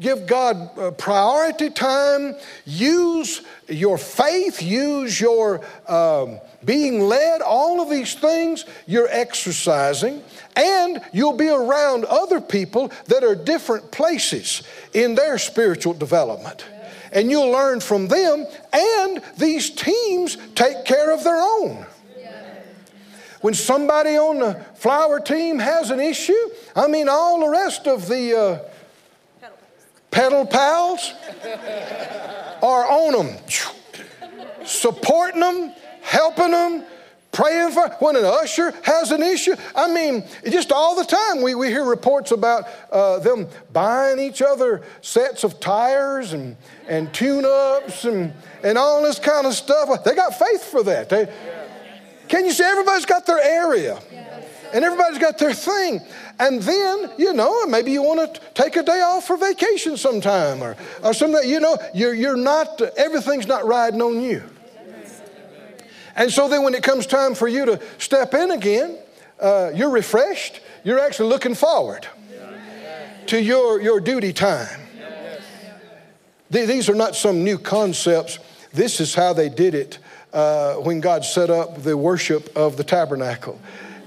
give 0.00 0.26
God 0.26 0.78
uh, 0.78 0.90
priority 0.92 1.70
time, 1.70 2.34
use 2.64 3.42
your 3.68 3.98
faith, 3.98 4.62
use 4.62 5.20
your 5.20 5.64
um, 5.88 6.38
being 6.64 7.00
led, 7.00 7.42
all 7.42 7.80
of 7.80 7.90
these 7.90 8.14
things 8.14 8.64
you're 8.86 9.08
exercising, 9.10 10.22
and 10.56 11.00
you'll 11.12 11.36
be 11.36 11.48
around 11.48 12.04
other 12.04 12.40
people 12.40 12.90
that 13.06 13.24
are 13.24 13.34
different 13.34 13.90
places 13.90 14.62
in 14.92 15.14
their 15.14 15.38
spiritual 15.38 15.94
development. 15.94 16.64
And 17.12 17.30
you'll 17.30 17.50
learn 17.50 17.80
from 17.80 18.08
them, 18.08 18.46
and 18.72 19.22
these 19.38 19.70
teams 19.70 20.36
take 20.54 20.84
care 20.84 21.12
of 21.12 21.22
their 21.22 21.40
own. 21.40 21.86
When 23.44 23.52
somebody 23.52 24.16
on 24.16 24.38
the 24.38 24.54
flower 24.76 25.20
team 25.20 25.58
has 25.58 25.90
an 25.90 26.00
issue, 26.00 26.32
I 26.74 26.86
mean, 26.86 27.10
all 27.10 27.40
the 27.40 27.50
rest 27.50 27.86
of 27.86 28.08
the 28.08 28.34
uh, 28.34 29.48
petal 30.10 30.46
pals 30.46 31.12
are 32.62 32.86
on 32.90 33.12
them, 33.12 33.36
supporting 34.64 35.40
them, 35.40 35.74
helping 36.00 36.52
them, 36.52 36.84
praying 37.32 37.72
for 37.72 37.86
when 37.98 38.16
an 38.16 38.24
usher 38.24 38.72
has 38.82 39.10
an 39.10 39.22
issue. 39.22 39.54
I 39.76 39.92
mean, 39.92 40.24
just 40.48 40.72
all 40.72 40.96
the 40.96 41.04
time 41.04 41.42
we, 41.42 41.54
we 41.54 41.68
hear 41.68 41.84
reports 41.84 42.30
about 42.30 42.64
uh, 42.90 43.18
them 43.18 43.46
buying 43.74 44.20
each 44.20 44.40
other 44.40 44.80
sets 45.02 45.44
of 45.44 45.60
tires 45.60 46.32
and, 46.32 46.56
and 46.88 47.12
tune 47.12 47.44
ups 47.44 48.06
and, 48.06 48.32
and 48.62 48.78
all 48.78 49.02
this 49.02 49.18
kind 49.18 49.46
of 49.46 49.52
stuff. 49.52 50.02
They 50.02 50.14
got 50.14 50.38
faith 50.38 50.64
for 50.64 50.82
that. 50.84 51.10
They, 51.10 51.30
can 52.34 52.44
you 52.44 52.50
see 52.50 52.64
everybody's 52.64 53.06
got 53.06 53.26
their 53.26 53.40
area? 53.40 53.96
And 54.72 54.84
everybody's 54.84 55.20
got 55.20 55.38
their 55.38 55.54
thing. 55.54 56.00
And 56.40 56.60
then, 56.60 57.12
you 57.16 57.32
know, 57.32 57.64
maybe 57.66 57.92
you 57.92 58.02
want 58.02 58.34
to 58.34 58.40
take 58.54 58.74
a 58.74 58.82
day 58.82 59.02
off 59.02 59.28
for 59.28 59.36
vacation 59.36 59.96
sometime 59.96 60.60
or, 60.60 60.76
or 61.04 61.14
something. 61.14 61.48
You 61.48 61.60
know, 61.60 61.78
you're, 61.94 62.12
you're 62.12 62.36
not, 62.36 62.82
everything's 62.96 63.46
not 63.46 63.64
riding 63.64 64.02
on 64.02 64.20
you. 64.20 64.42
And 66.16 66.28
so 66.28 66.48
then 66.48 66.64
when 66.64 66.74
it 66.74 66.82
comes 66.82 67.06
time 67.06 67.36
for 67.36 67.46
you 67.46 67.66
to 67.66 67.80
step 67.98 68.34
in 68.34 68.50
again, 68.50 68.98
uh, 69.38 69.70
you're 69.72 69.90
refreshed. 69.90 70.60
You're 70.82 70.98
actually 70.98 71.28
looking 71.28 71.54
forward 71.54 72.08
to 73.28 73.40
your, 73.40 73.80
your 73.80 74.00
duty 74.00 74.32
time. 74.32 74.80
These 76.50 76.88
are 76.88 76.96
not 76.96 77.14
some 77.14 77.44
new 77.44 77.58
concepts. 77.58 78.40
This 78.72 79.00
is 79.00 79.14
how 79.14 79.34
they 79.34 79.48
did 79.48 79.76
it 79.76 80.00
uh, 80.34 80.74
when 80.74 81.00
God 81.00 81.24
set 81.24 81.48
up 81.48 81.82
the 81.82 81.96
worship 81.96 82.54
of 82.56 82.76
the 82.76 82.84
tabernacle 82.84 83.58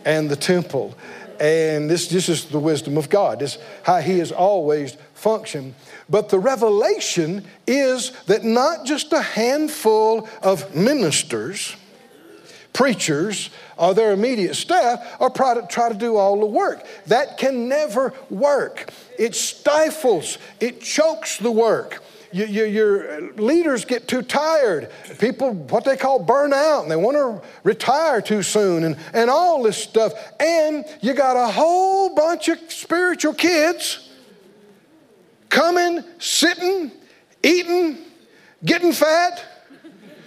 and 0.05 0.29
the 0.29 0.35
temple. 0.35 0.95
And 1.39 1.89
this, 1.89 2.07
this 2.07 2.29
is 2.29 2.45
the 2.45 2.59
wisdom 2.59 2.97
of 2.97 3.09
God. 3.09 3.39
This 3.39 3.55
is 3.55 3.61
how 3.83 3.99
He 3.99 4.19
has 4.19 4.31
always 4.31 4.97
functioned. 5.13 5.73
But 6.09 6.29
the 6.29 6.39
revelation 6.39 7.45
is 7.65 8.11
that 8.25 8.43
not 8.43 8.85
just 8.85 9.13
a 9.13 9.21
handful 9.21 10.27
of 10.41 10.75
ministers, 10.75 11.75
preachers, 12.73 13.49
or 13.77 13.93
their 13.93 14.11
immediate 14.11 14.55
staff 14.55 15.17
are 15.19 15.29
try 15.29 15.89
to 15.89 15.97
do 15.97 16.17
all 16.17 16.39
the 16.39 16.45
work. 16.45 16.85
That 17.07 17.37
can 17.37 17.69
never 17.69 18.13
work. 18.29 18.91
It 19.17 19.35
stifles, 19.35 20.37
it 20.59 20.81
chokes 20.81 21.37
the 21.37 21.51
work. 21.51 22.03
You, 22.31 22.45
you, 22.45 22.65
your 22.65 23.31
leaders 23.33 23.85
get 23.85 24.07
too 24.07 24.21
tired. 24.21 24.91
People, 25.19 25.53
what 25.53 25.85
they 25.85 25.95
call 25.95 26.25
burnout, 26.25 26.83
and 26.83 26.91
they 26.91 26.95
want 26.95 27.15
to 27.15 27.47
retire 27.63 28.21
too 28.21 28.43
soon, 28.43 28.83
and, 28.83 28.97
and 29.13 29.29
all 29.29 29.63
this 29.63 29.77
stuff. 29.77 30.13
And 30.39 30.85
you 31.01 31.13
got 31.13 31.37
a 31.37 31.51
whole 31.51 32.13
bunch 32.13 32.49
of 32.49 32.59
spiritual 32.71 33.33
kids 33.33 34.09
coming, 35.49 36.03
sitting, 36.19 36.91
eating, 37.43 37.97
getting 38.65 38.91
fat 38.91 39.43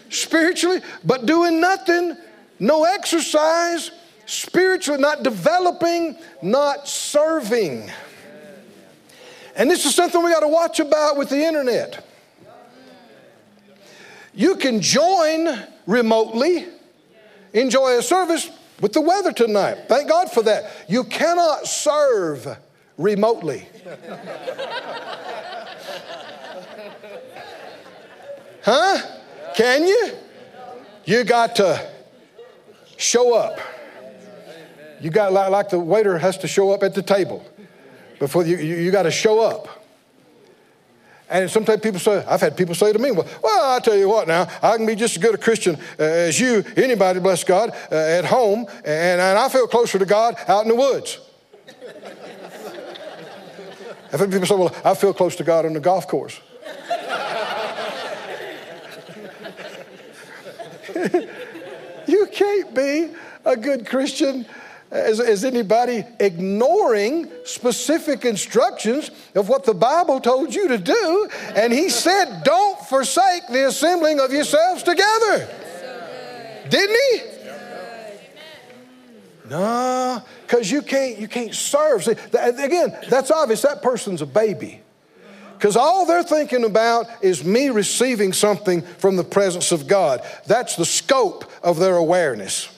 spiritually, 0.09 0.81
but 1.05 1.27
doing 1.27 1.61
nothing, 1.61 2.17
no 2.59 2.85
exercise, 2.85 3.91
spiritually, 4.27 5.01
not 5.01 5.23
developing, 5.23 6.17
not 6.43 6.89
serving. 6.89 7.91
And 9.61 9.71
this 9.71 9.85
is 9.85 9.95
something 9.95 10.23
we 10.23 10.31
got 10.31 10.41
to 10.41 10.49
watch 10.49 10.81
about 10.81 11.19
with 11.19 11.29
the 11.29 11.45
internet. 11.45 12.03
You 14.33 14.57
can 14.57 14.81
join 14.81 15.51
remotely, 15.87 16.65
enjoy 17.53 17.99
a 17.99 18.03
service 18.03 18.49
with 18.81 18.95
the 18.95 19.03
weather 19.03 19.35
tonight. 19.35 19.81
Thank 19.87 20.09
God 20.09 20.33
for 20.33 20.43
that. 20.45 20.87
You 20.89 21.05
cannot 21.05 21.67
serve 21.67 22.57
remotely. 22.97 23.69
huh? 28.63 28.99
Can 29.57 29.87
you? 29.87 30.13
You 31.05 31.23
got 31.23 31.55
to 31.57 31.87
show 32.97 33.35
up. 33.35 33.61
You 35.03 35.11
got 35.11 35.35
like 35.35 35.69
the 35.69 35.79
waiter 35.79 36.17
has 36.17 36.39
to 36.39 36.49
show 36.49 36.71
up 36.73 36.83
at 36.83 36.95
the 36.95 37.03
table 37.03 37.45
before 38.21 38.47
you, 38.47 38.59
you, 38.59 38.77
you 38.77 38.93
got 38.93 39.03
to 39.03 39.11
show 39.11 39.41
up. 39.41 39.67
And 41.29 41.51
sometimes 41.51 41.81
people 41.81 41.99
say, 42.01 42.25
I've 42.27 42.41
had 42.41 42.57
people 42.57 42.75
say 42.75 42.93
to 42.93 42.99
me, 42.99 43.13
well, 43.13 43.27
well, 43.43 43.77
I 43.77 43.79
tell 43.81 43.97
you 43.97 44.09
what 44.09 44.29
now, 44.29 44.47
I 44.63 44.77
can 44.77 44.85
be 44.85 44.95
just 44.95 45.17
as 45.17 45.23
good 45.23 45.35
a 45.35 45.39
Christian 45.39 45.77
uh, 45.99 46.03
as 46.03 46.39
you, 46.39 46.65
anybody, 46.77 47.19
bless 47.21 47.45
God, 47.45 47.71
uh, 47.91 47.95
at 47.95 48.25
home, 48.25 48.67
and, 48.85 49.21
and 49.21 49.39
I 49.39 49.49
feel 49.49 49.67
closer 49.67 49.99
to 49.99 50.07
God 50.07 50.37
out 50.49 50.63
in 50.63 50.69
the 50.69 50.75
woods. 50.75 51.19
I've 54.13 54.21
had 54.21 54.31
people 54.31 54.47
say, 54.47 54.57
well, 54.57 54.75
I 54.85 54.95
feel 54.95 55.15
close 55.15 55.37
to 55.37 55.45
God 55.45 55.65
on 55.67 55.73
the 55.73 55.81
golf 55.81 56.09
course. 56.09 56.41
you 62.09 62.27
can't 62.33 62.75
be 62.75 63.15
a 63.45 63.57
good 63.57 63.87
Christian 63.87 64.45
is, 64.93 65.21
is 65.21 65.45
anybody 65.45 66.05
ignoring 66.19 67.31
specific 67.45 68.25
instructions 68.25 69.11
of 69.37 69.49
what 69.49 69.65
the 69.65 69.75
Bible 69.75 70.21
told 70.21 70.53
you 70.53 70.67
to 70.69 70.79
do? 70.79 71.29
And 71.55 71.73
he 71.73 71.91
said, 71.91 72.43
Don't 72.43 72.79
forsake 72.81 73.47
the 73.49 73.69
assembling 73.69 74.19
of 74.19 74.33
yourselves 74.33 74.83
together. 74.83 75.49
Didn't 76.69 76.97
he? 77.13 77.21
No, 79.49 80.23
because 80.43 80.71
you 80.71 80.81
can't 80.81 81.19
you 81.19 81.27
can't 81.27 81.55
serve. 81.55 82.05
See, 82.05 82.15
again, 82.33 82.97
that's 83.09 83.33
obvious. 83.33 83.63
That 83.63 83.83
person's 83.83 84.23
a 84.23 84.27
baby. 84.27 84.81
Because 85.55 85.77
all 85.77 86.07
they're 86.07 86.23
thinking 86.23 86.65
about 86.65 87.07
is 87.21 87.45
me 87.45 87.69
receiving 87.69 88.33
something 88.33 88.81
from 88.81 89.17
the 89.17 89.25
presence 89.25 89.73
of 89.73 89.87
God. 89.87 90.25
That's 90.47 90.75
the 90.77 90.87
scope 90.87 91.45
of 91.63 91.79
their 91.79 91.97
awareness 91.97 92.69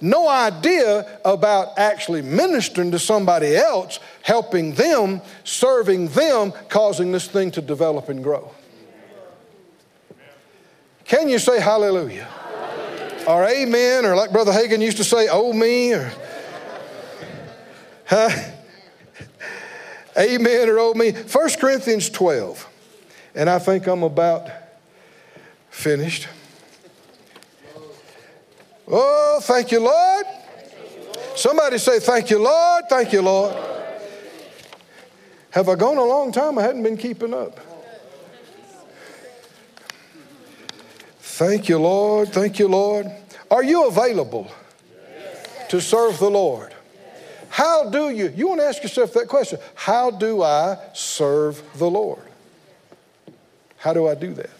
no 0.00 0.28
idea 0.28 1.20
about 1.24 1.78
actually 1.78 2.22
ministering 2.22 2.90
to 2.92 2.98
somebody 2.98 3.56
else, 3.56 3.98
helping 4.22 4.74
them, 4.74 5.20
serving 5.44 6.08
them, 6.08 6.52
causing 6.68 7.12
this 7.12 7.26
thing 7.26 7.50
to 7.52 7.60
develop 7.60 8.08
and 8.08 8.22
grow. 8.22 8.52
Can 11.04 11.28
you 11.28 11.38
say 11.38 11.60
hallelujah? 11.60 12.24
hallelujah. 12.24 13.24
Or 13.26 13.44
amen, 13.48 14.04
or 14.04 14.14
like 14.14 14.30
Brother 14.30 14.52
Hagin 14.52 14.80
used 14.80 14.98
to 14.98 15.04
say, 15.04 15.26
oh 15.30 15.52
me, 15.52 15.94
or 15.94 16.12
huh? 18.06 18.30
amen 20.18 20.68
or 20.68 20.78
oh 20.78 20.94
me. 20.94 21.12
1 21.12 21.50
Corinthians 21.58 22.10
12, 22.10 22.68
and 23.34 23.48
I 23.48 23.58
think 23.58 23.86
I'm 23.86 24.02
about 24.02 24.48
finished. 25.70 26.28
Oh, 28.90 29.40
thank 29.42 29.70
you, 29.70 29.80
Lord. 29.80 30.26
Somebody 31.36 31.78
say, 31.78 32.00
Thank 32.00 32.30
you, 32.30 32.38
Lord. 32.38 32.84
Thank 32.88 33.12
you, 33.12 33.22
Lord. 33.22 33.54
Have 35.50 35.68
I 35.68 35.74
gone 35.74 35.98
a 35.98 36.04
long 36.04 36.32
time? 36.32 36.58
I 36.58 36.62
hadn't 36.62 36.82
been 36.82 36.96
keeping 36.96 37.34
up. 37.34 37.60
Thank 41.20 41.68
you, 41.68 41.78
Lord. 41.78 42.30
Thank 42.30 42.58
you, 42.58 42.68
Lord. 42.68 43.06
Are 43.50 43.62
you 43.62 43.86
available 43.86 44.50
to 45.68 45.80
serve 45.80 46.18
the 46.18 46.30
Lord? 46.30 46.74
How 47.48 47.88
do 47.88 48.10
you? 48.10 48.32
You 48.34 48.48
want 48.48 48.60
to 48.60 48.66
ask 48.66 48.82
yourself 48.82 49.12
that 49.14 49.28
question. 49.28 49.58
How 49.74 50.10
do 50.10 50.42
I 50.42 50.78
serve 50.94 51.62
the 51.78 51.88
Lord? 51.88 52.22
How 53.76 53.92
do 53.92 54.08
I 54.08 54.14
do 54.14 54.34
that? 54.34 54.50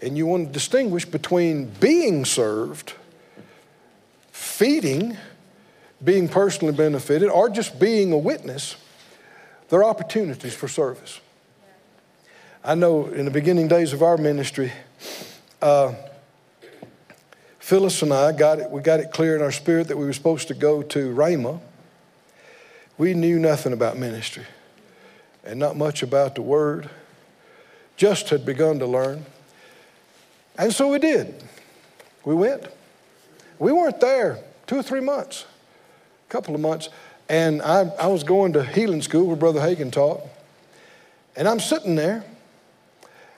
And 0.00 0.16
you 0.16 0.26
want 0.26 0.48
to 0.48 0.52
distinguish 0.52 1.04
between 1.04 1.66
being 1.80 2.24
served, 2.24 2.94
feeding, 4.30 5.16
being 6.02 6.28
personally 6.28 6.74
benefited, 6.74 7.28
or 7.28 7.48
just 7.48 7.80
being 7.80 8.12
a 8.12 8.18
witness. 8.18 8.76
There 9.68 9.80
are 9.80 9.84
opportunities 9.84 10.54
for 10.54 10.68
service. 10.68 11.20
I 12.64 12.74
know 12.74 13.06
in 13.06 13.24
the 13.24 13.30
beginning 13.30 13.68
days 13.68 13.92
of 13.92 14.02
our 14.02 14.16
ministry, 14.16 14.72
uh, 15.60 15.94
Phyllis 17.58 18.00
and 18.02 18.12
I 18.12 18.32
got 18.32 18.60
it, 18.60 18.70
we 18.70 18.80
got 18.80 19.00
it 19.00 19.10
clear 19.12 19.36
in 19.36 19.42
our 19.42 19.52
spirit 19.52 19.88
that 19.88 19.96
we 19.96 20.06
were 20.06 20.12
supposed 20.12 20.48
to 20.48 20.54
go 20.54 20.82
to 20.82 21.14
Rhema. 21.14 21.60
We 22.96 23.14
knew 23.14 23.38
nothing 23.38 23.72
about 23.72 23.98
ministry 23.98 24.46
and 25.44 25.58
not 25.58 25.76
much 25.76 26.02
about 26.02 26.34
the 26.34 26.42
word. 26.42 26.88
Just 27.96 28.30
had 28.30 28.46
begun 28.46 28.78
to 28.78 28.86
learn. 28.86 29.26
And 30.58 30.72
so 30.72 30.88
we 30.88 30.98
did. 30.98 31.42
We 32.24 32.34
went. 32.34 32.66
We 33.58 33.72
weren't 33.72 34.00
there 34.00 34.38
two 34.66 34.76
or 34.76 34.82
three 34.82 35.00
months, 35.00 35.46
a 36.28 36.32
couple 36.32 36.54
of 36.54 36.60
months. 36.60 36.88
And 37.28 37.62
I, 37.62 37.90
I 38.00 38.08
was 38.08 38.24
going 38.24 38.52
to 38.54 38.64
healing 38.64 39.02
school 39.02 39.26
where 39.26 39.36
Brother 39.36 39.60
Hagin 39.60 39.92
taught. 39.92 40.22
And 41.36 41.46
I'm 41.46 41.60
sitting 41.60 41.94
there, 41.94 42.24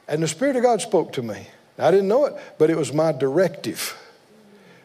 and 0.08 0.22
the 0.22 0.28
Spirit 0.28 0.56
of 0.56 0.62
God 0.62 0.80
spoke 0.80 1.12
to 1.14 1.22
me. 1.22 1.46
I 1.78 1.90
didn't 1.90 2.08
know 2.08 2.26
it, 2.26 2.34
but 2.58 2.70
it 2.70 2.76
was 2.76 2.92
my 2.92 3.12
directive 3.12 3.96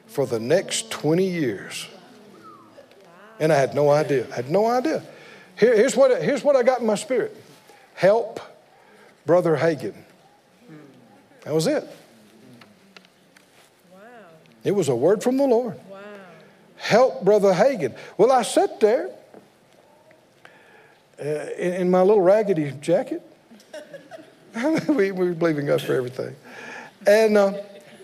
for 0.08 0.26
the 0.26 0.40
next 0.40 0.92
20 0.92 1.26
years. 1.26 1.88
And 3.40 3.52
I 3.52 3.58
had 3.58 3.76
no 3.76 3.90
idea. 3.90 4.28
I 4.32 4.36
had 4.36 4.50
no 4.50 4.66
idea. 4.66 5.04
Here, 5.58 5.76
here's, 5.76 5.96
what, 5.96 6.22
here's 6.22 6.44
what 6.44 6.56
I 6.56 6.64
got 6.64 6.82
in 6.82 6.86
my 6.86 6.96
spirit 6.96 7.36
help 7.94 8.42
Brother 9.26 9.56
Hagin. 9.56 9.96
That 11.44 11.54
was 11.54 11.68
it. 11.68 11.88
It 14.66 14.72
was 14.72 14.90
a 14.90 14.96
word 14.96 15.24
from 15.24 15.38
the 15.38 15.46
Lord. 15.46 15.80
Wow. 15.90 16.00
Help 16.78 17.24
Brother 17.24 17.54
Hagin. 17.54 17.96
Well, 18.18 18.32
I 18.32 18.42
sat 18.42 18.80
there 18.80 19.12
uh, 21.20 21.24
in, 21.24 21.74
in, 21.74 21.92
my 21.92 22.02
little 22.02 22.22
raggedy 22.22 22.72
jacket. 22.82 23.22
we, 24.90 25.12
we 25.12 25.30
were 25.30 25.34
believing 25.34 25.68
God 25.68 25.82
for 25.82 25.94
everything. 25.94 26.36
And 27.06 27.38
uh, 27.38 27.54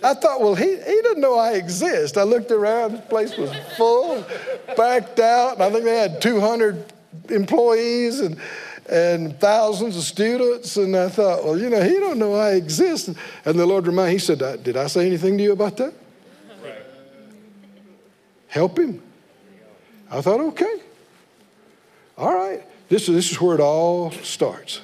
I 0.03 0.14
thought, 0.14 0.39
well, 0.39 0.53
he, 0.53 0.68
he 0.68 1.01
doesn't 1.01 1.20
know 1.20 1.36
I 1.36 1.53
exist. 1.53 2.16
I 2.16 2.24
looked 2.24 2.51
around, 2.51 2.93
the 2.93 2.99
place 2.99 3.36
was 3.38 3.51
full, 3.76 4.24
backed 4.78 5.20
out, 5.20 5.55
and 5.55 5.64
I 5.64 5.72
think 5.72 5.84
they 5.84 5.97
had 5.97 6.22
200 6.22 6.93
employees 7.30 8.20
and, 8.20 8.38
and 8.88 9.39
thousands 9.39 9.97
of 9.97 10.03
students. 10.03 10.78
And 10.78 10.95
I 10.95 11.09
thought, 11.09 11.43
well, 11.43 11.57
you 11.57 11.72
know, 11.72 11.82
he 11.82 11.99
don't 11.99 12.20
know 12.20 12.36
I 12.36 12.51
exist. 12.51 13.09
And 13.45 13.59
the 13.59 13.66
Lord 13.66 13.88
reminded, 13.88 14.14
he 14.14 14.20
said, 14.20 14.64
did 14.64 14.78
I 14.78 14.86
say 14.86 15.07
anything 15.07 15.39
to 15.39 15.43
you 15.43 15.53
about 15.53 15.78
that? 15.78 15.93
Help 18.52 18.78
him. 18.78 19.02
I 20.12 20.20
thought, 20.20 20.41
okay. 20.41 20.82
All 22.18 22.36
right. 22.36 22.62
This, 22.89 23.08
is, 23.08 23.16
this 23.16 23.32
is 23.32 23.39
where 23.39 23.56
it 23.56 23.62
all 23.62 24.12
starts. 24.12 24.82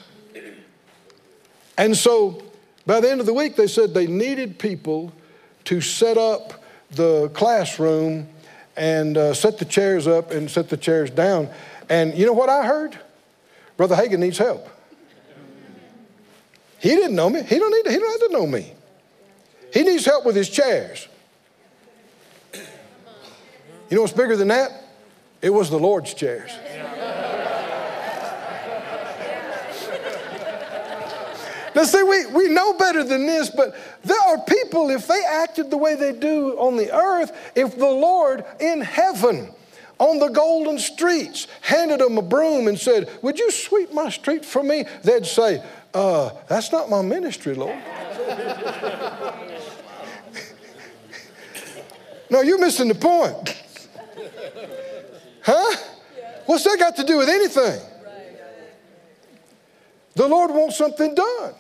And 1.78 1.96
so 1.96 2.42
by 2.86 3.02
the 3.02 3.12
end 3.12 3.20
of 3.20 3.26
the 3.26 3.34
week, 3.34 3.58
they 3.58 3.68
said 3.68 3.94
they 3.94 4.08
needed 4.08 4.58
people 4.58 5.12
to 5.66 5.82
set 5.82 6.18
up 6.18 6.64
the 6.92 7.28
classroom 7.34 8.30
and 8.78 9.18
uh, 9.18 9.34
set 9.34 9.58
the 9.58 9.66
chairs 9.66 10.08
up 10.08 10.32
and 10.32 10.50
set 10.50 10.70
the 10.70 10.78
chairs 10.78 11.10
down. 11.10 11.50
And 11.90 12.18
you 12.18 12.26
know 12.26 12.32
what 12.32 12.48
I 12.48 12.66
heard? 12.66 12.98
Brother 13.76 13.98
Hagin 13.98 14.20
needs 14.20 14.38
help. 14.38 14.66
He 16.80 16.90
didn't 16.90 17.18
know 17.18 17.30
me. 17.30 17.44
He 17.44 17.60
don't 17.60 17.72
need 17.72 17.84
to, 17.84 17.92
he 17.92 18.00
don't 18.00 18.22
have 18.22 18.30
to 18.30 18.34
know 18.34 18.48
me. 18.48 18.72
He 19.74 19.84
needs 19.84 20.06
help 20.06 20.26
with 20.26 20.38
his 20.38 20.50
chairs. 20.50 21.10
You 23.90 23.96
know 23.96 24.02
what's 24.02 24.14
bigger 24.14 24.36
than 24.36 24.50
that? 24.50 24.84
It 25.42 25.50
was 25.52 25.70
the 25.70 25.80
Lord's 25.80 26.14
chairs. 26.14 26.52
Now, 31.78 31.84
see, 31.84 32.02
we, 32.02 32.26
we 32.26 32.48
know 32.48 32.74
better 32.74 33.04
than 33.04 33.28
this, 33.28 33.52
but 33.52 33.76
there 34.04 34.20
are 34.20 34.40
people, 34.40 34.90
if 34.90 35.08
they 35.08 35.22
acted 35.24 35.70
the 35.70 35.78
way 35.78 35.94
they 35.94 36.12
do 36.12 36.58
on 36.58 36.76
the 36.76 36.92
earth, 36.92 37.32
if 37.54 37.78
the 37.78 37.86
Lord 37.86 38.44
in 38.60 38.82
heaven 38.82 39.54
on 40.00 40.18
the 40.18 40.30
golden 40.30 40.80
streets 40.80 41.46
handed 41.62 42.00
them 42.00 42.18
a 42.18 42.24
broom 42.24 42.68
and 42.68 42.80
said, 42.80 43.12
Would 43.22 43.38
you 43.38 43.52
sweep 43.52 43.94
my 43.94 44.10
street 44.10 44.44
for 44.44 44.64
me? 44.64 44.86
They'd 45.04 45.28
say, 45.28 45.64
uh, 45.94 46.32
That's 46.50 46.72
not 46.72 46.90
my 46.90 47.04
ministry, 47.04 47.54
Lord. 47.54 47.78
no, 52.32 52.42
you're 52.42 52.60
missing 52.60 52.88
the 52.88 52.96
point. 52.96 53.67
Huh? 55.48 55.78
What's 56.46 56.66
that 56.66 56.78
got 56.78 56.98
to 56.98 57.06
do 57.06 57.18
with 57.18 57.30
anything? 57.30 57.80
The 60.14 60.28
Lord 60.28 60.52
wants 60.52 60.78
something 60.78 61.16
done. 61.16 61.54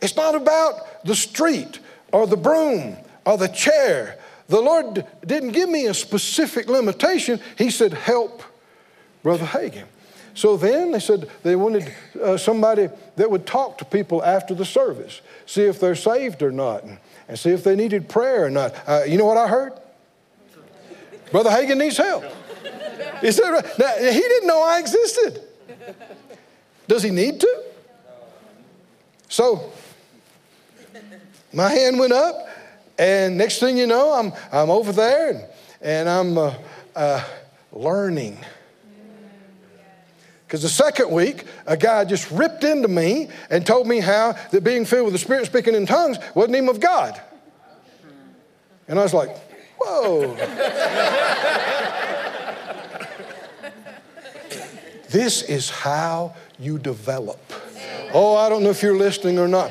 It's 0.00 0.16
not 0.16 0.34
about 0.34 1.04
the 1.04 1.14
street 1.14 1.80
or 2.12 2.26
the 2.26 2.38
broom 2.38 2.96
or 3.26 3.36
the 3.36 3.48
chair. 3.48 4.18
The 4.46 4.62
Lord 4.62 5.04
didn't 5.26 5.50
give 5.50 5.68
me 5.68 5.84
a 5.84 5.92
specific 5.92 6.68
limitation. 6.68 7.40
He 7.58 7.70
said, 7.70 7.92
Help 7.92 8.42
Brother 9.22 9.44
Hagin. 9.44 9.84
So 10.32 10.56
then 10.56 10.92
they 10.92 11.00
said 11.00 11.28
they 11.42 11.56
wanted 11.56 11.92
uh, 12.22 12.38
somebody 12.38 12.88
that 13.16 13.30
would 13.30 13.44
talk 13.44 13.76
to 13.78 13.84
people 13.84 14.24
after 14.24 14.54
the 14.54 14.64
service, 14.64 15.20
see 15.44 15.64
if 15.64 15.78
they're 15.78 15.94
saved 15.94 16.42
or 16.42 16.52
not, 16.52 16.84
and, 16.84 16.98
and 17.28 17.38
see 17.38 17.50
if 17.50 17.64
they 17.64 17.76
needed 17.76 18.08
prayer 18.08 18.46
or 18.46 18.50
not. 18.50 18.74
Uh, 18.86 19.02
you 19.06 19.18
know 19.18 19.26
what 19.26 19.36
I 19.36 19.48
heard? 19.48 19.74
Brother 21.30 21.50
Hagin 21.50 21.76
needs 21.76 21.98
help. 21.98 22.24
He 23.20 23.32
said, 23.32 23.50
now, 23.78 23.94
he 23.98 24.20
didn't 24.20 24.46
know 24.46 24.62
I 24.62 24.78
existed. 24.78 25.42
Does 26.86 27.02
he 27.02 27.10
need 27.10 27.40
to? 27.40 27.62
So 29.28 29.72
my 31.52 31.70
hand 31.70 31.98
went 31.98 32.12
up, 32.12 32.48
and 32.98 33.36
next 33.36 33.60
thing 33.60 33.76
you 33.76 33.86
know, 33.86 34.12
I'm, 34.12 34.32
I'm 34.52 34.70
over 34.70 34.92
there 34.92 35.30
and, 35.30 35.44
and 35.80 36.08
I'm 36.08 36.38
uh, 36.38 36.54
uh, 36.96 37.24
learning. 37.72 38.38
Because 40.46 40.62
the 40.62 40.68
second 40.68 41.10
week, 41.10 41.44
a 41.66 41.76
guy 41.76 42.06
just 42.06 42.30
ripped 42.30 42.64
into 42.64 42.88
me 42.88 43.28
and 43.50 43.66
told 43.66 43.86
me 43.86 44.00
how 44.00 44.32
that 44.50 44.64
being 44.64 44.86
filled 44.86 45.04
with 45.04 45.12
the 45.12 45.18
Spirit 45.18 45.44
speaking 45.44 45.74
in 45.74 45.84
tongues 45.84 46.16
wasn't 46.34 46.56
even 46.56 46.70
of 46.70 46.80
God. 46.80 47.20
And 48.88 48.98
I 48.98 49.02
was 49.02 49.12
like, 49.12 49.36
whoa. 49.78 50.34
This 55.10 55.42
is 55.42 55.70
how 55.70 56.34
you 56.58 56.78
develop. 56.78 57.40
Oh, 58.12 58.36
I 58.36 58.48
don't 58.48 58.62
know 58.62 58.70
if 58.70 58.82
you're 58.82 58.96
listening 58.96 59.38
or 59.38 59.48
not. 59.48 59.70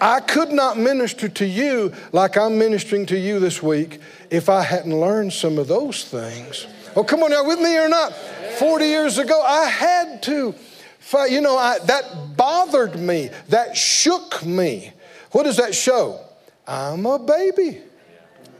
I 0.00 0.20
could 0.20 0.50
not 0.50 0.78
minister 0.78 1.28
to 1.28 1.46
you 1.46 1.92
like 2.12 2.36
I'm 2.36 2.58
ministering 2.58 3.06
to 3.06 3.18
you 3.18 3.38
this 3.38 3.62
week 3.62 4.00
if 4.30 4.48
I 4.48 4.62
hadn't 4.62 4.98
learned 4.98 5.32
some 5.32 5.58
of 5.58 5.68
those 5.68 6.04
things. 6.04 6.66
Oh, 6.96 7.04
come 7.04 7.22
on 7.22 7.30
now, 7.30 7.44
with 7.46 7.60
me 7.60 7.78
or 7.78 7.88
not? 7.88 8.12
40 8.58 8.84
years 8.84 9.18
ago, 9.18 9.40
I 9.40 9.66
had 9.66 10.22
to. 10.24 10.54
Fight. 10.98 11.32
You 11.32 11.40
know, 11.40 11.56
I, 11.56 11.78
that 11.86 12.36
bothered 12.36 12.96
me. 12.96 13.30
That 13.48 13.76
shook 13.76 14.44
me. 14.44 14.92
What 15.32 15.44
does 15.44 15.56
that 15.56 15.74
show? 15.74 16.20
I'm 16.66 17.04
a 17.06 17.18
baby. 17.18 17.80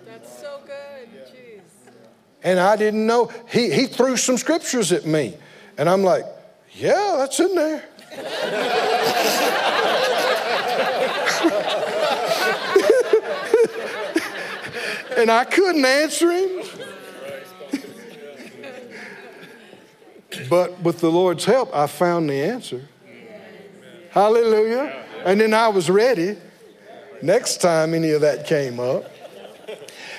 That's 0.06 0.40
so 0.40 0.60
good. 0.66 1.08
Jeez. 1.26 1.60
And 2.42 2.58
I 2.58 2.76
didn't 2.76 3.06
know. 3.06 3.30
He, 3.48 3.70
he 3.70 3.86
threw 3.86 4.16
some 4.16 4.38
scriptures 4.38 4.90
at 4.90 5.06
me. 5.06 5.36
And 5.82 5.90
I'm 5.90 6.04
like, 6.04 6.24
yeah, 6.74 7.16
that's 7.18 7.40
in 7.40 7.56
there. 7.56 7.82
and 15.18 15.28
I 15.28 15.44
couldn't 15.44 15.84
answer 15.84 16.30
him. 16.30 16.62
but 20.48 20.80
with 20.82 21.00
the 21.00 21.10
Lord's 21.10 21.44
help, 21.44 21.74
I 21.74 21.88
found 21.88 22.30
the 22.30 22.34
answer. 22.34 22.88
Hallelujah. 24.10 25.04
And 25.24 25.40
then 25.40 25.52
I 25.52 25.66
was 25.66 25.90
ready 25.90 26.36
next 27.22 27.60
time 27.60 27.92
any 27.92 28.12
of 28.12 28.20
that 28.20 28.46
came 28.46 28.78
up. 28.78 29.10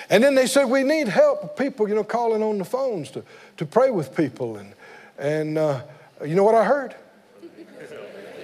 And 0.10 0.26
then 0.26 0.36
they 0.36 0.48
said, 0.48 0.66
We 0.66 0.84
need 0.84 1.08
help. 1.08 1.58
People, 1.58 1.88
you 1.88 1.96
know, 1.96 2.04
calling 2.04 2.44
on 2.44 2.58
the 2.58 2.66
phones 2.66 3.12
to, 3.12 3.24
to 3.56 3.66
pray 3.66 3.92
with 3.92 4.14
people. 4.14 4.58
And, 4.58 4.74
and 5.24 5.58
uh, 5.58 5.82
you 6.26 6.36
know 6.36 6.44
what 6.44 6.54
I 6.54 6.66
heard? 6.66 6.96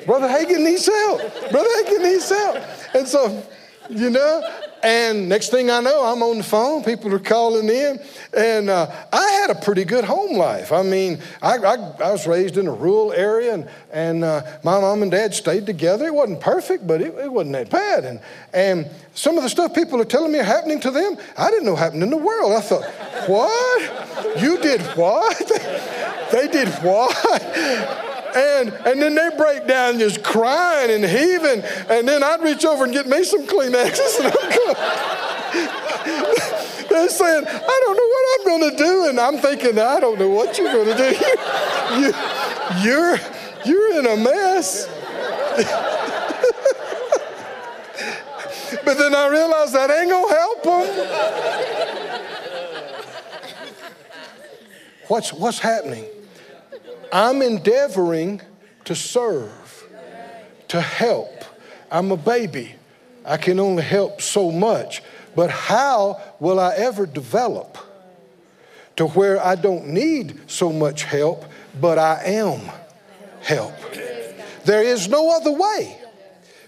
Brother 0.06 0.28
Hagin 0.28 0.64
needs 0.64 0.86
help. 0.88 1.20
Brother 1.52 1.70
Hagin 1.78 2.02
needs 2.02 2.30
help. 2.30 2.58
And 2.96 3.08
so, 3.08 3.44
you 3.90 4.10
know, 4.10 4.42
and 4.84 5.28
next 5.28 5.50
thing 5.50 5.70
I 5.70 5.80
know, 5.82 6.06
I'm 6.06 6.24
on 6.24 6.38
the 6.38 6.44
phone. 6.44 6.84
People 6.84 7.14
are 7.14 7.20
calling 7.20 7.68
in. 7.70 8.00
And 8.36 8.70
uh, 8.70 8.90
I 9.12 9.32
had 9.42 9.50
a 9.50 9.56
pretty 9.56 9.84
good 9.84 10.04
home 10.04 10.38
life. 10.38 10.72
I 10.72 10.84
mean, 10.84 11.20
I, 11.42 11.58
I, 11.58 11.76
I 11.76 12.12
was 12.12 12.28
raised 12.28 12.58
in 12.58 12.68
a 12.68 12.74
rural 12.74 13.12
area, 13.12 13.54
and, 13.54 13.70
and 13.92 14.24
uh, 14.24 14.42
my 14.64 14.80
mom 14.80 15.02
and 15.02 15.12
dad 15.12 15.34
stayed 15.34 15.66
together. 15.66 16.06
It 16.06 16.14
wasn't 16.14 16.42
perfect, 16.42 16.88
but 16.88 17.02
it, 17.02 17.14
it, 17.16 17.32
wasn't 17.32 17.54
that 17.54 17.70
bad. 17.70 18.06
And, 18.06 18.20
and 18.54 18.90
some 19.14 19.38
of 19.38 19.44
the 19.44 19.50
stuff 19.50 19.74
people 19.74 20.00
are 20.02 20.06
telling 20.06 20.32
me 20.32 20.40
are 20.40 20.44
happening 20.44 20.80
to 20.82 20.92
them, 20.92 21.18
I 21.38 21.50
didn't 21.50 21.66
know 21.66 21.76
happened 21.76 22.04
in 22.04 22.10
the 22.10 22.18
world. 22.18 22.54
I 22.54 22.62
thought, 22.62 22.86
what? 23.28 24.42
You 24.42 24.62
did 24.62 24.82
what? 24.98 25.38
they 26.32 26.48
did 26.48 26.70
what? 26.84 28.09
And, 28.36 28.70
and 28.86 29.02
then 29.02 29.16
they 29.16 29.30
break 29.36 29.66
down 29.68 29.98
just 30.00 30.24
crying 30.24 30.92
and 30.92 31.04
heaving. 31.04 31.64
And 31.90 32.08
then 32.08 32.24
I'd 32.24 32.42
reach 32.42 32.64
over 32.66 32.84
and 32.84 32.94
get 32.94 33.08
me 33.08 33.24
some 33.24 33.46
Kleenexes 33.46 34.20
and 34.20 34.28
I'm 34.28 34.50
going. 34.50 34.76
They're 36.90 37.10
saying, 37.10 37.46
I 37.48 37.82
don't 37.86 37.98
know 37.98 38.08
what 38.08 38.40
I'm 38.40 38.46
going 38.46 38.72
to 38.72 38.78
do. 38.78 39.08
And 39.10 39.20
I'm 39.20 39.38
thinking, 39.38 39.78
I 39.80 40.00
don't 40.00 40.18
know 40.20 40.30
what 40.30 40.58
you're 40.58 40.72
going 40.72 40.88
to 40.88 40.98
do. 40.98 41.16
You, 41.90 42.06
you, 42.06 42.14
you're, 42.84 43.18
you're 43.66 44.00
in 44.00 44.06
a 44.06 44.16
mess. 44.16 44.86
but 48.86 48.96
then 48.96 49.16
I 49.16 49.28
realized 49.28 49.74
that 49.74 49.90
ain't 49.90 50.12
going 50.12 50.30
to 50.30 50.36
help 50.36 50.64
them. 50.64 50.88
What's, 55.08 55.34
what's 55.34 55.58
happening? 55.58 56.06
I'm 57.12 57.42
endeavoring 57.42 58.42
to 58.86 58.96
serve, 58.96 59.88
to 60.70 60.82
help. 60.82 61.44
I'm 61.92 62.12
a 62.12 62.18
baby. 62.18 62.76
I 63.26 63.38
can 63.38 63.60
only 63.60 63.84
help 63.84 64.22
so 64.22 64.52
much. 64.52 65.02
But 65.36 65.50
how 65.50 66.22
will 66.40 66.60
I 66.60 66.74
ever 66.76 67.06
develop 67.06 67.78
to 68.96 69.08
where 69.08 69.44
I 69.44 69.56
don't 69.56 69.88
need 69.88 70.40
so 70.50 70.72
much 70.72 71.04
help, 71.04 71.46
but 71.80 71.98
I 71.98 72.22
am 72.26 72.62
help? 73.42 73.74
There 74.66 74.84
is 74.84 75.08
no 75.08 75.36
other 75.36 75.52
way 75.52 76.00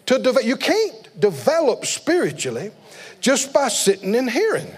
to 0.07 0.17
develop. 0.17 0.45
You 0.45 0.55
can't 0.57 1.19
develop 1.19 1.85
spiritually 1.85 2.71
just 3.19 3.53
by 3.53 3.67
sitting 3.67 4.15
and 4.15 4.29
hearing, 4.29 4.71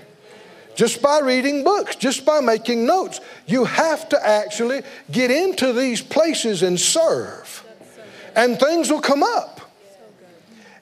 just 0.76 1.02
by 1.02 1.20
reading 1.20 1.64
books, 1.64 1.96
just 1.96 2.26
by 2.26 2.40
making 2.40 2.86
notes. 2.86 3.20
You 3.46 3.66
have 3.66 4.10
to 4.10 4.28
actually 4.28 4.82
get 5.12 5.32
into 5.32 5.74
these 5.74 6.02
places 6.02 6.64
and 6.64 6.80
serve, 6.80 7.66
and 8.36 8.60
things 8.60 8.90
will 8.92 9.02
come 9.02 9.24
up. 9.24 9.62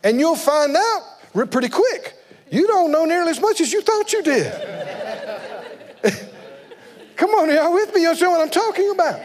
And 0.04 0.20
you'll 0.20 0.36
find 0.36 0.76
out 0.76 1.02
pretty 1.50 1.70
quick 1.70 2.18
you 2.52 2.68
don't 2.68 2.92
know 2.92 3.06
nearly 3.06 3.32
as 3.32 3.40
much 3.40 3.62
as 3.62 3.72
you 3.72 3.82
thought 3.82 4.12
you 4.12 4.22
did. 4.22 4.52
Come 7.16 7.30
on, 7.32 7.50
y'all 7.50 7.74
with 7.74 7.96
me? 7.96 8.02
You 8.02 8.10
understand 8.10 8.34
what 8.34 8.42
I'm 8.42 8.50
talking 8.50 8.92
about? 8.92 9.22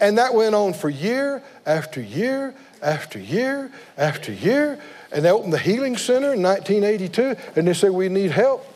And 0.00 0.16
that 0.16 0.32
went 0.32 0.54
on 0.54 0.72
for 0.72 0.88
year 0.88 1.42
after 1.66 2.00
year 2.00 2.54
after 2.80 3.18
year 3.18 3.70
after 3.98 4.32
year. 4.32 4.80
And 5.12 5.24
they 5.24 5.30
opened 5.30 5.52
the 5.52 5.58
Healing 5.58 5.98
Center 5.98 6.32
in 6.32 6.42
1982, 6.42 7.36
and 7.54 7.68
they 7.68 7.74
said, 7.74 7.90
We 7.90 8.08
need 8.08 8.30
help. 8.30 8.66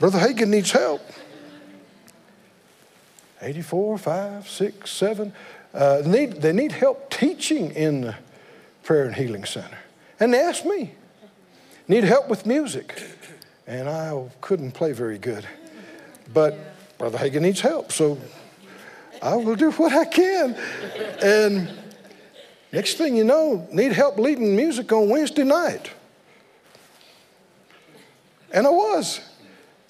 Brother 0.00 0.18
Hagin 0.18 0.48
needs 0.48 0.72
help. 0.72 1.02
84, 3.42 3.98
5, 3.98 4.48
6, 4.48 4.90
7. 4.90 5.32
Uh, 5.72 6.02
need, 6.04 6.42
they 6.42 6.52
need 6.52 6.72
help 6.72 7.10
teaching 7.10 7.70
in 7.72 8.00
the 8.00 8.16
Prayer 8.82 9.04
and 9.04 9.14
Healing 9.14 9.44
Center. 9.44 9.78
And 10.18 10.34
they 10.34 10.40
asked 10.40 10.64
me, 10.64 10.94
Need 11.86 12.04
help 12.04 12.28
with 12.28 12.46
music. 12.46 13.02
And 13.66 13.88
I 13.88 14.28
couldn't 14.40 14.72
play 14.72 14.92
very 14.92 15.18
good. 15.18 15.44
But 16.32 16.56
Brother 16.98 17.18
Hagin 17.18 17.42
needs 17.42 17.60
help, 17.60 17.92
so 17.92 18.16
I 19.20 19.34
will 19.34 19.56
do 19.56 19.70
what 19.72 19.92
I 19.92 20.04
can. 20.04 20.54
And 21.22 21.68
next 22.72 22.94
thing 22.94 23.16
you 23.16 23.24
know, 23.24 23.68
need 23.72 23.92
help 23.92 24.18
leading 24.18 24.56
music 24.56 24.92
on 24.92 25.08
Wednesday 25.08 25.42
night. 25.42 25.90
And 28.52 28.66
I 28.66 28.70
was. 28.70 29.20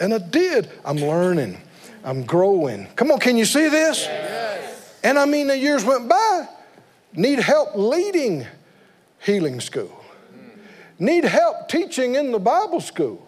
And 0.01 0.15
I 0.15 0.19
did. 0.19 0.71
I'm 0.85 0.97
learning. 0.97 1.59
I'm 2.03 2.25
growing. 2.25 2.87
Come 2.97 3.11
on, 3.13 3.21
can 3.21 3.37
you 3.37 3.45
see 3.45 3.69
this? 3.69 4.07
Yes. 4.07 4.99
And 5.05 5.19
I 5.19 5.27
mean, 5.27 5.49
the 5.49 5.59
years 5.59 5.85
went 5.85 6.09
by. 6.09 6.49
Need 7.13 7.41
help 7.41 7.75
leading 7.75 8.47
healing 9.21 9.61
school. 9.61 10.03
Hmm. 10.33 11.05
Need 11.05 11.25
help 11.25 11.69
teaching 11.69 12.15
in 12.15 12.33
the 12.33 12.39
Bible 12.39 12.81
school. 12.81 13.27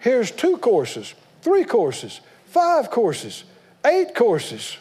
Here's 0.00 0.30
two 0.30 0.58
courses 0.58 1.14
three 1.42 1.64
courses, 1.64 2.20
five 2.46 2.90
courses, 2.90 3.44
eight 3.86 4.14
courses. 4.14 4.76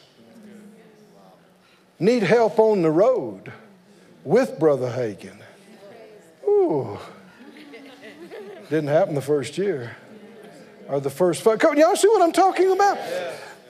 Need 1.99 2.23
help 2.23 2.57
on 2.57 2.81
the 2.81 2.89
road 2.89 3.53
with 4.23 4.57
Brother 4.59 4.89
Hagin. 4.89 5.37
Ooh. 6.45 6.97
Didn't 8.69 8.87
happen 8.87 9.13
the 9.13 9.21
first 9.21 9.57
year 9.57 9.95
or 10.87 10.99
the 10.99 11.09
first 11.09 11.41
five. 11.41 11.61
Y'all 11.61 11.95
see 11.95 12.07
what 12.07 12.21
I'm 12.21 12.31
talking 12.31 12.71
about? 12.71 12.97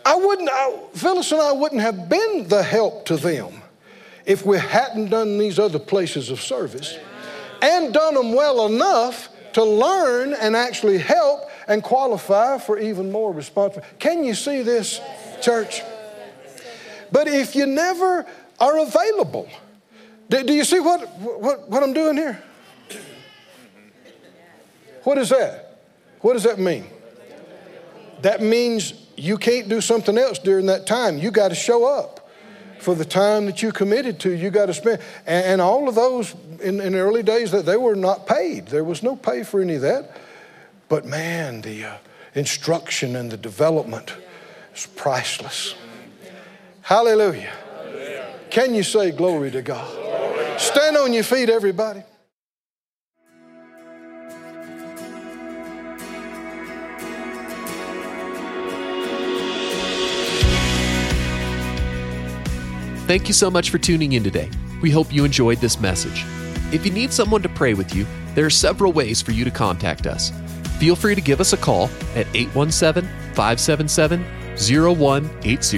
I 0.06 0.16
wouldn't, 0.16 0.50
I, 0.52 0.80
Phyllis 0.94 1.32
and 1.32 1.42
I 1.42 1.54
wouldn't 1.54 1.82
have 1.82 2.10
been 2.10 2.48
the 2.48 2.62
help 2.62 3.06
to 3.06 3.18
them 3.18 3.62
if 4.26 4.46
we 4.46 4.58
hadn't 4.58 5.10
done 5.10 5.38
these 5.38 5.60
other 5.60 5.80
places 5.80 6.30
of 6.30 6.42
service 6.42 6.98
and 7.62 7.94
done 7.94 8.16
them 8.16 8.34
well 8.34 8.66
enough 8.66 9.30
to 9.54 9.64
learn 9.64 10.34
and 10.34 10.56
actually 10.56 10.98
help 10.98 11.50
and 11.68 11.84
qualify 11.84 12.58
for 12.58 12.78
even 12.78 13.12
more 13.12 13.32
responsibility. 13.32 13.96
Can 14.00 14.24
you 14.24 14.34
see 14.34 14.62
this, 14.62 15.00
church? 15.42 15.82
But 17.12 17.28
if 17.28 17.56
you 17.56 17.66
never 17.66 18.26
are 18.60 18.80
available, 18.80 19.48
do, 20.30 20.44
do 20.44 20.54
you 20.54 20.64
see 20.64 20.80
what, 20.80 21.08
what, 21.20 21.70
what 21.70 21.84
I'm 21.84 21.94
doing 21.94 22.18
here? 22.18 22.44
What 25.04 25.18
is 25.18 25.30
that? 25.30 25.82
What 26.22 26.34
does 26.34 26.44
that 26.44 26.60
mean? 26.60 26.86
That 28.24 28.42
means 28.42 28.94
you 29.18 29.38
can't 29.38 29.68
do 29.68 29.82
something 29.82 30.18
else 30.18 30.40
during 30.40 30.66
that 30.68 30.88
time. 30.88 31.18
You 31.18 31.30
got 31.30 31.50
to 31.50 31.56
show 31.56 31.86
up 31.86 32.30
for 32.80 32.96
the 32.96 33.04
time 33.04 33.46
that 33.48 33.62
you 33.62 33.74
committed 33.74 34.20
to. 34.22 34.32
You 34.32 34.50
got 34.50 34.68
to 34.68 34.74
spend, 34.74 35.02
and, 35.26 35.46
and 35.46 35.62
all 35.62 35.90
of 35.90 35.96
those 35.96 36.34
in, 36.62 36.80
in 36.80 36.94
the 36.94 37.00
early 37.00 37.22
days 37.22 37.52
that 37.52 37.66
they 37.66 37.76
were 37.76 37.96
not 37.96 38.26
paid. 38.26 38.68
There 38.68 38.86
was 38.86 39.04
no 39.04 39.18
pay 39.18 39.44
for 39.44 39.62
any 39.62 39.76
of 39.76 39.82
that. 39.82 40.18
But 40.88 41.06
man, 41.06 41.62
the 41.62 41.84
uh, 41.84 41.98
instruction 42.34 43.18
and 43.18 43.30
the 43.30 43.38
development 43.38 44.14
is 44.74 44.86
priceless. 44.86 45.76
Hallelujah. 46.82 47.52
Can 48.50 48.74
you 48.74 48.84
say 48.84 49.12
glory 49.12 49.52
to 49.52 49.62
God? 49.62 50.60
Stand 50.62 50.96
on 50.96 51.12
your 51.12 51.24
feet, 51.24 51.50
everybody. 51.50 52.04
Thank 63.08 63.28
you 63.28 63.34
so 63.34 63.52
much 63.52 63.70
for 63.70 63.78
tuning 63.78 64.14
in 64.14 64.24
today. 64.24 64.50
We 64.82 64.92
hope 64.92 65.14
you 65.14 65.26
enjoyed 65.26 65.60
this 65.60 65.80
message. 65.80 66.24
If 66.74 66.86
you 66.86 66.92
need 66.92 67.14
someone 67.14 67.42
to 67.44 67.50
pray 67.50 67.74
with 67.74 67.94
you, 67.96 68.06
there 68.36 68.46
are 68.46 68.50
several 68.50 68.92
ways 68.92 69.22
for 69.22 69.32
you 69.32 69.44
to 69.44 69.52
contact 69.52 70.08
us 70.08 70.32
feel 70.84 70.98
free 70.98 71.16
to 71.16 71.22
give 71.22 71.40
us 71.40 71.54
a 71.54 71.58
call 71.58 71.86
at 72.14 72.28
817 72.34 73.10
577 73.34 74.22
0180. 74.58 75.78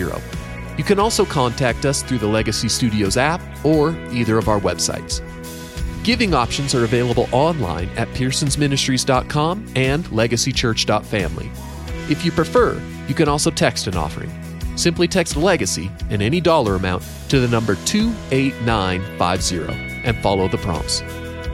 You 0.80 0.84
can 0.84 1.00
also 1.00 1.26
contact 1.26 1.86
us 1.86 2.02
through 2.02 2.18
the 2.18 2.28
Legacy 2.28 2.68
Studios 2.68 3.16
app 3.16 3.40
or 3.64 3.92
either 4.12 4.40
of 4.40 4.50
our 4.50 4.60
websites. 4.60 5.22
Giving 6.04 6.34
options 6.34 6.74
are 6.74 6.86
available 6.86 7.30
online 7.32 7.88
at 7.98 8.08
pearsonsministries.com 8.10 9.74
and 9.76 10.06
legacychurch.family. 10.06 11.52
If 12.10 12.26
you 12.26 12.32
prefer, 12.32 12.82
you 13.08 13.14
can 13.14 13.30
also 13.30 13.52
text 13.52 13.86
an 13.86 13.96
offering. 13.96 14.32
Simply 14.76 15.08
text 15.08 15.36
Legacy 15.36 15.90
and 16.10 16.22
any 16.22 16.42
dollar 16.42 16.76
amount 16.76 17.04
to 17.30 17.40
the 17.40 17.48
number 17.48 17.76
28950 17.86 20.04
and 20.04 20.18
follow 20.18 20.48
the 20.48 20.58
prompts. 20.58 21.02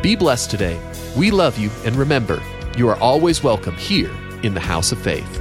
Be 0.01 0.15
blessed 0.15 0.49
today. 0.49 0.79
We 1.15 1.31
love 1.31 1.57
you, 1.57 1.69
and 1.85 1.95
remember, 1.95 2.41
you 2.77 2.89
are 2.89 2.97
always 2.97 3.43
welcome 3.43 3.75
here 3.75 4.11
in 4.43 4.53
the 4.53 4.59
House 4.59 4.91
of 4.91 5.01
Faith. 5.01 5.39